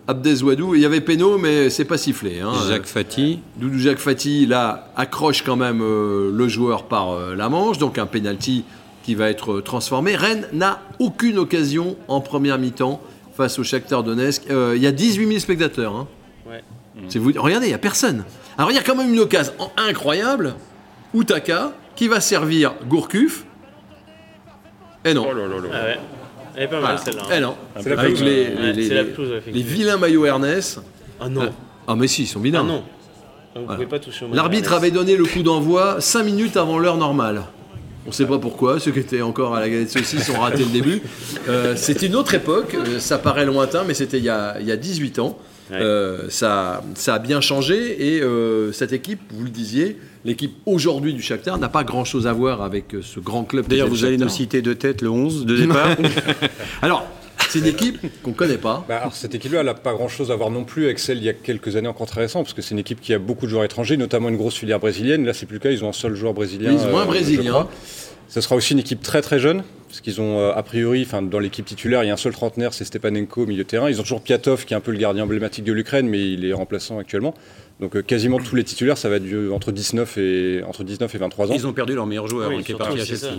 Abdes 0.07 0.43
Wadou. 0.43 0.73
Euh, 0.73 0.77
Il 0.77 0.81
y 0.81 0.85
avait 0.85 1.01
Péno, 1.01 1.37
mais 1.37 1.69
c'est 1.69 1.85
pas 1.85 1.97
sifflé. 1.97 2.39
Hein. 2.39 2.53
Jacques 2.69 2.85
Fati. 2.85 3.39
Doudou 3.57 3.79
Jacques 3.79 3.99
Fati, 3.99 4.45
là, 4.45 4.91
accroche 4.95 5.41
quand 5.43 5.55
même 5.55 5.79
le 5.79 6.47
joueur 6.47 6.83
par 6.83 7.17
la 7.35 7.49
manche, 7.49 7.79
donc 7.79 7.97
un 7.97 8.05
penalty 8.05 8.63
qui 9.03 9.15
va 9.15 9.29
être 9.29 9.61
transformé. 9.61 10.15
Rennes 10.15 10.47
n'a 10.53 10.79
aucune 10.99 11.37
occasion 11.37 11.95
en 12.07 12.21
première 12.21 12.57
mi-temps 12.57 13.01
face 13.35 13.59
au 13.59 13.63
Shakhtar 13.63 14.03
Donetsk. 14.03 14.43
Il 14.49 14.81
y 14.81 14.87
a 14.87 14.91
18 14.91 15.27
000 15.27 15.39
spectateurs. 15.39 15.95
Hein. 15.95 16.07
Vous... 17.15 17.31
Regardez, 17.35 17.67
il 17.67 17.69
n'y 17.69 17.75
a 17.75 17.79
personne. 17.79 18.23
Alors 18.57 18.71
il 18.71 18.75
y 18.75 18.79
a 18.79 18.83
quand 18.83 18.95
même 18.95 19.13
une 19.13 19.19
occasion 19.19 19.53
incroyable. 19.75 20.55
Utaka 21.13 21.73
qui 21.95 22.07
va 22.07 22.19
servir 22.19 22.73
Gourcuff 22.87 23.45
eh 25.05 25.13
non. 25.13 25.27
Oh 25.29 25.33
là 25.33 25.47
là 25.47 25.55
là. 25.55 25.69
Ah 25.71 25.83
ouais. 25.85 25.99
Elle 26.57 26.63
est 26.63 26.67
pas 26.67 26.81
mal 26.81 26.97
celle-là. 26.99 27.23
Eh 27.35 27.39
non. 27.39 27.55
C'est 27.79 27.89
la 27.89 28.01
Avec 28.01 28.19
les, 28.19 28.47
les, 28.49 28.73
les, 28.73 28.89
la 28.89 29.03
les 29.03 29.61
vilains 29.61 29.97
maillots 29.97 30.25
Ernest. 30.25 30.81
Ah 31.19 31.29
non. 31.29 31.49
Ah 31.87 31.95
mais 31.95 32.07
si, 32.07 32.23
ils 32.23 32.27
sont 32.27 32.39
vilains. 32.39 32.61
Ah 32.63 32.67
non. 32.67 32.83
Vous 33.55 33.73
pouvez 33.73 33.85
pas 33.85 33.99
toucher 33.99 34.25
au 34.25 34.33
L'arbitre 34.33 34.73
avait 34.73 34.91
donné 34.91 35.15
le 35.15 35.23
coup 35.25 35.41
d'envoi 35.41 36.01
5 36.01 36.23
minutes 36.23 36.57
avant 36.57 36.77
l'heure 36.77 36.97
normale. 36.97 37.43
On 38.05 38.09
ne 38.09 38.13
sait 38.13 38.25
pas 38.25 38.37
pourquoi, 38.37 38.79
ceux 38.79 38.91
qui 38.91 38.99
étaient 38.99 39.21
encore 39.21 39.55
à 39.55 39.59
la 39.59 39.69
galette 39.69 39.89
saucisse 39.89 40.29
ont 40.29 40.39
raté 40.39 40.59
le 40.59 40.69
début. 40.69 41.01
Euh, 41.47 41.75
c'était 41.75 42.05
une 42.05 42.15
autre 42.15 42.35
époque, 42.35 42.75
euh, 42.75 42.99
ça 42.99 43.17
paraît 43.17 43.45
lointain, 43.45 43.83
mais 43.87 43.93
c'était 43.95 44.19
il, 44.19 44.25
y 44.25 44.29
a, 44.29 44.57
il 44.59 44.67
y 44.67 44.71
a 44.71 44.77
18 44.77 45.19
ans. 45.19 45.39
Euh, 45.71 46.25
ça, 46.29 46.83
ça 46.95 47.15
a 47.15 47.19
bien 47.19 47.41
changé 47.41 48.15
et 48.15 48.21
euh, 48.21 48.71
cette 48.71 48.93
équipe, 48.93 49.19
vous 49.31 49.43
le 49.43 49.49
disiez, 49.49 49.97
l'équipe 50.23 50.53
aujourd'hui 50.65 51.13
du 51.13 51.21
Shakhtar 51.21 51.57
n'a 51.57 51.69
pas 51.69 51.83
grand-chose 51.83 52.27
à 52.27 52.33
voir 52.33 52.61
avec 52.61 52.93
euh, 52.93 53.01
ce 53.01 53.19
grand 53.19 53.43
club. 53.43 53.67
D'ailleurs, 53.67 53.87
vous 53.87 54.05
allez 54.05 54.17
nous 54.17 54.29
citer 54.29 54.61
de 54.61 54.73
tête 54.73 55.01
le 55.01 55.09
11 55.09 55.45
de 55.45 55.57
départ. 55.57 55.89
Alors, 56.81 57.07
c'est 57.49 57.59
une 57.59 57.65
équipe 57.67 57.99
qu'on 58.21 58.31
ne 58.31 58.35
connaît 58.35 58.57
pas. 58.57 58.85
Bah, 58.87 58.97
alors, 58.97 59.13
cette 59.13 59.35
équipe-là, 59.35 59.59
elle 59.59 59.65
n'a 59.65 59.73
pas 59.73 59.93
grand-chose 59.93 60.31
à 60.31 60.35
voir 60.35 60.51
non 60.51 60.63
plus 60.63 60.85
avec 60.85 60.99
celle 60.99 61.17
il 61.17 61.23
y 61.23 61.29
a 61.29 61.33
quelques 61.33 61.75
années 61.75 61.87
encore 61.87 62.07
très 62.07 62.21
récente, 62.21 62.45
parce 62.45 62.53
que 62.53 62.61
c'est 62.61 62.71
une 62.71 62.79
équipe 62.79 63.01
qui 63.01 63.13
a 63.13 63.19
beaucoup 63.19 63.45
de 63.45 63.51
joueurs 63.51 63.63
étrangers, 63.63 63.97
notamment 63.97 64.29
une 64.29 64.37
grosse 64.37 64.55
filière 64.55 64.79
brésilienne. 64.79 65.25
Là, 65.25 65.33
c'est 65.33 65.45
plus 65.45 65.55
le 65.55 65.59
cas, 65.59 65.71
ils 65.71 65.83
ont 65.83 65.89
un 65.89 65.93
seul 65.93 66.15
joueur 66.15 66.33
brésilien. 66.33 66.71
ils 66.71 66.87
ont 66.87 66.97
un 66.97 67.05
brésilien. 67.05 67.67
Ce 68.27 68.41
sera 68.41 68.55
aussi 68.55 68.73
une 68.73 68.79
équipe 68.79 69.01
très 69.01 69.21
très 69.21 69.39
jeune, 69.39 69.63
Parce 69.87 70.01
qu'ils 70.01 70.19
ont, 70.19 70.49
a 70.49 70.63
priori, 70.63 71.07
dans 71.31 71.39
l'équipe 71.39 71.65
titulaire, 71.65 72.03
il 72.03 72.07
y 72.07 72.09
a 72.09 72.13
un 72.13 72.17
seul 72.17 72.33
trentenaire, 72.33 72.73
c'est 72.73 72.83
Stepanenko 72.83 73.43
au 73.43 73.45
milieu 73.45 73.63
terrain. 73.63 73.89
Ils 73.89 73.99
ont 73.99 74.03
toujours 74.03 74.21
Piatov, 74.21 74.65
qui 74.65 74.73
est 74.73 74.77
un 74.77 74.81
peu 74.81 74.91
le 74.91 74.97
gardien 74.97 75.23
emblématique 75.23 75.63
de 75.63 75.71
l'Ukraine, 75.71 76.07
mais 76.07 76.33
il 76.33 76.43
est 76.43 76.53
remplaçant 76.53 76.99
actuellement. 76.99 77.33
Donc 77.81 77.97
euh, 77.97 78.01
quasiment 78.01 78.39
tous 78.39 78.55
les 78.55 78.63
titulaires, 78.63 78.97
ça 78.97 79.09
va 79.09 79.17
être 79.17 79.51
entre 79.51 79.73
19 79.73 80.17
et, 80.17 80.63
entre 80.65 80.85
19 80.85 81.13
et 81.13 81.17
23 81.17 81.51
ans. 81.51 81.53
Ils 81.53 81.67
ont 81.67 81.73
perdu 81.73 81.93
leur 81.93 82.05
meilleur 82.05 82.27
joueur 82.27 82.51
qui 82.63 82.71
est 82.71 82.75
parti 82.75 82.99
à 83.01 83.05
Chelsea. 83.05 83.33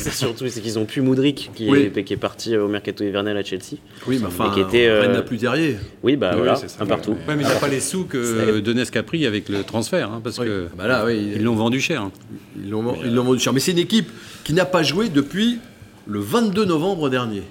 C'est 0.00 0.12
surtout 0.12 0.48
c'est 0.48 0.60
qu'ils 0.60 0.80
ont 0.80 0.84
plus 0.84 1.00
Moudric 1.00 1.50
qui, 1.54 1.68
est, 1.68 2.04
qui, 2.04 2.12
est, 2.12 2.16
parti 2.16 2.56
au 2.56 2.66
mercato 2.66 3.04
hivernal 3.04 3.36
à 3.36 3.44
Chelsea. 3.44 3.76
Oui, 4.08 4.18
mais 4.20 4.26
enfin, 4.26 4.50
qui 4.52 4.60
était, 4.60 4.86
euh... 4.86 5.06
n'a 5.06 5.22
plus 5.22 5.36
derrière. 5.36 5.78
Oui, 6.02 6.16
bah 6.16 6.32
voilà, 6.36 6.60
un 6.80 6.86
partout. 6.86 7.12
Ouais, 7.28 7.36
mais 7.36 7.42
il 7.42 7.48
n'a 7.48 7.54
pas 7.54 7.68
les 7.68 7.80
sous 7.80 8.04
que 8.04 8.58
Donetsk 8.58 8.96
a 8.96 9.04
pris 9.04 9.26
avec 9.26 9.48
le 9.48 9.62
transfert, 9.62 10.10
hein, 10.10 10.20
parce 10.22 10.38
que 10.38 10.66
bah 10.76 10.88
là, 10.88 11.10
ils 11.12 11.42
l'ont 11.42 11.54
vendu 11.54 11.80
cher. 11.80 12.10
Ils 12.56 12.70
l'ont 12.70 12.82
vendu 12.82 13.38
cher. 13.38 13.52
Mais 13.52 13.60
c'est 13.60 13.72
une 13.72 13.78
équipe 13.78 14.10
qui 14.42 14.54
n'a 14.54 14.64
pas 14.64 14.82
joué 14.82 15.08
depuis 15.08 15.60
le 16.06 16.18
22 16.18 16.64
novembre 16.64 17.08
dernier. 17.10 17.42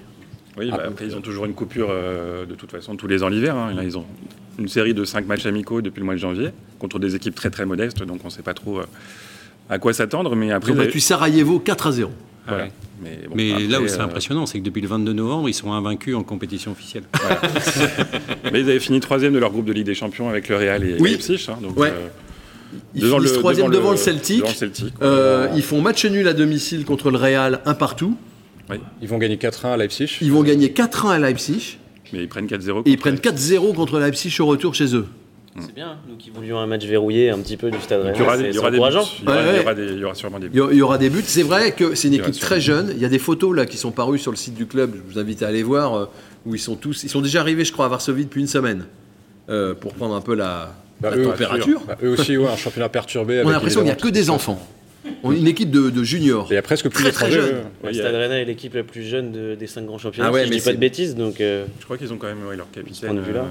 Oui, 0.58 0.70
bah, 0.70 0.82
après, 0.86 1.06
ils 1.06 1.16
ont 1.16 1.20
toujours 1.20 1.46
une 1.46 1.54
coupure 1.54 1.88
euh, 1.90 2.44
de 2.44 2.54
toute 2.54 2.70
façon 2.70 2.96
tous 2.96 3.06
les 3.06 3.22
ans 3.22 3.28
l'hiver. 3.28 3.56
Hein. 3.56 3.72
Là, 3.74 3.84
ils 3.84 3.96
ont 3.96 4.04
une 4.58 4.68
série 4.68 4.94
de 4.94 5.04
5 5.04 5.26
matchs 5.26 5.46
amicaux 5.46 5.80
depuis 5.80 6.00
le 6.00 6.04
mois 6.04 6.14
de 6.14 6.20
janvier 6.20 6.50
contre 6.78 6.98
des 6.98 7.14
équipes 7.14 7.34
très 7.34 7.50
très 7.50 7.64
modestes, 7.64 8.02
donc 8.02 8.20
on 8.22 8.26
ne 8.26 8.32
sait 8.32 8.42
pas 8.42 8.54
trop 8.54 8.80
euh, 8.80 8.86
à 9.70 9.78
quoi 9.78 9.92
s'attendre. 9.92 10.36
Mais 10.36 10.52
après, 10.52 10.72
ils 10.72 10.74
ont 10.74 10.78
battu 10.78 11.00
Sarajevo 11.00 11.58
4 11.58 11.86
à 11.86 11.92
0. 11.92 12.10
Mais, 13.34 13.68
là 13.68 13.80
où 13.80 13.88
c'est 13.88 14.00
euh, 14.00 14.04
impressionnant, 14.04 14.46
c'est 14.46 14.58
que 14.58 14.64
depuis 14.64 14.82
le 14.82 14.88
22 14.88 15.12
novembre, 15.12 15.48
ils 15.48 15.54
sont 15.54 15.72
invaincus 15.72 16.14
en 16.14 16.22
compétition 16.22 16.72
officielle. 16.72 17.04
mais 18.52 18.60
ils 18.60 18.70
avaient 18.70 18.80
fini 18.80 19.00
troisième 19.00 19.32
de 19.32 19.38
leur 19.38 19.50
groupe 19.50 19.64
de 19.64 19.72
Ligue 19.72 19.86
des 19.86 19.94
Champions 19.94 20.28
avec 20.28 20.48
le 20.48 20.56
Real 20.56 20.84
et 20.84 20.96
oui. 21.00 21.12
Leipzig. 21.12 21.46
Hein, 21.48 21.58
donc, 21.62 21.76
ils 22.94 23.04
finissent 23.04 23.32
troisième 23.34 23.70
devant, 23.70 23.90
le, 23.90 23.96
Celtic. 23.96 24.44
ils 25.54 25.62
font 25.62 25.80
match 25.80 26.04
nul 26.04 26.28
à 26.28 26.32
domicile 26.32 26.84
contre 26.84 27.10
le 27.10 27.16
Real, 27.16 27.60
un 27.64 27.74
partout. 27.74 28.16
Ils 29.00 29.08
vont 29.08 29.18
gagner 29.18 29.36
4-1 29.36 29.72
à 29.72 29.76
Leipzig. 29.76 30.18
Ils 30.20 30.32
vont 30.32 30.42
gagner 30.42 30.68
4-1 30.68 31.10
à 31.10 31.18
Leipzig. 31.18 31.78
Mais 32.12 32.20
ils 32.20 32.28
prennent 32.28 32.46
4-0. 32.46 32.82
Ils 32.84 32.98
prennent 32.98 33.16
4-0 33.16 33.74
contre 33.74 33.98
Leipzig 33.98 34.34
au 34.40 34.46
retour 34.46 34.74
chez 34.74 34.94
eux. 34.94 35.06
C'est 35.60 35.74
bien, 35.74 35.98
nous 36.08 36.16
qui 36.16 36.30
voulions 36.30 36.58
un 36.58 36.66
match 36.66 36.86
verrouillé 36.86 37.28
un 37.28 37.38
petit 37.38 37.58
peu 37.58 37.70
du 37.70 37.78
stade 37.78 38.00
Il 38.14 38.18
y 38.18 38.22
aura, 38.22 38.38
des 38.38 38.44
buts. 38.44 38.50
Il 38.50 38.54
y 38.54 38.58
aura, 38.58 39.74
des, 39.74 39.84
il 39.92 39.98
y 39.98 40.04
aura 40.04 40.14
sûrement 40.14 40.38
des 40.38 40.48
buts. 40.48 40.62
Il 40.70 40.78
y 40.78 40.82
aura 40.82 40.96
des 40.96 41.10
buts. 41.10 41.22
C'est 41.26 41.42
vrai 41.42 41.72
que 41.72 41.94
c'est 41.94 42.08
une 42.08 42.14
équipe 42.14 42.38
très 42.40 42.60
jeune. 42.60 42.90
Il 42.94 43.02
y 43.02 43.04
a 43.04 43.10
des 43.10 43.18
photos 43.18 43.54
là 43.54 43.66
qui 43.66 43.76
sont 43.76 43.90
parues 43.90 44.18
sur 44.18 44.30
le 44.30 44.38
site 44.38 44.54
du 44.54 44.66
club. 44.66 44.94
Je 44.94 45.12
vous 45.12 45.18
invite 45.18 45.42
à 45.42 45.48
aller 45.48 45.62
voir 45.62 45.94
euh, 45.94 46.06
où 46.46 46.54
ils 46.54 46.60
sont 46.60 46.76
tous. 46.76 47.04
Ils 47.04 47.10
sont 47.10 47.20
déjà 47.20 47.40
arrivés, 47.40 47.66
je 47.66 47.72
crois, 47.72 47.84
à 47.84 47.88
Varsovie 47.88 48.24
depuis 48.24 48.40
une 48.40 48.46
semaine 48.46 48.86
euh, 49.50 49.74
pour 49.74 49.92
prendre 49.92 50.14
un 50.14 50.22
peu 50.22 50.34
la, 50.34 50.74
bah, 51.00 51.10
température. 51.12 51.82
Bah, 51.86 51.98
eux 52.02 52.10
aussi, 52.10 52.36
ouais, 52.36 52.48
un 52.48 52.56
championnat 52.56 52.88
perturbé. 52.88 53.42
On 53.44 53.48
a 53.48 53.52
l'impression 53.52 53.80
qu'il 53.80 53.86
n'y 53.86 53.92
a 53.92 53.96
que 53.96 54.08
des 54.08 54.30
enfants. 54.30 54.58
Une 55.24 55.46
équipe 55.46 55.70
de, 55.70 56.04
juniors. 56.04 56.46
Il 56.50 56.54
y 56.54 56.56
a 56.56 56.62
presque 56.62 56.88
plus 56.88 57.04
très, 57.04 57.12
très 57.12 57.30
jeune. 57.30 57.64
Le 57.84 57.92
Stade 57.92 58.14
Rennais 58.14 58.42
est 58.42 58.44
l'équipe 58.44 58.74
la 58.74 58.82
plus 58.82 59.02
jeune 59.02 59.56
des 59.56 59.66
cinq 59.66 59.86
grands 59.86 59.98
championnats. 59.98 60.28
Ah 60.28 60.32
ouais, 60.32 60.44
si 60.44 60.50
mais 60.50 60.56
je 60.56 60.60
dis 60.60 60.64
pas 60.64 60.72
de 60.74 60.78
bêtises, 60.78 61.14
donc. 61.16 61.40
Euh, 61.40 61.66
je 61.80 61.84
crois 61.84 61.98
qu'ils 61.98 62.12
ont 62.12 62.18
quand 62.18 62.28
même 62.28 62.50
leur 62.56 62.70
capitaine. 62.70 63.18
Euh, 63.18 63.42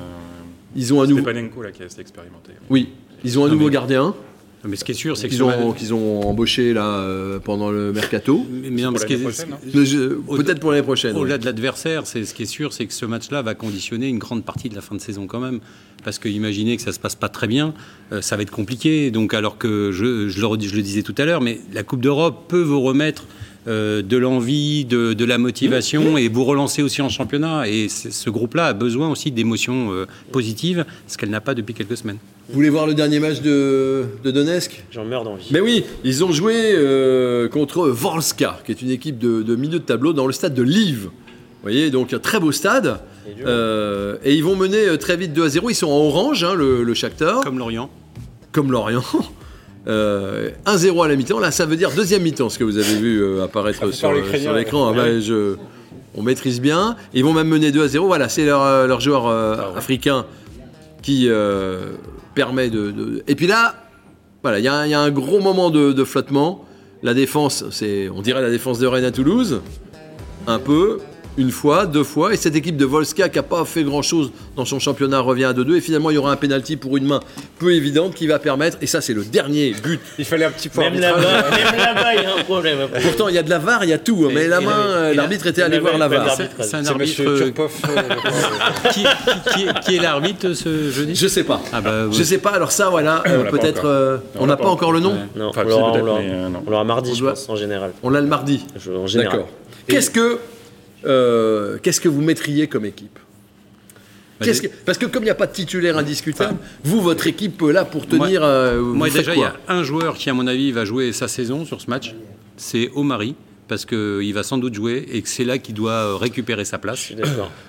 ils 0.75 0.93
ont 0.93 1.01
un 1.01 1.07
nouveau. 1.07 1.21
Stepanenko 1.21 1.61
là 1.61 1.71
qui 1.71 1.83
est 1.83 1.99
expérimenté. 1.99 2.51
Oui, 2.69 2.89
ils 3.23 3.37
ont 3.37 3.45
un 3.45 3.49
nouveau 3.49 3.69
gardien. 3.69 4.15
Mais 4.63 4.75
ce 4.75 4.83
qui 4.83 4.91
est 4.91 4.95
sûr, 4.95 5.17
c'est 5.17 5.27
qu'ils 5.27 5.41
ont, 5.41 5.73
qu'ils 5.73 5.93
ont 5.93 6.21
embauché 6.21 6.73
là 6.73 6.85
euh, 6.85 7.39
pendant 7.39 7.71
le 7.71 7.91
mercato. 7.91 8.45
Mais 8.51 8.69
peut-être 10.37 10.59
pour 10.59 10.71
l'année 10.71 10.83
prochaine. 10.83 11.15
Au-delà 11.15 11.37
de 11.37 11.45
l'adversaire, 11.45 12.05
c'est 12.05 12.25
ce 12.25 12.33
qui 12.33 12.43
est 12.43 12.47
sûr, 12.47 12.71
c'est 12.71 12.85
que 12.85 12.93
ce 12.93 13.05
match-là 13.05 13.41
va 13.41 13.55
conditionner 13.55 14.07
une 14.07 14.19
grande 14.19 14.43
partie 14.43 14.69
de 14.69 14.75
la 14.75 14.81
fin 14.81 14.95
de 14.95 15.01
saison 15.01 15.25
quand 15.25 15.39
même. 15.39 15.59
Parce 16.03 16.19
que 16.19 16.29
imaginez 16.29 16.77
que 16.77 16.83
ça 16.83 16.91
se 16.91 16.99
passe 16.99 17.15
pas 17.15 17.29
très 17.29 17.47
bien, 17.47 17.73
euh, 18.11 18.21
ça 18.21 18.35
va 18.35 18.43
être 18.43 18.51
compliqué. 18.51 19.09
Donc 19.09 19.33
alors 19.33 19.57
que 19.57 19.91
je, 19.91 20.29
je, 20.29 20.41
le, 20.41 20.59
je 20.59 20.75
le 20.75 20.81
disais 20.81 21.01
tout 21.01 21.15
à 21.17 21.25
l'heure, 21.25 21.41
mais 21.41 21.59
la 21.73 21.83
Coupe 21.83 22.01
d'Europe 22.01 22.45
peut 22.47 22.61
vous 22.61 22.81
remettre 22.81 23.25
euh, 23.67 24.01
de 24.01 24.17
l'envie, 24.17 24.85
de, 24.85 25.13
de, 25.13 25.25
la 25.25 25.37
motivation 25.37 26.17
et 26.17 26.27
vous 26.27 26.43
relancer 26.43 26.81
aussi 26.83 27.01
en 27.01 27.09
championnat. 27.09 27.67
Et 27.67 27.89
ce 27.89 28.29
groupe-là 28.29 28.67
a 28.67 28.73
besoin 28.73 29.09
aussi 29.09 29.31
d'émotions 29.31 29.89
positives, 30.31 30.85
ce 31.07 31.17
qu'elle 31.17 31.29
n'a 31.29 31.41
pas 31.41 31.55
depuis 31.55 31.73
quelques 31.73 31.97
semaines. 31.97 32.17
Vous 32.51 32.57
voulez 32.57 32.69
voir 32.69 32.85
le 32.85 32.93
dernier 32.93 33.19
match 33.19 33.39
de, 33.39 34.03
de 34.25 34.29
Donetsk? 34.29 34.83
J'en 34.91 35.05
meurs 35.05 35.23
d'envie. 35.23 35.47
Mais 35.51 35.61
oui, 35.61 35.85
ils 36.03 36.21
ont 36.25 36.33
joué 36.33 36.73
euh, 36.75 37.47
contre 37.47 37.87
Volska, 37.87 38.59
qui 38.65 38.73
est 38.73 38.81
une 38.81 38.91
équipe 38.91 39.17
de, 39.17 39.55
milieu 39.55 39.79
de 39.79 39.85
tableau 39.85 40.11
dans 40.11 40.27
le 40.27 40.33
stade 40.33 40.53
de 40.53 40.61
Lviv. 40.61 41.05
Vous 41.05 41.11
voyez, 41.63 41.91
donc 41.91 42.11
un 42.11 42.19
très 42.19 42.41
beau 42.41 42.51
stade. 42.51 42.99
Euh, 43.45 44.17
et 44.25 44.35
ils 44.35 44.43
vont 44.43 44.57
mener 44.57 44.85
euh, 44.85 44.97
très 44.97 45.15
vite 45.15 45.31
2 45.31 45.45
à 45.45 45.47
0. 45.47 45.69
Ils 45.69 45.75
sont 45.75 45.87
en 45.87 45.97
orange, 45.97 46.43
hein, 46.43 46.53
le, 46.53 46.83
le 46.83 46.93
Shakhtar. 46.93 47.39
Comme 47.39 47.57
Lorient. 47.57 47.89
Comme 48.51 48.69
Lorient. 48.69 49.03
1-0 49.87 51.05
à 51.05 51.07
la 51.07 51.15
mi-temps. 51.15 51.39
Là, 51.39 51.51
ça 51.51 51.65
veut 51.65 51.77
dire 51.77 51.91
deuxième 51.95 52.23
mi-temps, 52.23 52.49
ce 52.49 52.59
que 52.59 52.65
vous 52.65 52.77
avez 52.77 52.95
vu 52.95 53.39
apparaître 53.39 53.93
sur, 53.93 54.11
l'écran. 54.11 54.89
Ah 54.89 54.93
bah, 54.93 55.05
on 56.15 56.21
maîtrise 56.21 56.59
bien. 56.59 56.97
Ils 57.13 57.23
vont 57.23 57.31
même 57.31 57.47
mener 57.47 57.71
2 57.71 57.81
à 57.81 57.87
0. 57.87 58.07
Voilà, 58.07 58.27
c'est 58.27 58.43
leur, 58.43 58.87
leur, 58.87 58.99
joueur 58.99 59.27
ah 59.27 59.71
africain 59.77 60.25
qui 61.01 61.29
permet 62.33 62.69
de, 62.69 63.23
Et 63.27 63.35
puis 63.35 63.47
là, 63.47 63.75
voilà, 64.41 64.59
il 64.59 64.65
y, 64.65 64.67
a 64.67 64.99
un 64.99 65.11
gros 65.11 65.39
moment 65.39 65.69
de, 65.69 66.03
flottement. 66.03 66.65
La 67.03 67.13
défense, 67.13 67.65
c'est, 67.71 68.09
on 68.09 68.21
dirait 68.21 68.41
la 68.41 68.51
défense 68.51 68.77
de 68.79 68.85
Rennes 68.87 69.05
à 69.05 69.11
Toulouse, 69.11 69.61
un 70.47 70.59
peu 70.59 70.99
une 71.37 71.51
fois, 71.51 71.85
deux 71.85 72.03
fois, 72.03 72.33
et 72.33 72.37
cette 72.37 72.55
équipe 72.55 72.77
de 72.77 72.85
Volska 72.85 73.29
qui 73.29 73.37
n'a 73.37 73.43
pas 73.43 73.63
fait 73.65 73.83
grand-chose 73.83 74.31
dans 74.55 74.65
son 74.65 74.79
championnat 74.79 75.19
revient 75.19 75.45
à 75.45 75.53
2-2, 75.53 75.75
et 75.75 75.81
finalement 75.81 76.09
il 76.09 76.15
y 76.15 76.17
aura 76.17 76.31
un 76.31 76.35
penalty 76.35 76.75
pour 76.75 76.97
une 76.97 77.05
main 77.05 77.19
peu 77.59 77.73
évidente 77.73 78.13
qui 78.13 78.27
va 78.27 78.39
permettre, 78.39 78.77
et 78.81 78.87
ça 78.87 79.01
c'est 79.01 79.13
le 79.13 79.23
dernier 79.23 79.71
but. 79.83 79.99
Il 80.17 80.25
fallait 80.25 80.45
un 80.45 80.51
petit 80.51 80.69
point. 80.69 80.89
Même 80.89 80.99
là-bas, 80.99 82.13
il 82.15 82.23
y 82.23 82.25
a 82.25 82.35
un 82.35 82.43
problème. 82.43 82.79
Pourtant 83.01 83.27
il 83.29 83.35
y 83.35 83.37
a 83.37 83.43
de 83.43 83.49
la 83.49 83.59
VAR, 83.59 83.83
il 83.83 83.89
y 83.89 83.93
a 83.93 83.97
tout, 83.97 84.29
mais 84.33 84.47
la 84.47 84.61
main, 84.61 85.13
l'arbitre 85.13 85.47
était 85.47 85.61
allé 85.61 85.79
voir 85.79 85.97
la 85.97 86.07
VAR. 86.07 86.37
C'est 86.59 86.75
un 86.75 86.85
arbitre 86.85 87.21
euh, 87.21 87.51
qui, 88.91 89.05
qui, 89.85 89.95
est, 89.95 90.01
l'arbitre 90.01 90.53
ce 90.53 90.91
jeudi 90.91 91.15
Je 91.15 91.27
sais 91.27 91.43
pas. 91.43 91.61
Ah 91.71 91.81
bah, 91.81 92.05
Je 92.11 92.23
sais 92.23 92.37
pas, 92.37 92.51
alors 92.51 92.71
ça 92.71 92.89
voilà, 92.89 93.23
euh, 93.27 93.49
peut-être, 93.49 93.85
euh, 93.85 94.17
on 94.39 94.47
n'a 94.47 94.57
pas, 94.57 94.67
encore 94.67 94.91
le 94.91 94.99
nom 94.99 95.15
Non, 95.35 95.51
on 95.55 96.69
l'aura 96.69 96.83
mardi 96.83 97.15
je 97.15 97.23
pense 97.23 97.49
en 97.49 97.55
général. 97.55 97.91
On 98.03 98.09
l'a 98.09 98.21
le 98.21 98.27
mardi 98.27 98.65
En 98.95 99.07
général. 99.07 99.31
D'accord. 99.31 99.49
Qu'est-ce 99.87 100.09
que 100.09 100.39
euh, 101.05 101.77
qu'est-ce 101.81 102.01
que 102.01 102.09
vous 102.09 102.21
mettriez 102.21 102.67
comme 102.67 102.85
équipe 102.85 103.17
bah, 104.39 104.47
parce 104.85 104.97
que 104.97 105.05
comme 105.05 105.21
il 105.21 105.25
n'y 105.25 105.31
a 105.31 105.35
pas 105.35 105.45
de 105.45 105.53
titulaire 105.53 105.99
indiscutable, 105.99 106.57
vous, 106.83 106.99
votre 106.99 107.27
équipe 107.27 107.61
là 107.61 107.85
pour 107.85 108.07
tenir. 108.07 108.43
Euh, 108.43 108.81
moi, 108.81 109.07
déjà, 109.07 109.35
il 109.35 109.41
y 109.41 109.43
a 109.43 109.55
un 109.67 109.83
joueur 109.83 110.15
qui, 110.15 110.31
à 110.31 110.33
mon 110.33 110.47
avis, 110.47 110.71
va 110.71 110.83
jouer 110.83 111.11
sa 111.11 111.27
saison 111.27 111.63
sur 111.63 111.79
ce 111.79 111.87
match. 111.87 112.15
C'est 112.57 112.89
Omari, 112.95 113.35
parce 113.67 113.85
qu'il 113.85 114.33
va 114.33 114.41
sans 114.41 114.57
doute 114.57 114.73
jouer 114.73 115.05
et 115.11 115.21
que 115.21 115.29
c'est 115.29 115.43
là 115.43 115.59
qu'il 115.59 115.75
doit 115.75 116.17
récupérer 116.17 116.65
sa 116.65 116.79
place. 116.79 116.97
Je 116.97 117.03
suis 117.03 117.15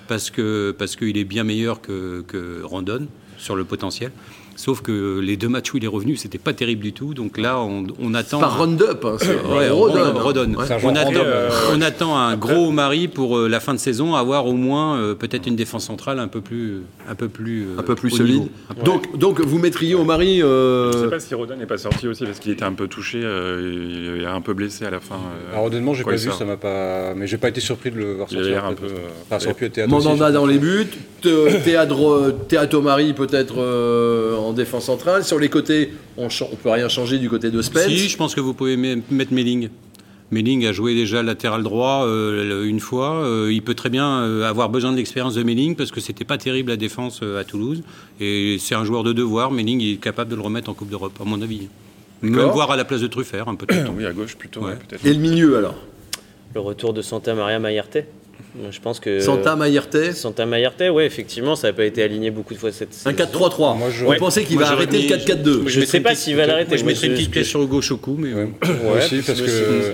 parce 0.07 0.31
que 0.31 0.75
parce 0.75 0.95
qu'il 0.95 1.15
est 1.15 1.23
bien 1.25 1.43
meilleur 1.43 1.79
que, 1.79 2.23
que 2.27 2.63
Rondon 2.63 3.07
sur 3.37 3.55
le 3.55 3.65
potentiel. 3.65 4.11
Sauf 4.55 4.81
que 4.81 5.19
les 5.19 5.35
deux 5.35 5.49
matchs 5.49 5.73
où 5.73 5.77
il 5.77 5.83
est 5.83 5.87
revenu, 5.89 6.15
c'était 6.15 6.37
pas 6.37 6.53
terrible 6.53 6.83
du 6.83 6.93
tout. 6.93 7.13
Donc 7.13 7.37
là, 7.37 7.59
on, 7.59 8.13
attend. 8.13 8.39
Pas 8.39 8.47
round-up, 8.47 9.03
hein, 9.05 9.17
ouais, 9.55 9.69
Rodon. 9.69 10.53
On, 10.83 10.95
attend, 10.95 11.11
euh, 11.15 11.49
on, 11.73 11.81
attend, 11.81 12.17
un 12.17 12.37
gros 12.37 12.71
mari 12.71 13.07
pour 13.07 13.37
euh, 13.37 13.47
la 13.47 13.59
fin 13.59 13.73
de 13.73 13.79
saison, 13.79 14.15
avoir 14.15 14.45
au 14.45 14.53
moins 14.53 14.97
euh, 14.97 15.15
peut-être 15.15 15.47
une 15.47 15.55
défense 15.55 15.85
centrale 15.85 16.19
un 16.19 16.27
peu 16.27 16.41
plus, 16.41 16.81
un 17.09 17.15
peu 17.15 17.29
plus, 17.29 17.67
un 17.77 17.83
peu 17.83 17.95
plus 17.95 18.11
solide. 18.11 18.43
Donc, 18.83 19.17
donc 19.17 19.41
vous 19.41 19.57
mettriez 19.57 19.95
au 19.95 20.03
mari. 20.03 20.39
Je 20.39 20.87
ne 20.97 21.03
sais 21.03 21.09
pas 21.09 21.19
si 21.19 21.33
Rodon 21.33 21.57
n'est 21.57 21.65
pas 21.65 21.77
sorti 21.77 22.07
aussi 22.07 22.25
parce 22.25 22.39
qu'il 22.39 22.51
était 22.51 22.63
un 22.63 22.73
peu 22.73 22.87
touché, 22.87 23.19
il 23.19 24.21
est 24.23 24.25
un 24.25 24.41
peu 24.41 24.53
blessé 24.53 24.85
à 24.85 24.91
la 24.91 24.99
fin. 24.99 25.19
Alors 25.51 25.65
honnêtement, 25.65 25.93
j'ai 25.93 26.03
pas 26.03 26.15
vu, 26.15 26.31
ça 26.31 26.45
m'a 26.45 26.57
pas, 26.57 27.13
mais 27.15 27.27
j'ai 27.27 27.37
pas 27.37 27.49
été 27.49 27.61
surpris 27.61 27.91
de 27.91 27.97
le 27.97 28.13
voir 28.13 28.29
sortir. 28.29 28.65
Un 28.65 28.73
peu. 28.73 29.87
Mandanda 29.87 30.31
dans 30.31 30.45
les 30.45 30.59
buts, 30.59 30.87
Théâtre, 31.21 32.35
Théâtre 32.47 32.79
Mari 32.79 33.13
peut-être 33.13 33.57
en 33.57 34.52
défense 34.53 34.85
centrale. 34.85 35.23
Sur 35.23 35.39
les 35.39 35.49
côtés, 35.49 35.91
on 36.17 36.25
ne 36.25 36.55
peut 36.55 36.69
rien 36.69 36.89
changer 36.89 37.19
du 37.19 37.29
côté 37.29 37.51
de 37.51 37.61
Spence. 37.61 37.83
Si, 37.83 38.09
je 38.09 38.17
pense 38.17 38.35
que 38.35 38.41
vous 38.41 38.53
pouvez 38.53 38.77
mettre 38.77 39.33
Melling. 39.33 39.69
Melling 40.31 40.65
a 40.65 40.71
joué 40.71 40.95
déjà 40.95 41.21
latéral 41.21 41.63
droit 41.63 42.05
euh, 42.05 42.65
une 42.65 42.79
fois. 42.79 43.23
Euh, 43.23 43.53
il 43.53 43.61
peut 43.61 43.75
très 43.75 43.89
bien 43.89 44.21
euh, 44.21 44.49
avoir 44.49 44.69
besoin 44.69 44.91
de 44.91 44.97
l'expérience 44.97 45.35
de 45.35 45.43
Melling 45.43 45.75
parce 45.75 45.91
que 45.91 46.01
c'était 46.01 46.25
pas 46.25 46.37
terrible 46.37 46.71
la 46.71 46.77
défense 46.77 47.21
à 47.21 47.43
Toulouse. 47.43 47.83
Et 48.19 48.57
c'est 48.59 48.75
un 48.75 48.83
joueur 48.83 49.03
de 49.03 49.13
devoir. 49.13 49.51
Melling 49.51 49.81
est 49.81 49.97
capable 49.97 50.31
de 50.31 50.35
le 50.35 50.41
remettre 50.41 50.69
en 50.69 50.73
Coupe 50.73 50.89
d'Europe, 50.89 51.17
à 51.21 51.25
mon 51.25 51.41
avis. 51.41 51.67
Même 52.21 52.49
voir 52.49 52.71
à 52.71 52.77
la 52.77 52.85
place 52.85 53.01
de 53.01 53.07
Truffert, 53.07 53.47
un 53.49 53.55
peu. 53.55 53.67
oui, 53.97 54.05
à 54.05 54.13
gauche 54.13 54.35
plutôt. 54.35 54.61
Et 55.03 55.13
le 55.13 55.19
milieu 55.19 55.57
alors? 55.57 55.75
Le 56.55 56.61
retour 56.61 56.93
de 56.93 57.01
Santa 57.01 57.33
Maria 57.33 57.59
Mayerte 57.59 57.97
je 58.71 58.79
pense 58.79 58.99
que 58.99 59.19
Santa 59.19 59.55
Mayerte 59.55 60.13
Santa 60.13 60.45
Mayerte, 60.45 60.83
ouais, 60.91 61.05
effectivement, 61.05 61.55
ça 61.55 61.67
n'a 61.67 61.73
pas 61.73 61.85
été 61.85 62.03
aligné 62.03 62.31
beaucoup 62.31 62.53
de 62.53 62.59
fois 62.59 62.71
cette 62.71 62.93
saison. 62.93 63.09
Un 63.09 63.13
4-3-3. 63.13 64.05
On 64.05 64.15
pensait 64.15 64.43
qu'il 64.43 64.57
va 64.59 64.69
arrêter 64.69 65.01
le 65.01 65.15
4-4-2. 65.15 65.67
Je 65.67 65.79
ne 65.79 65.85
sais 65.85 65.99
pas 65.99 66.15
s'il 66.15 66.35
va 66.35 66.45
l'arrêter. 66.45 66.77
Je 66.77 66.85
mettrais 66.85 67.07
une 67.07 67.13
petite 67.13 67.31
pièce 67.31 67.47
sur 67.47 67.61
Hugo 67.61 67.81
Choku, 67.81 68.15
mais 68.17 68.33
ouais. 68.33 68.49
aussi 68.97 69.21
parce 69.21 69.41
que 69.41 69.93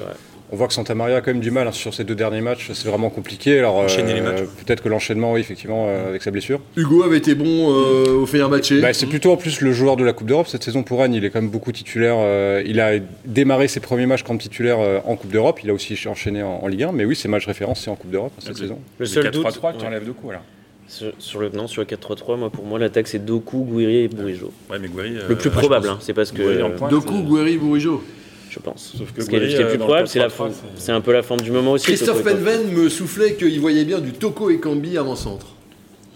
On 0.51 0.55
voit 0.55 0.67
que 0.67 0.73
Santa 0.73 0.95
Maria 0.95 1.17
a 1.17 1.21
quand 1.21 1.31
même 1.31 1.41
du 1.41 1.51
mal 1.51 1.67
hein, 1.67 1.71
sur 1.71 1.93
ces 1.93 2.03
deux 2.03 2.15
derniers 2.15 2.41
matchs. 2.41 2.71
C'est 2.73 2.87
vraiment 2.89 3.11
compliqué. 3.11 3.59
Alors, 3.59 3.75
Enchaîner 3.75 4.15
les 4.15 4.21
matchs. 4.21 4.41
Peut-être 4.65 4.81
que 4.81 4.89
l'enchaînement, 4.89 5.33
oui, 5.33 5.41
effectivement, 5.41 5.85
euh, 5.89 6.09
avec 6.09 6.23
sa 6.23 6.31
blessure. 6.31 6.59
Hugo 6.75 7.03
avait 7.03 7.17
été 7.17 7.35
bon 7.35 7.71
euh, 7.71 8.15
au 8.15 8.25
Fenerbahçe. 8.25 8.73
Bah, 8.81 8.91
c'est 8.93 9.05
plutôt 9.05 9.31
en 9.31 9.37
plus 9.37 9.61
le 9.61 9.71
joueur 9.73 9.95
de 9.95 10.03
la 10.03 10.11
Coupe 10.11 10.27
d'Europe 10.27 10.47
cette 10.47 10.63
saison 10.63 10.81
pour 10.81 10.99
Rennes. 11.01 11.13
Il 11.13 11.23
est 11.23 11.29
quand 11.29 11.39
même 11.41 11.51
beaucoup 11.51 11.71
titulaire. 11.71 12.15
euh, 12.17 12.63
il 12.65 12.79
a 12.79 12.93
démarré 13.25 13.67
ses 13.67 13.79
premiers 13.79 14.07
matchs 14.07 14.23
comme 14.23 14.39
titulaire 14.39 14.79
euh, 14.79 14.99
en 15.05 15.15
Coupe 15.15 15.31
d'Europe. 15.31 15.59
Il 15.63 15.69
a 15.69 15.73
aussi 15.73 15.95
enchaîné 16.07 16.41
en, 16.41 16.59
en 16.63 16.67
Ligue 16.67 16.83
1. 16.83 16.91
Mais 16.93 17.05
oui, 17.05 17.15
ses 17.15 17.27
matchs 17.27 17.45
références, 17.45 17.81
c'est 17.81 17.91
en 17.91 17.95
Coupe 17.95 18.09
d'Europe 18.11 18.31
cette 18.39 18.49
Le- 18.49 18.55
saison. 18.55 18.79
Le 18.97 19.03
Le 19.03 19.05
seul 19.05 19.29
doute, 19.29 19.45
4-3-3, 19.45 19.77
tu 19.77 19.85
enlèves 19.85 20.05
de 20.07 20.11
coups 20.11 20.31
alors. 20.31 20.43
Sur, 20.87 21.11
sur 21.19 21.39
le, 21.41 21.49
non, 21.49 21.67
sur 21.67 21.83
le 21.83 21.87
4-3-3, 21.87 22.37
moi, 22.39 22.49
pour 22.49 22.65
moi, 22.65 22.79
l'attaque, 22.79 23.07
c'est 23.07 23.23
Doku, 23.23 23.59
Gouiri 23.59 23.97
et 23.97 24.07
Bourigeau. 24.07 24.51
Ouais, 24.71 24.79
mais 24.81 24.87
Gouiri. 24.87 25.11
Le 25.29 25.35
plus 25.35 25.51
probable, 25.51 25.87
hein, 25.87 25.99
c'est 26.01 26.13
parce 26.15 26.31
que. 26.31 26.41
En 26.63 26.69
euh, 26.71 26.75
pointe, 26.75 26.89
Doku, 26.89 27.21
Gouiri, 27.21 27.57
Bourigeau. 27.57 28.01
Je 28.49 28.59
pense. 28.59 28.93
Sauf 28.97 29.11
que 29.13 29.21
Ce 29.21 29.29
qui 29.29 29.35
est, 29.35 29.39
Gouiri, 29.39 29.51
ce 29.51 29.55
qui 29.57 29.61
est 29.61 29.65
euh, 29.65 29.69
plus 29.69 29.77
probable, 29.79 30.07
c'est 30.07 30.19
la 30.19 30.27
4-3-3, 30.27 30.29
forme- 30.31 30.51
c'est- 30.53 30.83
c'est 30.85 30.91
un 30.91 31.01
peu 31.01 31.11
la 31.13 31.23
forme 31.23 31.41
du 31.41 31.51
moment 31.51 31.73
aussi. 31.73 31.85
Christophe 31.85 32.23
Penven 32.23 32.71
me 32.71 32.89
soufflait 32.89 33.35
qu'il 33.35 33.59
voyait 33.59 33.85
bien 33.85 33.99
du 33.99 34.11
Toko 34.13 34.49
et 34.49 34.59
Kambi 34.59 34.97
avant-centre. 34.97 35.47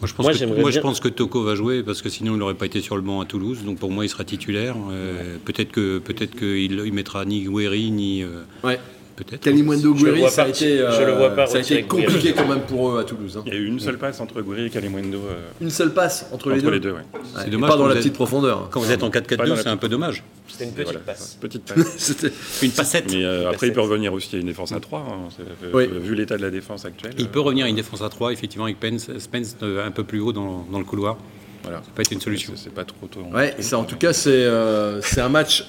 Moi, 0.01 0.07
je 0.09 0.13
pense, 0.15 0.25
Moi, 0.25 0.33
que, 0.33 0.45
moi, 0.61 0.69
je 0.71 0.75
bien- 0.75 0.81
pense 0.81 0.99
que 0.99 1.07
Toko 1.07 1.43
va 1.43 1.55
jouer 1.55 1.81
parce 1.81 2.01
que 2.01 2.09
sinon 2.09 2.33
il 2.33 2.39
n'aurait 2.39 2.55
pas 2.55 2.65
été 2.65 2.81
sur 2.81 2.97
le 2.97 3.01
banc 3.01 3.21
à 3.21 3.25
Toulouse. 3.25 3.59
Donc 3.65 3.79
pour 3.79 3.89
moi, 3.89 4.03
il 4.05 4.09
sera 4.09 4.25
titulaire. 4.25 4.75
Euh, 4.91 5.37
peut-être 5.45 5.71
que 5.71 5.99
peut-être 5.99 6.35
qu'il 6.35 6.71
il 6.85 6.93
mettra 6.93 7.23
ni 7.23 7.41
Guéry 7.47 7.89
ni 7.91 8.21
euh, 8.21 8.43
Ouais. 8.65 8.79
Peut-être. 9.15 9.43
Ça 10.29 10.43
a 10.43 10.47
été, 10.47 10.79
euh, 10.79 10.91
je 10.99 11.03
le 11.03 11.13
vois 11.13 11.29
pas 11.35 11.47
ça 11.47 11.57
a 11.57 11.61
été 11.61 11.83
compliqué 11.83 12.33
quand 12.33 12.47
même 12.47 12.61
pour 12.61 12.91
eux 12.91 12.99
à 12.99 13.03
Toulouse. 13.03 13.37
hein. 13.37 13.43
Il 13.45 13.53
y 13.53 13.55
a 13.55 13.59
eu 13.59 13.65
une 13.67 13.79
seule 13.79 13.97
passe 13.97 14.19
entre 14.19 14.41
Gouiri 14.41 14.65
et 14.65 14.69
Kalimundo 14.69 15.17
euh, 15.19 15.35
Une 15.61 15.69
seule 15.69 15.93
passe 15.93 16.25
entre, 16.31 16.47
entre 16.47 16.49
les 16.55 16.61
deux. 16.61 16.69
les 16.71 16.79
deux. 16.79 16.91
ouais. 16.91 16.97
Ouais, 17.13 17.19
C'est 17.43 17.49
dommage 17.49 17.69
Pas 17.69 17.77
dans 17.77 17.87
la 17.87 17.95
petite 17.95 18.07
êtes- 18.07 18.13
profondeur. 18.13 18.67
Quand 18.71 18.79
vous 18.79 18.91
êtes 18.91 19.03
en 19.03 19.09
Pas 19.09 19.19
dans 19.21 19.27
4-4-2, 19.45 19.49
la 19.49 19.55
c'est 19.57 19.67
un 19.69 19.77
peu 19.77 19.89
dommage. 19.89 20.23
C'était 20.47 20.63
une 20.65 20.69
Et 20.71 20.73
petite 20.73 20.85
voilà, 20.87 20.99
passe. 20.99 21.37
Petite 21.39 21.63
passe. 21.73 21.87
C'était- 21.97 22.31
Une 22.61 22.71
passette. 22.71 23.11
Mais 23.11 23.23
euh, 23.23 23.49
après, 23.49 23.67
il 23.67 23.73
peut 23.73 23.81
revenir 23.81 24.13
aussi 24.13 24.35
à 24.35 24.39
une 24.39 24.47
défense 24.47 24.71
à 24.71 24.79
3, 24.79 24.99
hein. 24.99 25.77
Vu 26.01 26.15
l'état 26.15 26.37
de 26.37 26.41
la 26.41 26.49
défense 26.49 26.85
actuelle. 26.85 27.13
Il 27.17 27.25
euh, 27.25 27.29
peut 27.29 27.39
revenir 27.39 27.65
à 27.65 27.69
une 27.69 27.75
défense 27.75 28.01
à 28.01 28.09
3, 28.09 28.31
effectivement, 28.33 28.65
avec 28.65 28.79
Pence, 28.79 29.09
Spence 29.19 29.55
un 29.61 29.91
peu 29.91 30.03
plus 30.03 30.19
haut 30.19 30.33
dans, 30.33 30.65
le 30.71 30.83
couloir. 30.85 31.17
Voilà. 31.63 31.77
Ça 31.77 31.91
peut 31.95 32.01
être 32.01 32.11
une 32.11 32.19
solution. 32.21 32.53
C'est 32.55 32.73
pas 32.73 32.83
trop 32.83 33.07
tôt. 33.07 33.21
Ouais, 33.33 33.55
ça, 33.59 33.77
en 33.77 33.83
tout 33.85 33.95
cas, 33.95 34.11
c'est 34.11 34.29
euh, 34.31 35.01
c'est 35.01 35.21
un 35.21 35.29
match 35.29 35.65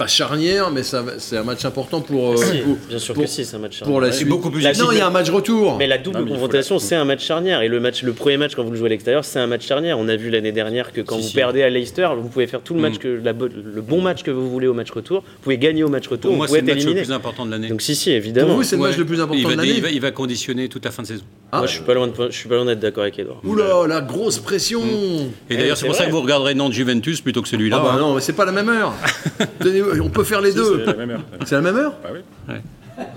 pas 0.00 0.06
charnière, 0.06 0.70
mais 0.70 0.82
ça- 0.82 1.04
c'est 1.18 1.36
un 1.36 1.42
match 1.42 1.62
important 1.66 2.00
pour, 2.00 2.32
euh, 2.32 2.36
Si, 2.38 2.56
pour, 2.62 2.76
bien 2.88 2.98
sûr 2.98 3.12
pour- 3.14 3.24
que 3.24 3.28
si, 3.28 3.44
c'est 3.44 3.56
un 3.56 3.58
match 3.58 3.80
pour 3.80 4.00
la 4.00 4.06
charnière. 4.06 4.14
suite. 4.14 4.28
beaucoup 4.30 4.50
plus 4.50 4.62
La- 4.62 4.72
non, 4.72 4.90
il 4.92 4.96
y 4.96 5.00
a 5.02 5.06
un 5.06 5.10
match 5.10 5.28
retour. 5.28 5.76
Mais 5.78 5.86
la 5.86 5.98
double 5.98 6.20
Non, 6.20 6.24
mais 6.24 6.30
confrontation, 6.30 6.76
la- 6.76 6.80
c'est 6.80 6.94
un 6.96 7.04
match 7.04 7.22
charnière. 7.22 7.60
Et 7.60 7.68
le, 7.68 7.80
match, 7.80 8.02
le 8.02 8.14
premier 8.14 8.38
match, 8.38 8.54
quand 8.54 8.64
vous 8.64 8.70
le 8.70 8.78
jouez 8.78 8.86
à 8.86 8.88
l'extérieur, 8.88 9.26
c'est 9.26 9.38
un 9.38 9.46
match 9.46 9.66
charnière. 9.66 9.98
On 9.98 10.08
a 10.08 10.16
vu 10.16 10.30
l'année 10.30 10.52
dernière 10.52 10.92
que 10.94 11.02
quand 11.02 11.16
Si, 11.16 11.22
vous 11.22 11.28
si. 11.28 11.34
perdez 11.34 11.62
à 11.62 11.68
Leicester, 11.68 12.08
vous 12.18 12.28
pouvez 12.30 12.46
faire 12.46 12.62
tout 12.62 12.72
le 12.72 12.80
match, 12.80 12.94
Mm. 12.94 12.98
que 12.98 13.20
la 13.22 13.32
bo- 13.34 13.48
le 13.48 13.82
bon 13.82 14.00
match 14.00 14.22
que 14.22 14.30
vous 14.30 14.48
voulez 14.50 14.66
au 14.68 14.72
match 14.72 14.90
retour. 14.90 15.18
Vous 15.20 15.42
pouvez 15.42 15.58
gagner 15.58 15.84
au 15.84 15.90
match 15.90 16.08
retour, 16.08 16.30
Pour 16.30 16.36
moi, 16.38 16.48
c'est 16.48 16.62
le 16.62 16.74
match 16.74 16.82
le 16.84 16.94
plus 16.94 17.12
important 17.12 17.44
de 17.44 17.50
l'année. 17.50 17.68
Donc 17.68 17.82
si, 17.82 17.94
si, 17.94 18.08
Pour 18.08 18.16
évidemment. 18.16 18.54
vous, 18.54 18.62
c'est 18.62 18.76
le 18.76 18.82
match 18.82 18.96
le 18.96 19.04
plus 19.04 19.16
il 19.16 19.20
important 19.20 19.42
va, 19.48 19.52
de 19.54 19.58
l'année. 19.60 19.72
il, 19.76 19.82
va, 19.82 19.90
il 19.90 20.00
va 20.00 20.10
conditionner 20.12 20.70
toute 20.70 20.86
la 20.86 20.92
fin 20.92 21.02
de 21.02 21.08
saison. 21.08 21.24
Ah, 21.52 21.58
Moi, 21.58 21.66
je 21.66 21.72
suis 21.72 21.82
pas 21.82 21.92
loin 21.94 22.06
de, 22.06 22.12
je 22.30 22.36
suis 22.36 22.48
pas 22.48 22.54
loin 22.56 22.64
d'être 22.64 22.80
d'accord 22.80 23.02
avec 23.02 23.18
Edouard. 23.18 23.40
Oula, 23.44 23.86
la 23.86 24.00
grosse 24.00 24.38
pression. 24.38 24.80
Et 24.82 25.26
Eh, 25.50 25.56
d'ailleurs, 25.56 25.76
c'est 25.76 25.82
c'est 25.82 25.86
pour 25.88 25.96
ça 25.96 26.06
que 26.06 26.10
vous 26.12 26.20
regarderez 26.22 26.54
Nantes-Juventus 26.54 27.20
plutôt 27.20 27.42
que 27.42 27.48
celui-là. 27.48 27.78
Ah 27.80 27.84
bah 27.84 27.92
hein. 27.96 27.98
non, 28.00 28.14
mais 28.14 28.20
c'est 28.22 28.32
pas 28.34 28.44
la 28.46 28.52
même 28.52 28.68
heure. 28.70 28.94
On 30.02 30.08
peut 30.08 30.24
faire 30.24 30.40
les 30.40 30.50
C'est 30.52 30.56
deux. 30.58 30.84
la 30.86 30.94
même 30.94 31.10
heure. 31.10 31.20
C'est 31.46 31.54
la 31.54 31.60
même 31.62 31.76
heure 31.76 31.94
Bah 32.02 32.10
oui. 32.12 32.54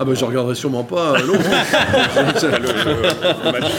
Ah 0.00 0.04
bah 0.04 0.12
je 0.14 0.24
regarderai 0.24 0.54
sûrement 0.54 0.82
pas 0.84 1.12
euh, 1.12 1.18
l'autre. 1.26 1.42
Pas 1.42 2.22
le, 2.22 2.58
le- 2.58 3.44
le 3.44 3.52
match, 3.52 3.72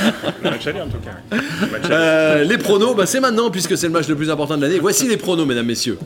le 0.44 0.50
match 0.52 0.68
aller 0.68 0.82
en 0.82 0.86
tout 0.88 0.98
cas. 1.00 1.36
ouais. 1.36 1.42
Le 1.62 1.68
match 1.72 1.86
aller. 1.86 1.94
Euh, 1.96 2.44
les 2.44 2.58
pronos, 2.60 2.96
bah, 2.96 3.08
c'est 3.08 3.20
maintenant 3.20 3.50
puisque 3.50 3.76
c'est 3.76 3.88
le 3.88 3.94
match 3.94 4.08
le 4.08 4.16
plus 4.16 4.30
important 4.30 4.56
de 4.56 4.62
l'année. 4.62 4.78
Voici 4.80 5.08
les 5.08 5.18
pronos, 5.18 5.48
mesdames, 5.48 5.66
messieurs. 5.66 5.98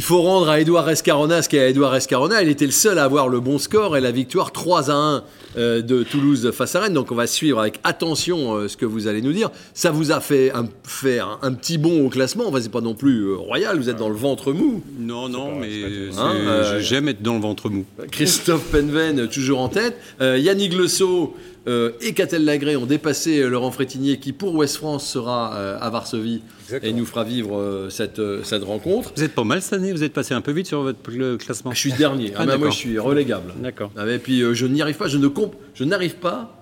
Il 0.00 0.02
faut 0.02 0.22
rendre 0.22 0.48
à 0.48 0.58
Edouard 0.58 0.88
Escarona 0.88 1.42
ce 1.42 1.50
qu'est 1.50 1.58
à 1.58 1.68
Edouard 1.68 1.94
Escarona. 1.94 2.42
Il 2.42 2.48
était 2.48 2.64
le 2.64 2.72
seul 2.72 2.98
à 2.98 3.04
avoir 3.04 3.28
le 3.28 3.38
bon 3.38 3.58
score 3.58 3.98
et 3.98 4.00
la 4.00 4.12
victoire 4.12 4.50
3 4.50 4.90
à 4.90 4.94
1 4.94 5.24
euh, 5.58 5.82
de 5.82 6.02
Toulouse 6.04 6.52
face 6.52 6.74
à 6.74 6.80
Rennes. 6.80 6.94
Donc 6.94 7.12
on 7.12 7.14
va 7.14 7.26
suivre 7.26 7.60
avec 7.60 7.78
attention 7.84 8.54
euh, 8.54 8.66
ce 8.66 8.78
que 8.78 8.86
vous 8.86 9.08
allez 9.08 9.20
nous 9.20 9.34
dire. 9.34 9.50
Ça 9.74 9.90
vous 9.90 10.10
a 10.10 10.20
fait 10.20 10.52
un, 10.52 10.66
fait 10.84 11.18
un, 11.18 11.52
petit 11.52 11.76
bond 11.76 12.06
au 12.06 12.08
classement. 12.08 12.44
Enfin, 12.48 12.62
c'est 12.62 12.72
pas 12.72 12.80
non 12.80 12.94
plus 12.94 13.26
euh, 13.26 13.36
royal. 13.36 13.76
Vous 13.76 13.90
êtes 13.90 13.98
dans 13.98 14.08
le 14.08 14.14
ventre 14.14 14.54
mou. 14.54 14.82
Non, 14.98 15.28
non, 15.28 15.56
mais 15.56 15.68
Hein, 16.16 16.34
euh, 16.34 16.80
j'aime 16.80 17.08
être 17.08 17.22
dans 17.22 17.34
le 17.34 17.40
ventre 17.40 17.68
mou. 17.68 17.84
Christophe 18.10 18.64
Penven 18.70 19.28
toujours 19.28 19.60
en 19.60 19.68
tête. 19.68 19.96
Euh, 20.20 20.38
Yannick 20.38 20.74
Lesso 20.74 21.34
euh, 21.68 21.92
et 22.00 22.14
Catel 22.14 22.44
Lagré 22.44 22.76
ont 22.76 22.86
dépassé 22.86 23.38
euh, 23.40 23.48
Laurent 23.48 23.70
Frétinier 23.70 24.18
qui 24.18 24.32
pour 24.32 24.54
Ouest 24.54 24.76
France 24.76 25.06
sera 25.06 25.54
euh, 25.56 25.78
à 25.80 25.90
Varsovie 25.90 26.40
et 26.82 26.92
nous 26.92 27.04
fera 27.04 27.22
vivre 27.24 27.58
euh, 27.58 27.90
cette, 27.90 28.18
euh, 28.18 28.42
cette 28.44 28.64
rencontre. 28.64 29.12
Vous 29.16 29.22
êtes 29.22 29.34
pas 29.34 29.44
mal 29.44 29.60
cette 29.60 29.74
année, 29.74 29.92
vous 29.92 30.02
êtes 30.02 30.12
passé 30.14 30.32
un 30.34 30.40
peu 30.40 30.52
vite 30.52 30.66
sur 30.66 30.82
votre 30.82 30.98
le 31.10 31.36
classement. 31.36 31.72
Je 31.72 31.78
suis 31.78 31.92
dernier. 31.92 32.32
Ah, 32.34 32.40
Ah, 32.42 32.46
bah, 32.46 32.56
moi 32.58 32.70
je 32.70 32.76
suis 32.76 32.98
relégable. 32.98 33.52
D'accord. 33.58 33.90
Ah, 33.96 34.06
Et 34.08 34.18
puis 34.18 34.40
euh, 34.42 34.54
je 34.54 34.66
n'y 34.66 34.80
arrive 34.80 34.96
pas, 34.96 35.08
je 35.08 35.18
ne 35.18 35.28
comp- 35.28 35.54
je 35.74 35.84
n'arrive 35.84 36.16
pas 36.16 36.56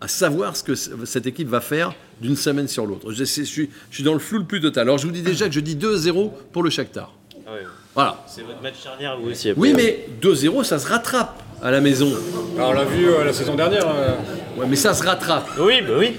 à 0.00 0.08
savoir 0.08 0.56
ce 0.56 0.64
que 0.64 0.74
cette 0.74 1.26
équipe 1.26 1.48
va 1.48 1.60
faire 1.60 1.94
d'une 2.20 2.36
semaine 2.36 2.66
sur 2.68 2.86
l'autre. 2.86 3.12
Je, 3.12 3.22
suis, 3.24 3.44
je 3.90 3.94
suis 3.94 4.02
dans 4.04 4.14
le 4.14 4.18
flou 4.18 4.38
le 4.38 4.44
plus 4.46 4.60
total. 4.60 4.84
Alors 4.84 4.98
je 4.98 5.06
vous 5.06 5.12
dis 5.12 5.22
déjà 5.22 5.46
que 5.46 5.52
je 5.54 5.60
dis 5.60 5.76
2-0 5.76 6.30
pour 6.52 6.62
le 6.62 6.70
Shakhtar. 6.70 7.14
Voilà. 7.94 8.24
C'est 8.28 8.42
votre 8.42 8.62
match 8.62 8.82
charnière, 8.82 9.18
vous 9.20 9.30
aussi. 9.30 9.50
après. 9.50 9.60
Oui, 9.60 9.72
mais 9.76 10.06
2-0, 10.22 10.62
ça 10.64 10.78
se 10.78 10.86
rattrape 10.88 11.42
à 11.62 11.70
la 11.70 11.80
maison. 11.80 12.12
Alors, 12.56 12.70
on 12.70 12.72
l'a 12.74 12.84
vu 12.84 13.08
euh, 13.08 13.24
la 13.24 13.32
saison 13.32 13.54
dernière. 13.54 13.86
euh, 13.88 14.14
Ouais, 14.58 14.66
mais 14.68 14.76
ça 14.76 14.92
se 14.94 15.02
rattrape. 15.04 15.48
Oui, 15.60 15.74
bah 15.86 15.94
oui. 15.98 16.12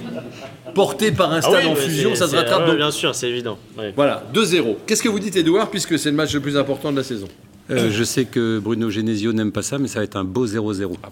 Porté 0.73 1.11
par 1.11 1.31
un 1.33 1.37
Ah 1.37 1.41
stade 1.41 1.61
oui, 1.63 1.69
en 1.69 1.73
bah, 1.73 1.79
fusion, 1.81 2.09
c'est- 2.11 2.15
ça 2.15 2.25
se 2.25 2.31
c'est- 2.31 2.37
rattrape. 2.37 2.61
ouais, 2.61 2.67
donc- 2.67 2.77
Bien 2.77 2.91
sûr, 2.91 3.13
c'est 3.13 3.29
évident. 3.29 3.57
ouais. 3.77 3.93
Voilà, 3.95 4.23
2-0. 4.33 4.77
Qu'est-ce 4.87 5.03
que 5.03 5.09
vous 5.09 5.19
dites, 5.19 5.35
Edouard, 5.35 5.69
puisque 5.69 5.99
c'est 5.99 6.09
le 6.09 6.15
match 6.15 6.33
le 6.33 6.39
plus 6.39 6.55
important 6.57 6.91
de 6.91 6.97
la 6.97 7.03
saison? 7.03 7.27
Euh, 7.69 7.89
je 7.91 8.03
sais 8.03 8.25
que 8.25 8.59
Bruno 8.59 8.89
Genesio 8.89 9.31
n'aime 9.33 9.51
pas 9.51 9.61
ça, 9.61 9.77
mais 9.77 9.87
ça 9.87 9.99
va 9.99 10.03
être 10.05 10.15
un 10.15 10.23
beau 10.23 10.45
0-0. 10.45 10.97
Ah 11.03 11.09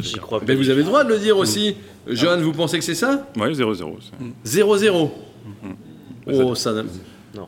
J'y 0.00 0.14
crois 0.14 0.40
pas. 0.40 0.44
Ben, 0.46 0.56
Vous 0.56 0.68
avez 0.70 0.78
le 0.82 0.84
droit 0.84 1.02
de 1.04 1.08
le 1.10 1.18
dire 1.18 1.36
aussi. 1.38 1.76
Johan, 2.08 2.38
vous 2.40 2.52
pensez 2.52 2.78
que 2.78 2.84
c'est 2.84 2.94
ça? 2.94 3.26
Ouais, 3.36 3.52
0-0. 3.54 3.96
ça. 4.00 4.16
0-0. 4.44 5.10
Ouais, 6.26 6.34
Oh, 6.44 6.54
ça. 6.54 6.72
n'a- 6.72 6.82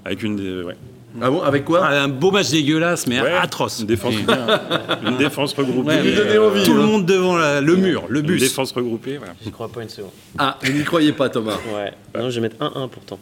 Avec 0.04 0.22
une. 0.22 0.36
des- 0.36 0.62
Ouais. 0.62 0.76
Ah 1.20 1.30
bon, 1.30 1.40
avec 1.40 1.64
quoi 1.64 1.80
Ah, 1.84 2.02
un 2.02 2.08
beau 2.08 2.30
match 2.30 2.50
dégueulasse, 2.50 3.06
mais 3.06 3.20
Ouais, 3.20 3.32
atroce. 3.32 3.80
Une 3.80 3.86
défense, 3.86 4.14
une 5.06 5.16
défense 5.16 5.54
regroupée. 5.54 5.88
Ouais, 5.88 6.02
euh, 6.04 6.48
envie. 6.48 6.62
Tout 6.64 6.74
le 6.74 6.82
hein. 6.82 6.86
monde 6.86 7.06
devant 7.06 7.36
la- 7.36 7.60
le 7.60 7.76
mur, 7.76 8.04
le 8.08 8.20
Une 8.20 8.26
bus. 8.26 8.40
défense 8.40 8.72
regroupée, 8.72 9.16
voilà. 9.16 9.32
J'y 9.42 9.50
crois 9.50 9.68
pas 9.68 9.82
une 9.82 9.88
seconde. 9.88 10.10
Ah, 10.38 10.58
vous 10.62 10.72
n'y 10.72 10.84
croyez 10.84 11.12
pas, 11.12 11.28
Thomas. 11.28 11.56
Ouais. 11.74 11.92
Non, 12.18 12.28
je 12.30 12.36
vais 12.36 12.42
mettre 12.42 12.56
1-1 12.60 12.88
pourtant. 12.88 13.18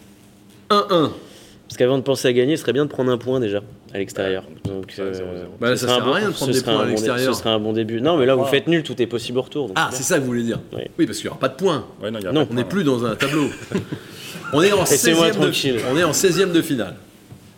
1-1. 0.70 1.11
Parce 1.68 1.78
qu'avant 1.78 1.97
de 1.99 2.03
penser 2.03 2.28
à 2.28 2.32
gagner, 2.32 2.57
ce 2.57 2.62
serait 2.62 2.72
bien 2.72 2.84
de 2.84 2.91
prendre 2.91 3.11
un 3.11 3.18
point 3.18 3.41
déjà 3.41 3.61
à 3.95 3.99
l'extérieur. 3.99 4.45
Donc, 4.64 4.93
ça, 4.93 5.03
euh, 5.03 5.12
0-0. 5.12 5.22
Bah, 5.61 5.76
ce 5.76 5.87
ça 5.87 5.95
sert 5.95 6.03
à 6.03 6.07
bon- 6.07 6.12
rien 6.12 6.28
de 6.28 6.32
prendre 6.34 6.53
des 6.53 6.61
points 6.62 6.80
à 6.80 6.84
l'extérieur. 6.87 7.34
Ce 7.34 7.41
serait 7.41 7.51
un 7.51 7.59
bon 7.59 7.72
début. 7.72 8.01
Non, 8.01 8.16
mais 8.16 8.26
là, 8.26 8.34
vous 8.34 8.45
faites 8.45 8.66
nul, 8.68 8.82
tout 8.82 9.01
est 9.01 9.07
possible 9.07 9.39
au 9.39 9.43
retour. 9.43 9.68
donc 9.68 9.76
Ah, 9.80 9.89
c'est 9.93 10.03
ça 10.03 10.16
que 10.16 10.20
vous 10.20 10.26
voulez 10.26 10.43
dire 10.45 10.61
Oui. 10.72 10.82
Oui, 10.99 11.07
parce 11.07 11.18
qu'il 11.18 11.26
n'y 11.26 11.30
aura 11.30 11.41
pas 11.41 11.49
de 11.49 11.55
points. 11.57 11.84
Ouais, 12.03 12.11
non, 12.11 12.18
y 12.20 12.26
a 12.26 12.32
Non. 12.32 12.41
pas 12.41 12.47
de 12.47 12.53
On 12.53 12.55
n'est 12.57 12.62
point, 12.62 12.70
plus 12.70 12.84
dans 12.84 13.05
un 13.05 13.14
tableau. 13.16 13.47
on 14.53 14.62
est 14.62 14.72
en 14.72 14.80
Laissez-moi 14.80 15.26
16e 15.28 15.32
de, 15.34 15.41
tranquille. 15.43 15.80
on 15.93 15.97
est 15.97 16.05
en 16.05 16.12
16e 16.12 16.53
de 16.53 16.62
finale. 16.62 16.95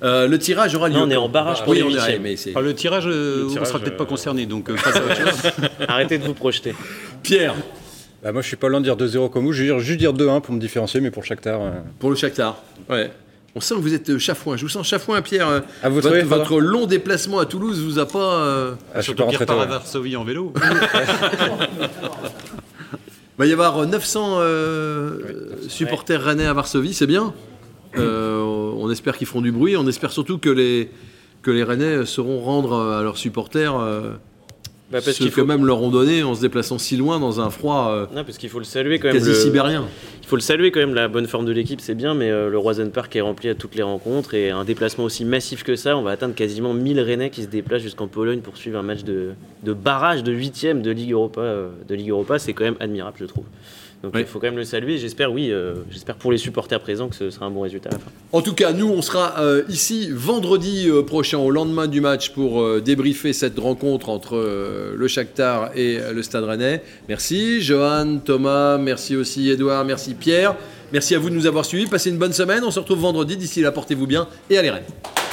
Euh, 0.02 0.28
le 0.28 0.38
tirage 0.38 0.74
aura 0.74 0.88
lieu. 0.88 0.94
Non, 0.94 1.04
on 1.06 1.10
est 1.10 1.16
en 1.16 1.28
barrage 1.28 1.62
pour 1.64 1.72
oui, 1.72 1.82
les 1.82 1.92
huitièmes. 1.92 2.22
mais 2.22 2.36
c'est- 2.36 2.50
Alors, 2.50 2.62
le 2.62 2.74
tirage, 2.74 3.04
euh, 3.06 3.38
Le 3.40 3.46
on 3.46 3.50
tirage, 3.50 3.68
sera 3.68 3.78
peut-être 3.80 3.96
pas 3.96 4.04
euh, 4.04 4.06
concerné, 4.06 4.46
donc 4.46 4.70
euh, 4.70 4.76
passe 4.76 4.96
à 4.96 5.04
autre 5.04 5.16
chose. 5.16 5.52
Arrêtez 5.88 6.18
de 6.18 6.24
vous 6.24 6.34
projeter. 6.34 6.74
Pierre, 7.22 7.54
bah, 8.22 8.30
moi, 8.32 8.42
je 8.42 8.46
suis 8.46 8.56
pas 8.56 8.68
loin 8.68 8.78
de 8.80 8.84
dire 8.84 8.96
2-0 8.96 9.28
comme 9.30 9.44
vous. 9.44 9.52
Je 9.52 9.62
vais 9.62 9.68
dire- 9.70 9.80
juste 9.80 9.98
dire 9.98 10.12
2-1 10.12 10.40
pour 10.40 10.54
me 10.54 10.60
différencier, 10.60 11.00
mais 11.00 11.10
pour 11.10 11.24
Shakhtar. 11.24 11.60
euh, 11.60 11.70
pour 11.98 12.10
le 12.10 12.16
Shakhtar. 12.16 12.62
Ouais. 12.88 13.10
On 13.56 13.60
sent 13.60 13.74
que 13.74 13.80
vous 13.80 13.94
êtes 13.94 14.10
euh, 14.10 14.18
chafouin. 14.20 14.56
Je 14.56 14.62
vous 14.62 14.68
sens 14.68 14.86
chafouin, 14.86 15.20
Pierre. 15.20 15.48
Euh, 15.48 15.60
Ah, 15.82 15.88
vous 15.88 16.00
votre, 16.00 16.60
long 16.60 16.86
déplacement 16.86 17.40
à 17.40 17.46
Toulouse 17.46 17.82
vous 17.82 17.98
a 17.98 18.06
pas. 18.06 18.18
euh, 18.18 18.74
ah, 18.94 18.98
je 18.98 19.00
suis 19.00 19.04
Surtout 19.06 19.24
pas 19.24 19.30
qu'il 19.30 19.38
rentré 19.38 19.52
repart 19.52 19.58
tôt, 19.58 19.62
à 19.62 19.66
ouais. 19.66 19.70
Varsovie 19.80 20.16
en 20.16 20.22
vélo. 20.22 20.52
Il 20.54 20.62
va 23.38 23.46
y 23.46 23.52
avoir 23.52 23.78
euh, 23.82 23.86
900 23.86 24.36
euh, 24.40 25.18
supporters 25.68 26.22
rennais 26.22 26.46
à 26.46 26.52
Varsovie, 26.52 26.94
c'est 26.94 27.06
bien? 27.06 27.32
Euh, 28.00 28.40
on 28.78 28.90
espère 28.90 29.16
qu'ils 29.16 29.26
feront 29.26 29.40
du 29.42 29.52
bruit. 29.52 29.76
On 29.76 29.86
espère 29.86 30.12
surtout 30.12 30.38
que 30.38 30.50
les, 30.50 30.90
que 31.42 31.50
les 31.50 31.62
Rennais 31.64 32.04
sauront 32.06 32.40
rendre 32.40 32.72
euh, 32.72 33.00
à 33.00 33.02
leurs 33.02 33.16
supporters 33.18 33.74
euh, 33.78 34.12
Bah, 34.90 35.00
parce 35.04 35.12
ce 35.12 35.24
que 35.24 35.30
faut... 35.30 35.44
même 35.44 35.66
leur 35.66 35.82
ont 35.82 35.90
donné 35.90 36.22
en 36.22 36.34
se 36.34 36.40
déplaçant 36.40 36.78
si 36.78 36.96
loin 36.96 37.18
dans 37.20 37.40
un 37.40 37.50
froid 37.50 37.88
euh, 37.90 38.06
Non, 38.14 38.24
parce 38.24 38.38
qu'il 38.38 38.48
faut 38.48 38.58
le 38.58 38.64
saluer 38.64 38.98
quand 38.98 39.08
même. 39.08 39.16
quasi 39.16 39.30
le- 39.30 39.34
sibérien. 39.34 39.84
Il 40.22 40.26
faut 40.28 40.36
le 40.36 40.42
saluer 40.42 40.70
quand 40.70 40.80
même, 40.80 40.94
la 40.94 41.08
bonne 41.08 41.26
forme 41.26 41.46
de 41.46 41.52
l'équipe, 41.52 41.80
c'est 41.80 41.94
bien, 41.94 42.12
mais 42.14 42.28
le 42.30 42.58
Roisen 42.58 42.90
Park 42.90 43.16
est 43.16 43.22
rempli 43.22 43.48
à 43.48 43.54
toutes 43.54 43.74
les 43.74 43.82
rencontres 43.82 44.34
et 44.34 44.50
un 44.50 44.62
déplacement 44.64 45.04
aussi 45.04 45.24
massif 45.24 45.62
que 45.64 45.74
ça, 45.74 45.96
on 45.96 46.02
va 46.02 46.10
atteindre 46.10 46.34
quasiment 46.34 46.74
1000 46.74 47.00
Rennais 47.00 47.30
qui 47.30 47.42
se 47.44 47.46
déplacent 47.48 47.80
jusqu'en 47.80 48.08
Pologne 48.08 48.40
pour 48.40 48.58
suivre 48.58 48.78
un 48.78 48.82
match 48.82 49.04
de, 49.04 49.30
de 49.62 49.72
barrage 49.72 50.22
de 50.22 50.30
8 50.32 50.82
de 50.82 50.90
Ligue 50.90 51.12
Europa. 51.12 51.40
de 51.88 51.94
Ligue 51.94 52.10
Europa, 52.10 52.38
c'est 52.38 52.52
quand 52.52 52.64
même 52.64 52.76
admirable, 52.78 53.16
je 53.18 53.24
trouve. 53.24 53.44
Donc 54.02 54.12
Oui. 54.14 54.20
il 54.20 54.26
faut 54.26 54.38
quand 54.38 54.46
même 54.46 54.56
le 54.56 54.64
saluer. 54.64 54.96
J'espère, 54.98 55.32
oui, 55.32 55.50
euh, 55.50 55.74
j'espère 55.90 56.14
pour 56.14 56.30
les 56.30 56.38
supporters 56.38 56.78
présents 56.78 57.08
que 57.08 57.16
ce 57.16 57.30
sera 57.30 57.46
un 57.46 57.50
bon 57.50 57.62
résultat 57.62 57.88
à 57.88 57.92
la 57.94 57.98
fin. 57.98 58.10
En 58.32 58.42
tout 58.42 58.54
cas, 58.54 58.72
nous, 58.72 58.88
on 58.88 59.02
sera 59.02 59.40
euh, 59.40 59.64
ici 59.68 60.08
vendredi 60.12 60.86
euh, 60.88 61.02
prochain, 61.02 61.38
au 61.38 61.50
lendemain 61.50 61.88
du 61.88 62.00
match, 62.00 62.30
pour 62.30 62.62
euh, 62.62 62.80
débriefer 62.80 63.32
cette 63.32 63.58
rencontre 63.58 64.08
entre 64.08 64.36
euh, 64.36 64.94
le 64.96 65.08
Shakhtar 65.08 65.70
et 65.76 65.98
le 66.14 66.22
Stade 66.22 66.44
Rennais. 66.44 66.82
Merci 67.08 67.60
Johan, 67.60 68.18
Thomas, 68.24 68.78
merci 68.78 69.16
aussi 69.16 69.50
Edouard, 69.50 69.84
merci 69.84 70.14
Pierre. 70.14 70.54
Merci 70.92 71.14
à 71.14 71.18
vous 71.18 71.28
de 71.28 71.34
nous 71.34 71.46
avoir 71.46 71.64
suivis. 71.64 71.86
Passez 71.86 72.08
une 72.10 72.18
bonne 72.18 72.32
semaine. 72.32 72.62
On 72.64 72.70
se 72.70 72.78
retrouve 72.80 73.00
vendredi. 73.00 73.36
D'ici 73.36 73.60
là, 73.60 73.72
portez-vous 73.72 74.06
bien 74.06 74.26
et 74.48 74.56
allez 74.56 74.70
Rennes. 74.70 75.27